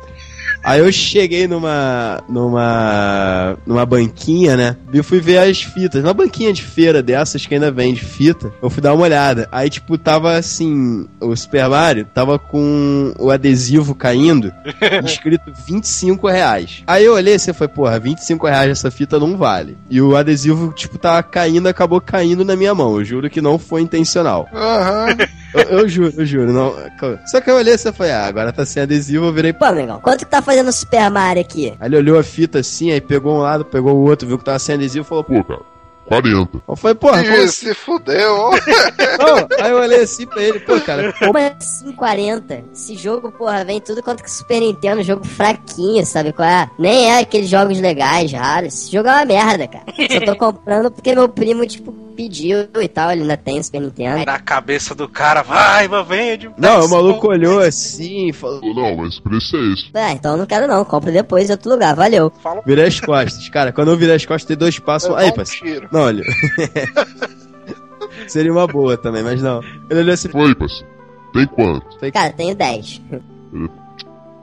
[0.63, 2.23] Aí eu cheguei numa.
[2.29, 3.57] numa.
[3.67, 4.77] numa banquinha, né?
[4.93, 6.03] E fui ver as fitas.
[6.03, 8.53] Uma banquinha de feira dessas que ainda vende fita.
[8.63, 9.49] Eu fui dar uma olhada.
[9.51, 11.07] Aí, tipo, tava assim.
[11.21, 14.53] O Super Mario tava com o adesivo caindo,
[15.05, 16.83] escrito 25 reais.
[16.87, 19.77] Aí eu olhei e você foi, porra, 25 reais essa fita não vale.
[19.89, 22.99] E o adesivo, tipo, tava caindo, acabou caindo na minha mão.
[22.99, 24.49] Eu juro que não foi intencional.
[24.53, 25.17] Aham.
[25.55, 26.53] Eu, eu juro, eu juro.
[26.53, 26.75] Não...
[27.27, 29.53] Só que eu olhei e você foi, ah, agora tá sem adesivo, eu virei.
[29.53, 31.75] Pô, amigão, quanto que tá fazendo o Super Mario aqui?
[31.81, 34.45] Aí ele olhou a fita assim, aí pegou um lado, pegou o outro, viu que
[34.45, 35.45] tava sem adesivo e falou, pô.
[35.45, 35.61] Cara,
[36.09, 36.63] 40.
[36.67, 37.67] Eu falei, porra, como Ih, assim?
[37.67, 38.51] se fudeu.
[39.21, 42.65] Não, Aí eu olhei assim pra ele, pô, cara, Como é 540?
[42.73, 46.71] Esse jogo, porra, vem tudo quanto que Super Nintendo, jogo fraquinho, sabe qual é?
[46.79, 48.75] Nem é aqueles jogos legais, raros.
[48.75, 49.85] Esse jogo é uma merda, cara.
[50.11, 54.27] Só tô comprando porque meu primo, tipo, pediu e tal, ele ainda tem Super Nintendo.
[54.27, 56.51] Na cabeça do cara, vai, mas vende.
[56.59, 59.91] Não, o maluco olhou assim, falou, Pô, Não, mas o preço é esse.
[59.95, 62.33] Ah, então eu não quero não, compra depois em outro lugar, valeu.
[62.43, 63.49] Fala virei as costas.
[63.51, 65.15] Cara, quando eu virei as costas, tem dois passos.
[65.15, 65.89] Aí, um parceiro.
[65.93, 66.25] Não, olha.
[68.27, 69.63] Seria uma boa também, mas não.
[69.89, 70.89] Ele olhou assim, Foi, parceiro.
[71.33, 71.87] Tem quanto?
[72.13, 73.01] Cara, tenho 10.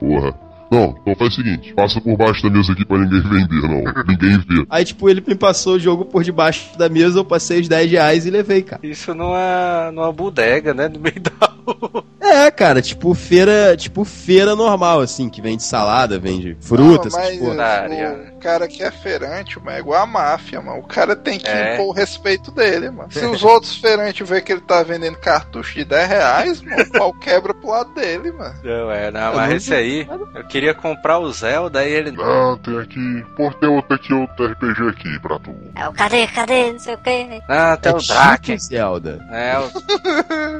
[0.00, 0.45] Porra.
[0.70, 4.04] Não, então faz o seguinte: passa por baixo da mesa aqui pra ninguém vender, não.
[4.04, 4.66] Ninguém vê.
[4.68, 7.90] Aí, tipo, ele me passou o jogo por debaixo da mesa, eu passei os 10
[7.90, 8.80] reais e levei, cara.
[8.84, 10.88] Isso numa, numa bodega, né?
[10.88, 12.04] No meio da rua.
[12.20, 17.62] É, cara, tipo feira, tipo feira normal, assim, que vende salada, vende frutas, mas porra.
[17.62, 18.35] Área.
[18.46, 20.78] Cara que é feirante, mano, é igual a máfia, mano.
[20.78, 21.74] O cara tem que É.
[21.74, 23.10] impor o respeito dele, mano.
[23.10, 26.90] Se os outros feirantes ver que ele tá vendendo cartucho de 10 reais, mano, o
[26.92, 28.54] pau quebra pro lado dele, mano.
[28.62, 32.12] Não, é, não, Eu mas esse aí, eu queria comprar o Zelda e ele.
[32.12, 33.24] Não, tem aqui.
[33.36, 35.52] Pô, tem outro aqui, outro RPG aqui pra tu.
[35.74, 37.24] É o cadê, cadê, não sei o que.
[37.48, 38.56] Não, tem é o Draken.
[38.56, 39.26] tipo Zelda.
[39.32, 39.70] É, o...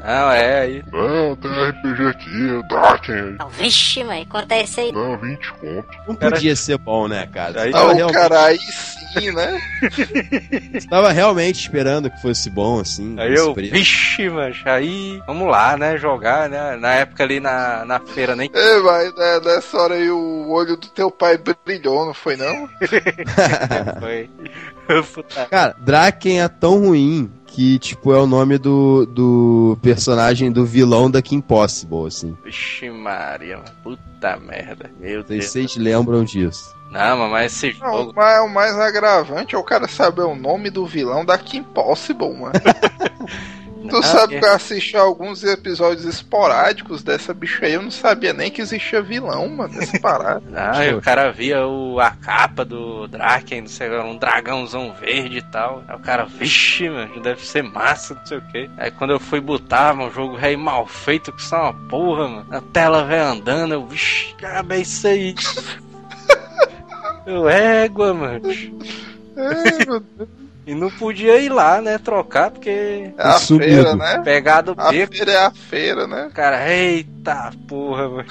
[0.04, 0.84] Não, é aí.
[0.92, 3.36] Não, tem RPG aqui, o Draken.
[3.38, 4.92] Não, vixe, mãe, quanto é esse aí?
[4.92, 5.86] Não, 20 conto.
[6.08, 7.62] Não Cara- podia ser bom, né, cara?
[7.62, 8.58] Aí- Ah, tava, o realmente, cara aí
[9.18, 9.60] sim, né?
[10.72, 13.14] você tava realmente esperando que fosse bom, assim.
[13.18, 13.72] Aí eu, preço.
[13.72, 18.50] vixe, mas aí, vamos lá, né, jogar, né, na época ali na, na feira nem
[18.52, 22.68] Ei, vai, né, nessa hora aí o olho do teu pai brilhou, não foi não?
[24.00, 24.30] foi.
[25.50, 31.10] Cara, Draken é tão ruim que, tipo, é o nome do, do personagem do vilão
[31.10, 32.36] da Kim Possible, assim.
[32.44, 35.46] Vixe Maria, puta merda, meu Deus.
[35.46, 36.75] vocês lembram disso.
[36.90, 40.70] Não, mas esse Não, jogo, mas o mais agravante é o cara saber o nome
[40.70, 42.52] do vilão da Kim Possible, mano.
[43.88, 44.40] Tu Ah, sabe é.
[44.40, 49.00] que eu assisti alguns episódios esporádicos dessa bicha aí, eu não sabia nem que existia
[49.00, 50.42] vilão, mano, dessa parada.
[50.56, 55.38] Ah, e o cara via o, a capa do Draken, não sei, um dragãozão verde
[55.38, 55.84] e tal.
[55.86, 58.68] Aí o cara, vixe, mano, deve ser massa, não sei o que.
[58.76, 62.26] Aí quando eu fui botar, mano, o jogo rei mal feito, que só uma porra,
[62.26, 62.46] mano.
[62.50, 65.32] A tela vai andando, eu, vixe, cara, é isso aí.
[67.26, 68.42] eu, égua, mano.
[69.36, 70.28] É, meu Deus,
[70.66, 73.64] E não podia ir lá, né, trocar, porque é a Sumido.
[73.64, 74.18] feira, né?
[74.24, 75.14] pegado A beco.
[75.14, 76.30] feira é a feira, né?
[76.34, 78.28] Cara, eita porra, mano.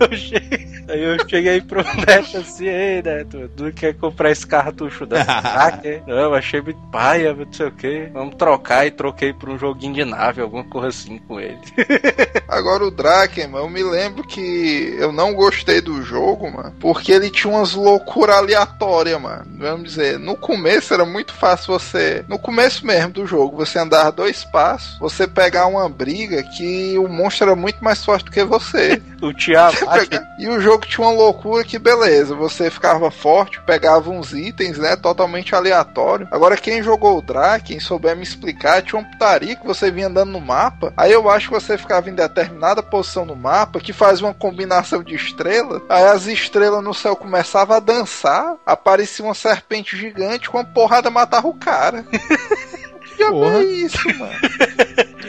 [0.00, 5.04] Eu cheguei- Aí eu cheguei pro Neto assim, ei Neto, tu quer comprar esse cartucho
[5.04, 6.02] da Draken?
[6.06, 8.08] Não, eu achei muito paia, não sei o que.
[8.12, 11.58] Vamos trocar e troquei por um joguinho de nave, alguma coisa assim com ele.
[12.48, 17.10] Agora o Draken, mano, eu me lembro que eu não gostei do jogo, mano, porque
[17.10, 19.44] ele tinha umas loucuras aleatórias, mano.
[19.58, 22.24] Vamos dizer, no começo era muito fácil você.
[22.28, 27.08] No começo mesmo do jogo, você andar dois passos, você pegar uma briga que o
[27.08, 29.02] monstro era muito mais forte do que você.
[29.20, 34.34] O Tiamat, E o jogo tinha uma loucura que, beleza, você ficava forte, pegava uns
[34.34, 36.28] itens, né, totalmente aleatório.
[36.30, 40.32] Agora, quem jogou o Draken, souber me explicar, tinha uma putaria que você vinha andando
[40.32, 44.20] no mapa, aí eu acho que você ficava em determinada posição no mapa, que faz
[44.20, 49.96] uma combinação de estrelas, aí as estrelas no céu começavam a dançar, aparecia uma serpente
[49.96, 52.04] gigante, com uma porrada matava o cara.
[53.16, 53.56] Que diabo Porra.
[53.58, 54.32] é isso, mano?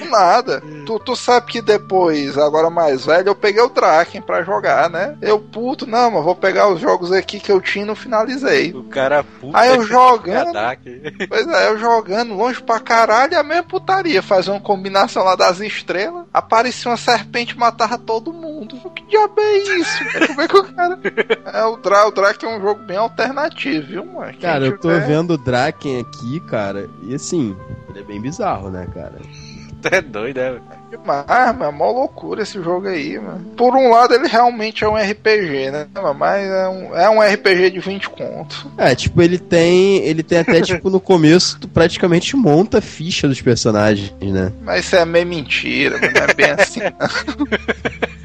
[0.09, 0.61] nada.
[0.85, 5.17] Tu, tu sabe que depois, agora mais velho, eu peguei o Draken pra jogar, né?
[5.21, 8.71] Eu puto, não, mas vou pegar os jogos aqui que eu tinha e não finalizei.
[8.73, 9.57] O cara puta.
[9.57, 10.49] Aí eu jogando.
[10.55, 11.01] Ataque.
[11.27, 14.21] Pois é, eu jogando longe pra caralho, a mesma putaria.
[14.23, 18.77] Fazer uma combinação lá das estrelas, aparecia uma serpente e matava todo mundo.
[18.95, 20.03] Que diabo é isso?
[20.27, 20.99] Como é que o cara.
[21.53, 24.31] É, o, Dra o Draken é um jogo bem alternativo, viu, mano?
[24.31, 27.55] Quem Cara, eu tô tiver- vendo o Draken aqui, cara, e assim,
[27.97, 29.15] ele é bem bizarro, né, cara?
[29.81, 30.59] Tu é doido, é?
[30.89, 33.43] Demais, mano, é mó loucura esse jogo aí, mano.
[33.57, 35.87] Por um lado, ele realmente é um RPG, né?
[36.15, 38.65] Mas é um, é um RPG de 20 contos.
[38.77, 39.97] É, tipo, ele tem.
[39.97, 44.51] Ele tem até, tipo, no começo, tu praticamente monta a ficha dos personagens, né?
[44.61, 46.79] Mas isso é meio mentira, mano, não é bem assim.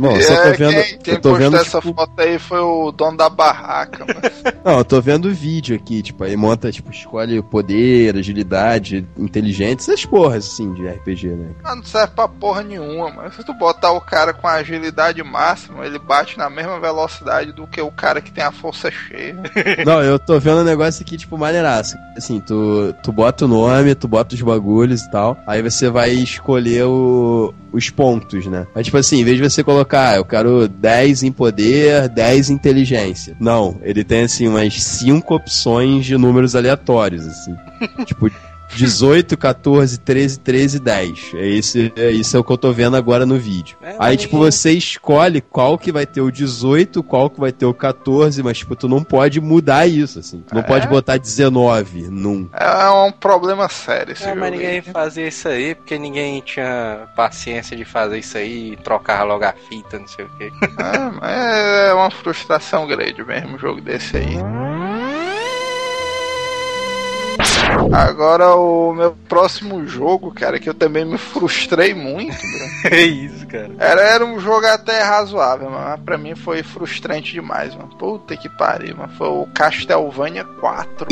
[0.00, 0.72] Bom, eu só tô É, vendo.
[0.72, 1.56] quem quem eu tô postou vendo.
[1.56, 4.20] essa tipo, foto aí foi o dono da barraca, mano.
[4.64, 9.92] Não, eu tô vendo o vídeo aqui, tipo, aí monta, tipo, escolhe poder, agilidade, inteligência,
[9.92, 11.50] essas porras, assim, de RPG, né?
[11.64, 15.22] Ah, não serve pra porra nenhuma, mas se tu botar o cara com a agilidade
[15.22, 19.36] máxima, ele bate na mesma velocidade do que o cara que tem a força cheia.
[19.84, 21.96] Não, eu tô vendo um negócio aqui, tipo, maneiraço.
[22.16, 26.10] Assim, tu, tu bota o nome, tu bota os bagulhos e tal, aí você vai
[26.10, 28.66] escolher o, os pontos, né?
[28.74, 32.50] Mas, tipo assim, em vez de você colocar, ah, eu quero 10 em poder, 10
[32.50, 33.34] em inteligência.
[33.40, 37.56] Não, ele tem, assim, umas 5 opções de números aleatórios, assim.
[38.04, 38.30] tipo,
[38.76, 41.32] 18, 14, 13, 13, 10.
[41.34, 43.76] É esse, é isso é o que eu tô vendo agora no vídeo.
[43.82, 47.66] É, Aí, tipo, você escolhe qual que vai ter o 18, qual que vai ter
[47.66, 50.42] o 14, mas, tipo, tu não pode mudar isso, assim.
[50.46, 50.64] Tu não É?
[50.64, 52.48] pode botar 19 num.
[52.52, 54.40] É um problema sério esse É, jogo.
[54.40, 59.22] mas ninguém fazia isso aí porque ninguém tinha paciência de fazer isso aí e trocar
[59.24, 60.50] logo a fita, não sei o quê.
[60.78, 61.30] É, mas
[61.90, 64.36] é uma frustração grande mesmo um jogo desse aí.
[67.92, 72.36] Agora o meu próximo jogo, cara, que eu também me frustrei muito.
[72.90, 73.70] É isso, cara.
[73.78, 77.88] Era, era um jogo até razoável, mas pra mim foi frustrante demais, mano.
[77.98, 79.12] Puta que pariu, mano.
[79.18, 81.06] Foi o Castlevania 4.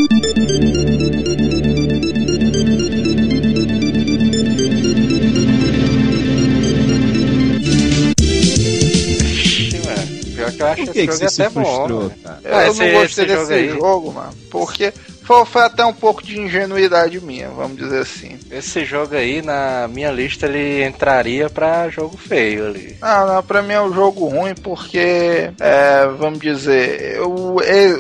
[8.51, 10.35] Ixi, mano.
[10.35, 11.65] Pior que eu acho que esse jogo é se até bom.
[11.65, 12.15] frustrou, mano.
[12.23, 12.41] cara?
[12.45, 14.93] Eu Ah, não esse- gostei esse desse jogo jogo, mano, porque
[15.29, 18.39] foi, foi até um pouco de ingenuidade minha, vamos dizer assim.
[18.51, 22.97] Esse jogo aí, na minha lista, ele entraria pra jogo feio ali.
[22.99, 27.31] Não, não, pra mim é um jogo ruim porque, é, vamos dizer, eu,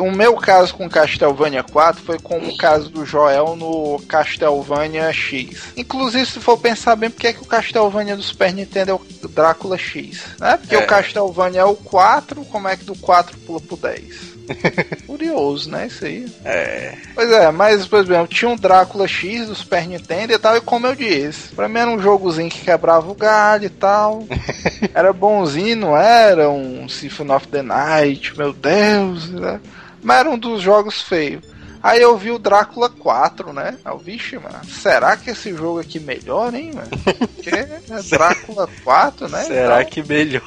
[0.01, 5.75] o meu caso com Castlevania 4 foi como o caso do Joel no Castlevania X.
[5.77, 8.95] Inclusive, se for pensar bem, por que, é que o Castlevania do Super Nintendo é
[8.95, 10.23] o Drácula X?
[10.41, 10.57] Né?
[10.57, 10.79] Porque É.
[10.79, 14.38] o Castlevania é o 4, como é que do 4 pula pro 10?
[15.07, 15.87] Curioso, né?
[15.87, 16.27] Isso aí.
[16.45, 16.95] É.
[17.15, 20.61] Pois é, mas, por exemplo, tinha um Drácula X do Super Nintendo e tal, e
[20.61, 24.27] como eu disse, pra mim era um jogozinho que quebrava o galho e tal.
[24.95, 29.61] era bonzinho, não era um Symphony of the Night, meu Deus, né?
[30.03, 31.43] Mas era um dos jogos feios.
[31.81, 33.77] Aí eu vi o Drácula 4, né?
[33.87, 36.89] Eu, vixe, mano, será que esse jogo aqui melhora, hein, mano?
[37.37, 37.79] Porque é
[38.11, 39.45] Drácula 4, né?
[39.45, 40.43] Será Então- que melhor?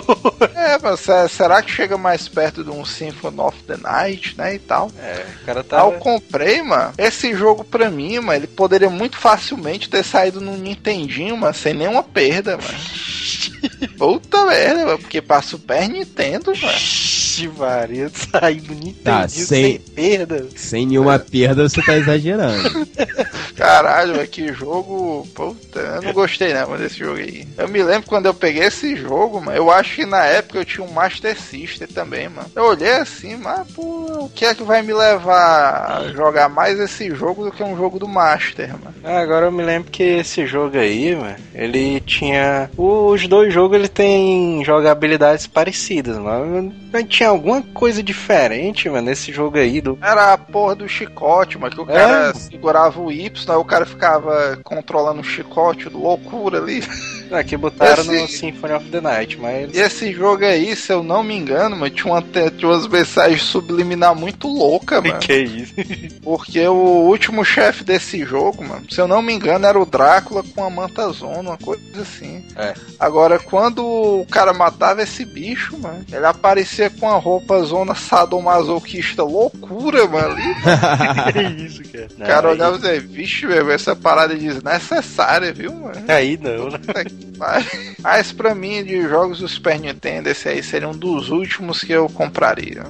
[0.54, 4.54] É, mas se- será que chega mais perto de um Symphony of the Night, né,
[4.54, 4.90] e tal?
[4.98, 5.78] É, o cara Ah, tá.
[5.80, 6.92] eu comprei, mano.
[6.98, 11.72] Esse jogo pra mim, mano, ele poderia muito facilmente ter saído no Nintendinho, mano, sem
[11.74, 12.78] nenhuma perda, mano.
[13.98, 16.78] Puta merda, mano, porque pra Super Nintendo, mano.
[17.36, 20.46] Ixi, Maria, saiu no Nintendo Tá, sem sem- perda.
[20.56, 22.86] Sem nenhuma perda, você tá exagerando.
[23.56, 25.26] Caralho, que jogo.
[25.34, 27.46] Puta, eu não gostei não mano, desse jogo aí.
[27.56, 29.56] Eu me lembro quando eu peguei esse jogo, mano.
[29.56, 32.50] Eu acho que na época eu tinha um Master System também, mano.
[32.54, 33.82] Eu olhei assim, mas pô,
[34.24, 37.76] o que é que vai me levar a jogar mais esse jogo do que um
[37.76, 38.94] jogo do Master, mano?
[39.04, 42.70] Ah, Agora eu me lembro que esse jogo aí, mano, ele tinha.
[42.76, 46.72] Os dois jogos ele tem jogabilidades parecidas, mano.
[46.92, 49.98] Mas tinha alguma coisa diferente, mano, nesse jogo aí do.
[50.02, 51.94] Era a porra do chicote, mas que o É?
[51.94, 56.82] cara segurava o Y, aí o cara ficava controlando o chicote, loucura ali.
[57.30, 59.74] Aqui botaram Esse- no Symphony of the Night, mas.
[59.74, 63.42] E esse jogo aí, se eu não me engano, mano, tinha, uma, tinha umas mensagens
[63.42, 65.18] subliminar muito louca, mano.
[65.18, 65.74] Que isso?
[66.22, 66.72] Porque o
[67.08, 70.70] último chefe desse jogo, mano, se eu não me engano, era o Drácula com a
[70.70, 72.44] manta zona, uma coisa assim.
[72.56, 72.74] É.
[72.98, 79.22] Agora, quando o cara matava esse bicho, mano, ele aparecia com a roupa zona sadomasoquista
[79.22, 80.34] loucura, mano.
[80.34, 80.54] Ali,
[81.56, 82.08] que isso, cara?
[82.10, 86.04] o cara olhava e dizia, vixe, meu, essa parada é desnecessária, viu, mano?
[86.08, 86.78] Aí não, né?
[88.02, 91.92] Mas pra mim, de jogos do Super Nintendo, esse aí seria um dos últimos que
[91.92, 92.84] eu compraria.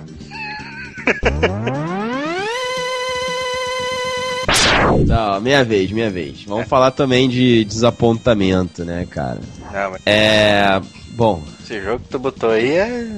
[5.07, 6.44] Não, minha vez, minha vez.
[6.44, 9.40] Vamos falar também de desapontamento, né, cara?
[9.73, 10.81] Não, mas É.
[11.11, 13.09] Bom, esse jogo que tu botou aí é.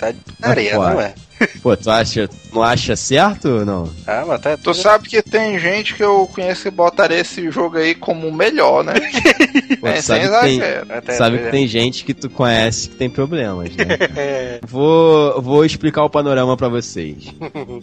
[0.00, 1.14] Tá de areia, não é?
[1.62, 3.90] pô, tu acha, não acha certo ou não?
[4.06, 4.56] Ah, mas tá.
[4.56, 8.34] Tu sabe que tem gente que eu conheço que botaria esse jogo aí como o
[8.34, 8.94] melhor, né?
[9.80, 10.60] Pô, é, sabe que tem.
[10.90, 13.86] Até- sabe que tem gente que tu conhece que tem problemas, né?
[14.16, 14.60] É.
[14.66, 17.24] Vou, vou explicar o panorama pra vocês.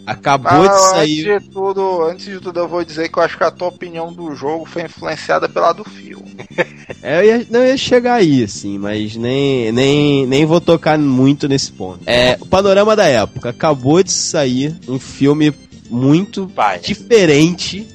[0.06, 1.40] Acabou Ah, de antes sair.
[1.40, 4.12] de tudo, antes de tudo, eu vou dizer que eu acho que a tua opinião
[4.14, 6.36] do jogo foi influenciada pela do filme.
[7.02, 11.48] É, eu ia, não ia chegar aí, assim, mas nem, nem, nem vou tocar muito
[11.48, 12.00] nesse ponto.
[12.06, 13.47] É, o panorama da época.
[13.50, 15.54] Acabou de sair um filme
[15.90, 16.80] muito Vai.
[16.80, 17.88] diferente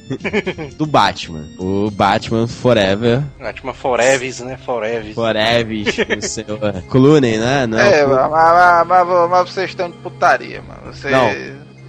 [0.77, 1.45] do Batman.
[1.59, 3.23] O Batman Forever.
[3.39, 4.57] Batman Forever, né?
[4.65, 5.15] Forever.
[5.15, 5.85] Forever,
[6.19, 7.67] o senhor Clooney, né?
[7.67, 10.93] Não, é, com, mas, mas- mas- mas vocês estão de putaria, mano.
[10.93, 11.11] Você...
[11.11, 11.31] Não.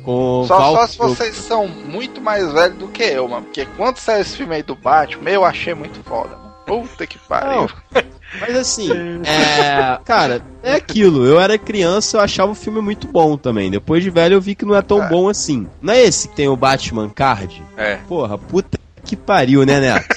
[0.03, 3.43] com Só, Val só se vocês são muito mais velhos do que eu, mano.
[3.45, 6.42] Porque quando saiu esse filme aí do Batman, eu achei muito foda.
[6.65, 7.69] Puta que pariu.
[8.39, 8.89] Mas assim,
[9.25, 9.99] é.
[10.05, 11.25] Cara, é aquilo.
[11.25, 13.69] Eu era criança, eu achava o filme muito bom também.
[13.69, 15.07] Depois de velho, eu vi que não é tão É.
[15.09, 15.67] bom assim.
[15.81, 17.61] Não é esse que tem o Batman Card?
[17.77, 17.97] É.
[18.07, 20.07] Porra, puta que pariu, né, Neto?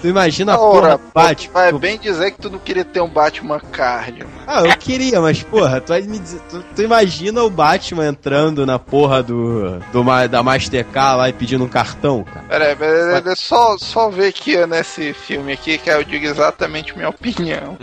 [0.00, 1.52] Tu imagina a porra Batman.
[1.52, 4.30] vai bem dizer que tu não queria ter um Batman Card, mano.
[4.46, 8.64] Ah, eu queria, mas porra, tu, vai me dizer, tu, tu imagina o Batman entrando
[8.64, 12.46] na porra do, do da Mastercard lá e pedindo um cartão, cara.
[12.48, 16.04] Pera aí, pera aí, pera aí, só, só ver aqui nesse filme aqui que eu
[16.04, 17.76] digo exatamente minha opinião.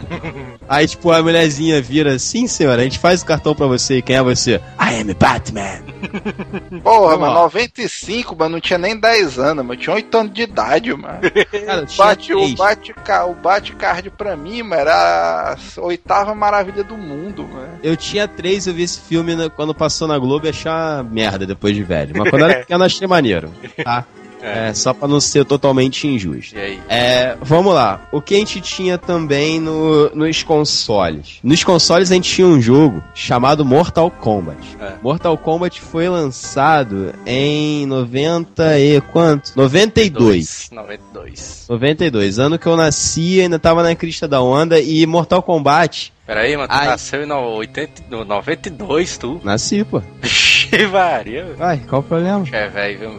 [0.68, 4.02] Aí, tipo, a mulherzinha vira, sim, senhora, a gente faz o cartão pra você.
[4.02, 4.62] Quem é você?
[4.80, 5.84] I am Batman.
[6.84, 7.42] Porra, Vamos mano, lá.
[7.42, 9.80] 95, mano, não tinha nem 10 anos, mano.
[9.80, 11.20] Tinha 8 anos de idade, mano.
[11.66, 12.94] Cara, tinha Bate, o bate,
[13.30, 17.80] o bate card pra mim, mano, era a oitava maravilha do mundo, mano.
[17.82, 21.76] Eu tinha três, eu vi esse filme quando passou na Globo e achar merda depois
[21.76, 22.14] de velho.
[22.18, 23.52] Mas quando eu era pequeno, achei maneiro.
[23.84, 24.06] Tá?
[24.44, 26.56] É, só pra não ser totalmente injusto.
[26.56, 26.80] E aí?
[26.90, 28.08] É, vamos lá.
[28.12, 31.40] O que a gente tinha também no, nos consoles?
[31.42, 34.60] Nos consoles a gente tinha um jogo chamado Mortal Kombat.
[34.80, 34.94] É.
[35.02, 39.54] Mortal Kombat foi lançado em 90 e quanto?
[39.56, 40.70] 92.
[40.72, 41.66] 92.
[41.70, 46.12] 92, ano que eu nasci, ainda tava na crista da onda e Mortal Kombat.
[46.26, 46.88] Peraí, mano, tu Ai.
[46.88, 49.42] nasceu em no 80, no 92, tu?
[49.44, 50.02] Nasci, pô.
[50.74, 51.56] Vixe, Maria.
[51.60, 52.44] Ai, qual o problema?
[52.52, 53.12] É velho, viu?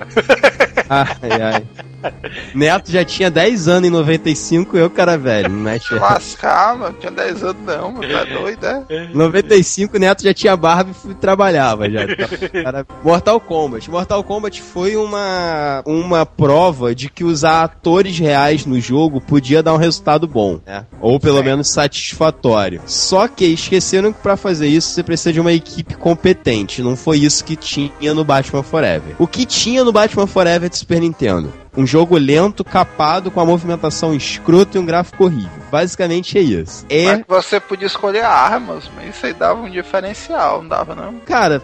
[0.90, 1.66] Ai, ai.
[2.54, 5.48] Neto já tinha 10 anos em 95 eu, cara velho.
[5.48, 9.08] Não mete Lascar, mano, tinha 10 anos não, mano, tá doido, é?
[9.12, 12.00] 95 Neto já tinha barba e trabalhava já.
[12.62, 13.90] Cara, Mortal Kombat.
[13.90, 19.74] Mortal Kombat foi uma, uma prova de que usar atores reais no jogo podia dar
[19.74, 20.84] um resultado bom, né?
[21.00, 22.80] Ou pelo menos satisfatório.
[22.86, 26.82] Só que esqueceram que pra fazer isso você precisa de uma equipe competente.
[26.82, 29.14] Não foi isso que tinha no Batman Forever.
[29.18, 31.52] O que tinha no Batman Forever de Super Nintendo?
[31.76, 35.62] Um jogo lento, capado, com a movimentação escrota e um gráfico horrível.
[35.70, 36.86] Basicamente é isso.
[36.88, 41.14] É Mas você podia escolher armas, mas isso aí dava um diferencial, não dava não?
[41.26, 41.60] Cara,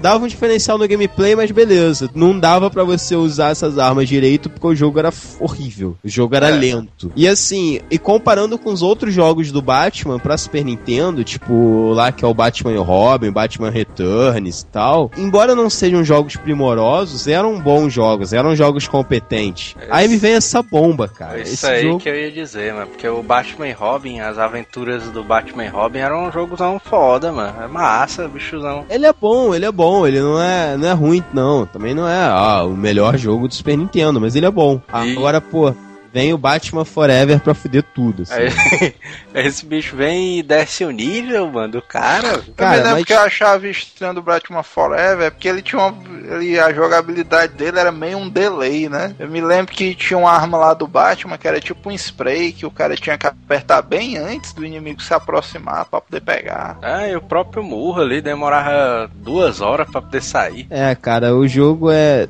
[0.00, 2.08] dava um diferencial no gameplay, mas beleza.
[2.14, 5.96] Não dava pra você usar essas armas direito porque o jogo era horrível.
[6.04, 6.52] O jogo era É.
[6.52, 7.12] lento.
[7.14, 12.10] E assim, e comparando com os outros jogos do Batman pra Super Nintendo, tipo lá
[12.12, 16.36] que é o Batman e o Robin, Batman Returns e tal, embora não sejam jogos
[16.36, 19.74] primorosos, eram bons jogos, eram jogos competentes.
[19.80, 21.40] É Aí me vem essa bomba, cara.
[21.40, 22.86] Isso Esse aí jogo que eu ia dizer, mano.
[22.86, 27.32] Porque o Batman e Robin, as aventuras do Batman e Robin eram um jogozão foda,
[27.32, 27.62] mano.
[27.62, 28.84] É massa, bichozão.
[28.88, 31.66] Ele é bom, ele é bom, ele não é, não é ruim, não.
[31.66, 34.80] Também não é ah, o melhor jogo do Super Nintendo, mas ele é bom.
[34.88, 35.74] Agora, pô,
[36.12, 38.22] vem o Batman Forever pra fuder tudo.
[38.22, 38.34] assim.
[39.34, 42.42] Aí, esse bicho vem e desce o nível, mano, do cara.
[42.56, 45.96] Cara, lembro mas- que eu achava estranho do Batman Forever, é porque ele tinha uma.
[46.36, 49.14] Ele, a jogabilidade dele era meio um delay, né?
[49.18, 52.52] Eu me lembro que tinha uma arma lá do Batman que era tipo um spray
[52.52, 56.78] que o cara tinha que apertar bem antes do inimigo se aproximar pra poder pegar.
[56.82, 60.66] Ah, e o próprio murro ali demorava duas horas pra poder sair.
[60.70, 62.28] É, cara, o jogo é.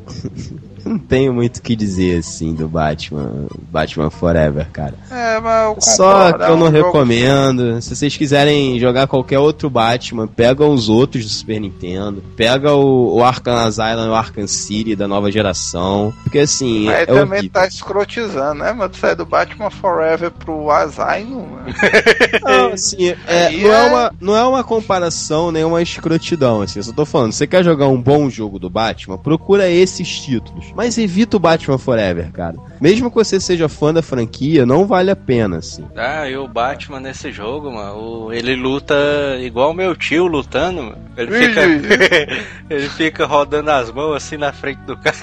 [0.84, 4.94] Não tenho muito o que dizer, assim, do Batman, Batman Forever, cara.
[5.10, 7.80] É, mas eu Só que é eu não recomendo.
[7.80, 12.22] Se vocês quiserem jogar qualquer outro Batman, pega os outros do Super Nintendo.
[12.36, 16.12] Pega o, o Arkham Asylum e o Arkham City da nova geração.
[16.22, 17.50] Porque assim, Aí é também horrível.
[17.50, 18.94] tá escrotizando, né, mano?
[18.94, 21.60] Sai do Batman Forever pro Asylum, mano.
[22.42, 26.78] Não, assim, é, não, é é- uma, não é uma comparação nem uma escrotidão, assim,
[26.78, 30.69] eu só tô falando, você quer jogar um bom jogo do Batman, procura esses títulos,
[30.74, 32.56] mas evita o Batman Forever, cara.
[32.80, 35.84] Mesmo que você seja fã da franquia, não vale a pena, assim.
[35.96, 38.94] Ah, e o Batman nesse jogo, mano, o- ele luta
[39.40, 40.98] igual meu tio lutando, mano.
[41.16, 41.60] Ele fica,
[42.70, 45.16] ele fica rodando as mãos assim na frente do cara.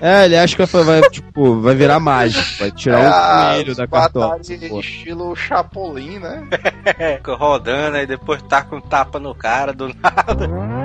[0.00, 3.86] É, ele acha que vai, tipo, vai virar mágico, vai tirar É, um coelho da
[3.86, 4.38] cartola.
[4.40, 6.46] estilo Chapolin, né?
[7.18, 10.48] Fica rodando aí depois taca um tapa no cara do nada.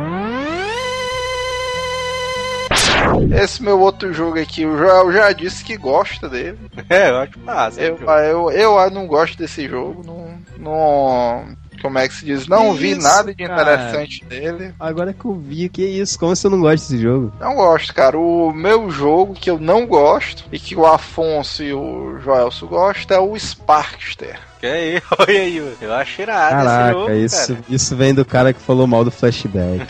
[3.42, 6.58] Esse meu outro jogo aqui, o Joel já disse que gosta dele.
[6.90, 7.82] É, eu acho massa.
[7.82, 8.12] Eu, jogo.
[8.52, 10.04] eu, eu não gosto desse jogo.
[10.04, 11.46] Não, não.
[11.82, 12.48] Como é que se diz?
[12.48, 13.62] Não Que vi isso, nada de cara?
[13.62, 14.74] interessante dele.
[14.80, 16.20] Agora que eu vi, que isso?
[16.20, 17.32] Como você não gosta desse jogo?
[17.40, 18.18] Não gosto, cara.
[18.18, 23.18] O meu jogo que eu não gosto e que o Afonso e o Joelso gostam
[23.18, 24.40] é o Sparkster.
[24.60, 25.77] Que aí, olha aí, mano.
[25.81, 27.65] eu acho irado esse Caraca, jogo, isso, cara.
[27.69, 29.88] isso vem do cara que falou mal do flashback.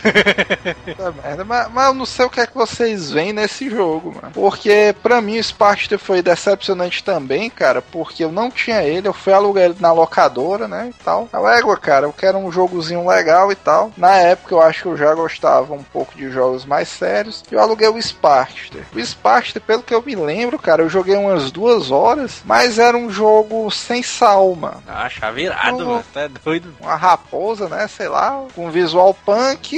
[1.46, 4.32] Mas, mas eu não sei o que é que vocês veem nesse jogo, mano.
[4.32, 9.12] Porque pra mim o Sparkster foi decepcionante também, cara, porque eu não tinha ele, eu
[9.12, 11.28] fui alugar ele na locadora, né, e tal.
[11.32, 13.90] A égua, cara, eu quero um jogozinho legal e tal.
[13.96, 17.54] Na época eu acho que eu já gostava um pouco de jogos mais sérios, e
[17.54, 18.82] eu aluguei o Sparkster.
[18.94, 22.96] O Sparkster, pelo que eu me lembro, cara, eu joguei umas duas horas, mas era
[22.96, 25.84] um jogo sem sal, mano Ah, achava irado, Oh.
[25.86, 26.04] mano.
[26.12, 26.74] Tá doido.
[26.80, 27.86] uma raposa, né?
[27.88, 29.76] Sei lá, com visual punk.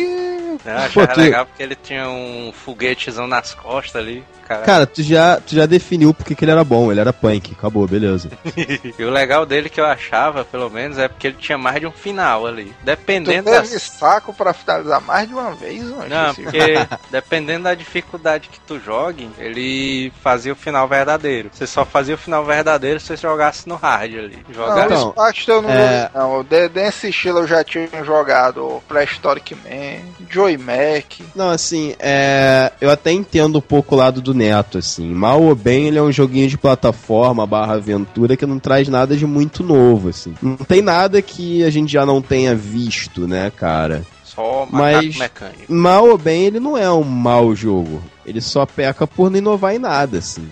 [0.65, 4.25] Eu achava Pô, tu- legal porque ele tinha um foguetezão nas costas ali.
[4.53, 4.65] Cara.
[4.65, 7.87] Cara, tu já, tu já definiu porque que ele era bom, ele era punk, acabou,
[7.87, 8.29] beleza.
[8.99, 11.87] E o legal dele que eu achava, pelo menos, é porque ele tinha mais de
[11.87, 12.67] um final ali.
[12.67, 16.09] Tu Dependendo teve das saco pra finalizar mais de uma vez, mano.
[16.09, 16.75] Não, porque
[17.11, 21.51] dependendo da dificuldade que tu jogue, ele fazia o final verdadeiro.
[21.53, 24.39] Você só fazia o final verdadeiro se você jogasse no hard ali.
[24.49, 26.45] Não, Jogar Então, o Spark eu não é- não.
[26.45, 31.21] Desse estilo eu já tinha jogado Prehistoric Man, Joy Mac.
[31.35, 32.73] Não, assim, é.
[32.81, 35.09] Eu até entendo um pouco o lado do Neto, assim.
[35.09, 39.17] Mal ou bem, ele é um joguinho de plataforma barra aventura que não traz nada
[39.17, 40.35] de muito novo, assim.
[40.43, 44.03] Não tem nada que a gente já não tenha visto, né, cara?
[44.35, 45.73] só Mas- mecânico.
[45.73, 48.03] Mal ou bem, ele não é um mau jogo.
[48.25, 50.49] Ele só peca por não inovar em nada, assim.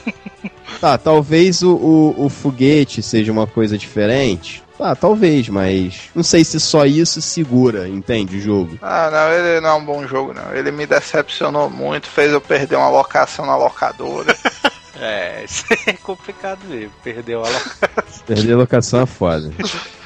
[0.80, 4.62] tá, talvez o, o, o foguete seja uma coisa diferente.
[4.78, 8.78] Tá, talvez, mas não sei se só isso segura, entende, o jogo.
[8.80, 10.54] Ah, não, ele não é um bom jogo, não.
[10.54, 14.34] Ele me decepcionou muito, fez eu perder uma locação na locadora.
[15.00, 16.90] É, isso é complicado mesmo.
[17.04, 17.48] Perdeu a
[18.26, 19.48] Perder locação é foda.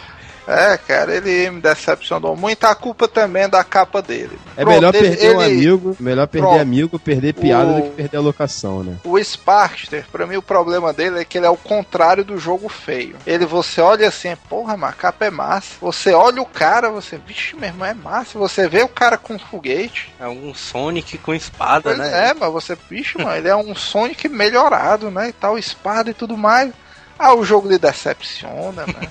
[0.47, 2.65] é, cara, ele me decepcionou muito.
[2.65, 4.39] A culpa também é da capa dele.
[4.57, 6.61] É Pronto, melhor ele- perder um ele- amigo, melhor perder Pronto.
[6.61, 8.97] amigo, perder piada O- do que perder a locação, né?
[9.05, 12.69] O Sparkster, pra mim o problema dele é que ele é o contrário do jogo
[12.69, 13.17] feio.
[13.27, 15.75] Ele você olha assim, porra, mas a capa é massa.
[15.81, 18.39] Você olha o cara, você, vixe, meu irmão, é massa.
[18.39, 20.13] Você vê o cara com foguete.
[20.21, 22.31] É um Sonic com espada, Pois né?
[22.31, 25.29] é, mas você, bicho, mano, ele é um Sonic melhorado, né?
[25.29, 26.73] E tal, espada e tudo mais.
[27.19, 29.09] Ah, o jogo lhe decepciona, né?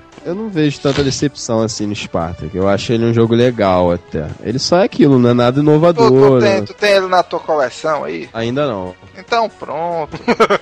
[0.28, 2.54] Eu não vejo tanta decepção assim no Spartak.
[2.54, 4.26] Eu acho ele um jogo legal até.
[4.42, 6.10] Ele só é aquilo, não é nada tu, inovador.
[6.10, 6.56] tu, né?
[6.56, 8.28] tem, tu tem ele na tua coleção aí?
[8.34, 8.94] Ainda não.
[9.16, 10.18] Então pronto.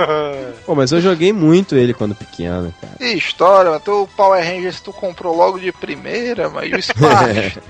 [0.65, 2.95] Pô, mas eu joguei muito ele quando pequeno, cara.
[2.97, 3.83] Que história, mano.
[3.85, 7.63] Tu, o Power Rangers tu comprou logo de primeira, mas e o Sparkster?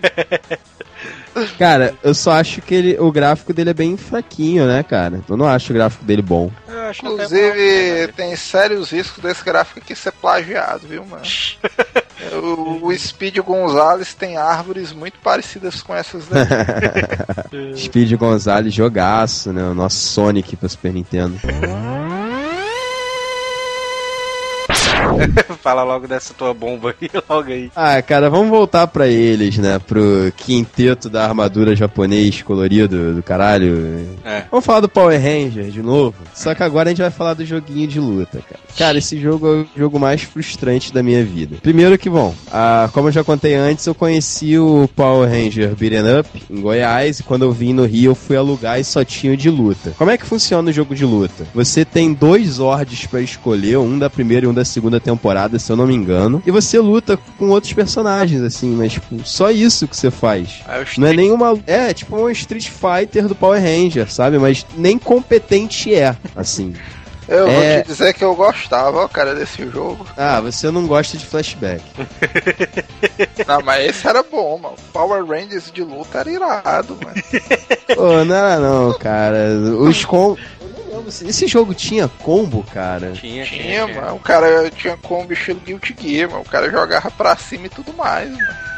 [1.58, 5.20] Cara, eu só acho que ele, o gráfico dele é bem fraquinho, né, cara?
[5.28, 6.50] Eu não acho o gráfico dele bom.
[7.02, 11.22] Inclusive, tem sérios riscos desse gráfico aqui ser plagiado, viu, mano?
[12.42, 16.54] o, o Speed Gonzalez tem árvores muito parecidas com essas daqui.
[17.76, 19.62] Speed Gonzalez, jogaço, né?
[19.64, 21.38] O nosso Sonic pra Super Nintendo.
[25.62, 27.70] Fala logo dessa tua bomba aí, logo aí.
[27.74, 29.78] Ah, cara, vamos voltar pra eles, né?
[29.78, 34.06] Pro quinteto da armadura japonês colorido do caralho.
[34.24, 34.44] É.
[34.50, 36.16] Vamos falar do Power Ranger de novo.
[36.34, 38.60] Só que agora a gente vai falar do joguinho de luta, cara.
[38.76, 41.56] Cara, esse jogo é o jogo mais frustrante da minha vida.
[41.62, 46.20] Primeiro que, bom, ah, como eu já contei antes, eu conheci o Power Ranger Beaten
[46.20, 49.32] Up em Goiás e quando eu vim no Rio eu fui alugar e só tinha
[49.32, 49.92] o de luta.
[49.96, 51.46] Como é que funciona o jogo de luta?
[51.54, 55.70] Você tem dois Zords pra escolher, um da primeira e um da segunda temporada, se
[55.70, 59.88] eu não me engano, e você luta com outros personagens, assim, mas tipo, só isso
[59.88, 60.62] que você faz.
[60.66, 61.58] Aí o Não é nenhuma.
[61.66, 64.38] É, tipo um Street Fighter do Power Ranger, sabe?
[64.38, 66.74] Mas nem competente é, assim.
[67.26, 67.74] Eu É.
[67.74, 70.06] vou te dizer que eu gostava, ó, cara, desse jogo.
[70.16, 71.82] Ah, você não gosta de flashback.
[73.46, 74.76] Não, mas esse era bom, mano.
[74.92, 77.14] Power Rangers de luta era irado, mano.
[77.94, 79.48] Pô, não era não, cara.
[79.80, 80.36] Os com.
[80.60, 83.12] Eu não lembro se- Esse jogo tinha combo, cara.
[83.12, 84.16] Tinha, Tinha, mano.
[84.16, 86.42] O cara tinha combo estilo Guilty Gear, mano.
[86.42, 88.73] O cara jogava pra cima e tudo mais, mano.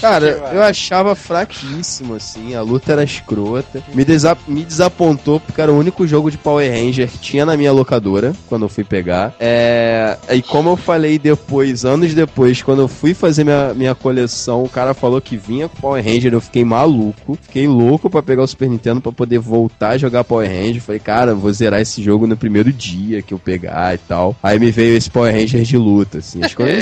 [0.00, 2.54] Cara, eu achava fraquíssimo, assim.
[2.54, 3.82] A luta era escrota.
[3.94, 7.56] Me, desa me desapontou porque era o único jogo de Power Ranger que tinha na
[7.56, 9.34] minha locadora quando eu fui pegar.
[9.38, 10.16] É...
[10.30, 14.68] E como eu falei depois, anos depois, quando eu fui fazer minha, minha coleção, o
[14.68, 16.32] cara falou que vinha com Power Ranger.
[16.32, 17.38] Eu fiquei maluco.
[17.42, 20.82] Fiquei louco para pegar o Super Nintendo para poder voltar a jogar Power Ranger.
[20.82, 24.36] Falei, cara, vou zerar esse jogo no primeiro dia que eu pegar e tal.
[24.42, 26.40] Aí me veio esse Power Ranger de luta, assim.
[26.42, 26.80] Eu nem,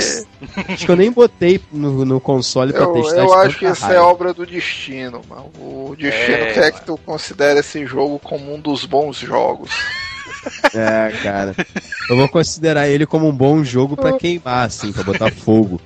[0.69, 3.17] acho que eu nem botei no, no console pra Eu, testar.
[3.17, 5.51] eu acho que isso é obra do destino, mano.
[5.59, 9.71] O destino É, quer que tu considere esse jogo como um dos bons jogos.
[10.75, 11.55] É, cara.
[12.09, 15.79] Eu vou considerar ele como um bom jogo pra queimar, assim, pra botar fogo.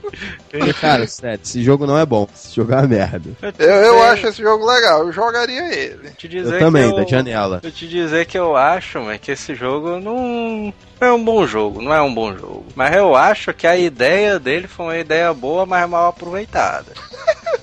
[0.50, 2.28] Porque, cara, sério, esse jogo não é bom.
[2.34, 3.30] Esse jogo é uma merda.
[3.60, 6.10] Eu, eu acho esse jogo legal, eu jogaria ele.
[6.12, 7.60] te dizer Eu também, que da janela.
[7.62, 11.46] Eu te dizer que eu acho, mas que esse jogo não não é um bom
[11.46, 12.66] jogo, não é um bom jogo.
[12.76, 16.92] Mas eu acho que a ideia dele foi uma ideia boa, mas mal aproveitada.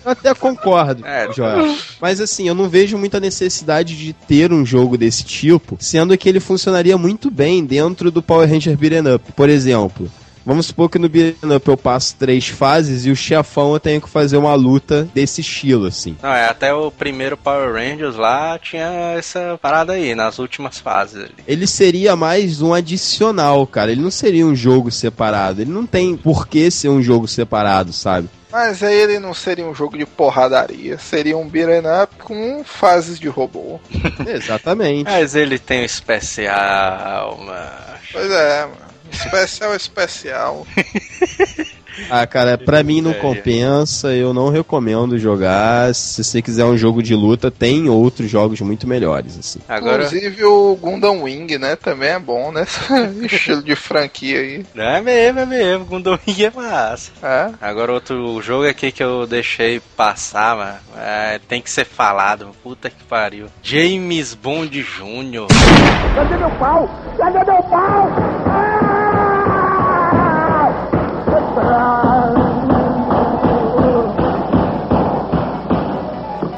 [0.05, 1.77] Eu até concordo, É, Joel.
[2.01, 6.29] Mas assim, eu não vejo muita necessidade de ter um jogo desse tipo, sendo que
[6.29, 9.33] ele funcionaria muito bem dentro do Power Ranger Beat'em Up.
[9.33, 10.11] Por exemplo,
[10.45, 14.01] vamos supor que no Beat'em Up eu passo três fases e o chefão eu tenho
[14.01, 16.17] que fazer uma luta desse estilo, assim.
[16.23, 21.17] Não, é, até o primeiro Power Rangers lá tinha essa parada aí, nas últimas fases
[21.17, 21.35] ali.
[21.47, 23.93] Ele seria mais um adicional, cara.
[23.93, 25.63] Ele não seria um jogo separado.
[25.63, 28.29] Ele não tem por que ser um jogo separado, sabe?
[28.55, 33.19] Mas aí ele não seria um jogo de porradaria, seria um beat'em up com fases
[33.19, 33.81] de robô.
[34.25, 35.11] Exatamente.
[35.11, 37.99] Mas ele tem o especial, mano.
[38.13, 38.77] Pois é, mano.
[39.11, 40.67] Especial especial.
[42.11, 45.95] Ah, cara, pra mim não compensa, eu não recomendo jogar.
[45.95, 49.61] Se você quiser um jogo de luta, tem outros jogos muito melhores, assim.
[49.69, 51.77] Agora, Inclusive o Gundam Wing, né?
[51.77, 52.67] Também é bom, né?
[53.23, 54.67] Estilo de franquia aí.
[54.75, 57.13] é mesmo, é mesmo, Gundam Wing é massa.
[57.23, 57.51] É.
[57.61, 62.91] Agora outro jogo aqui que eu deixei passar, mano, é, tem que ser falado, puta
[62.91, 63.47] que pariu.
[63.63, 65.47] James Bond Jr.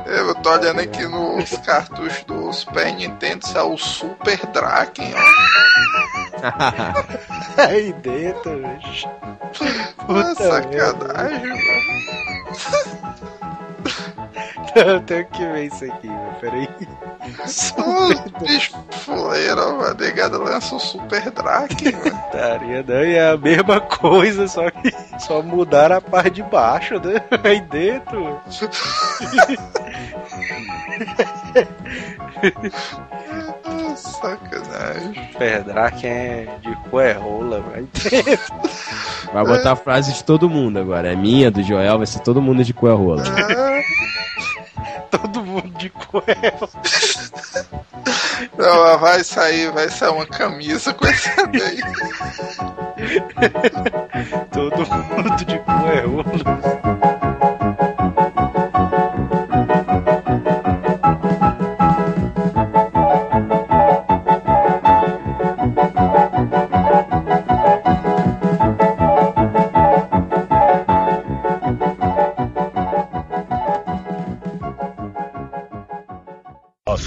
[0.07, 5.19] Eu tô olhando aqui nos cartuchos do Super Nintendo, isso é o Super Draken, ó.
[7.63, 9.09] Aí dentro, bicho.
[10.09, 11.67] Ah, sacanagem, mano.
[14.77, 16.69] Eu tenho que ver isso aqui, meu, peraí.
[17.79, 19.97] Ô, bicho fuleiro, mano.
[19.99, 22.23] Negada lança o Super Draken, mano.
[22.31, 26.95] Taria, não, e é a mesma coisa, só que só mudaram a parte de baixo,
[27.01, 27.23] né?
[27.43, 28.39] Aí dentro.
[33.97, 35.31] Sacanagem.
[35.39, 38.55] Perdraken é de cuerrola, vai dentro.
[39.33, 41.13] Vai botar a frase de todo mundo agora.
[41.13, 43.23] É minha, do Joel, vai ser todo mundo de cu rola.
[43.27, 43.83] Ah,
[45.21, 46.69] Todo mundo de cuerrola.
[48.59, 51.81] não, vai sair, vai sair uma camisa com esse daí.
[54.53, 57.56] Todo mundo de cuerrola.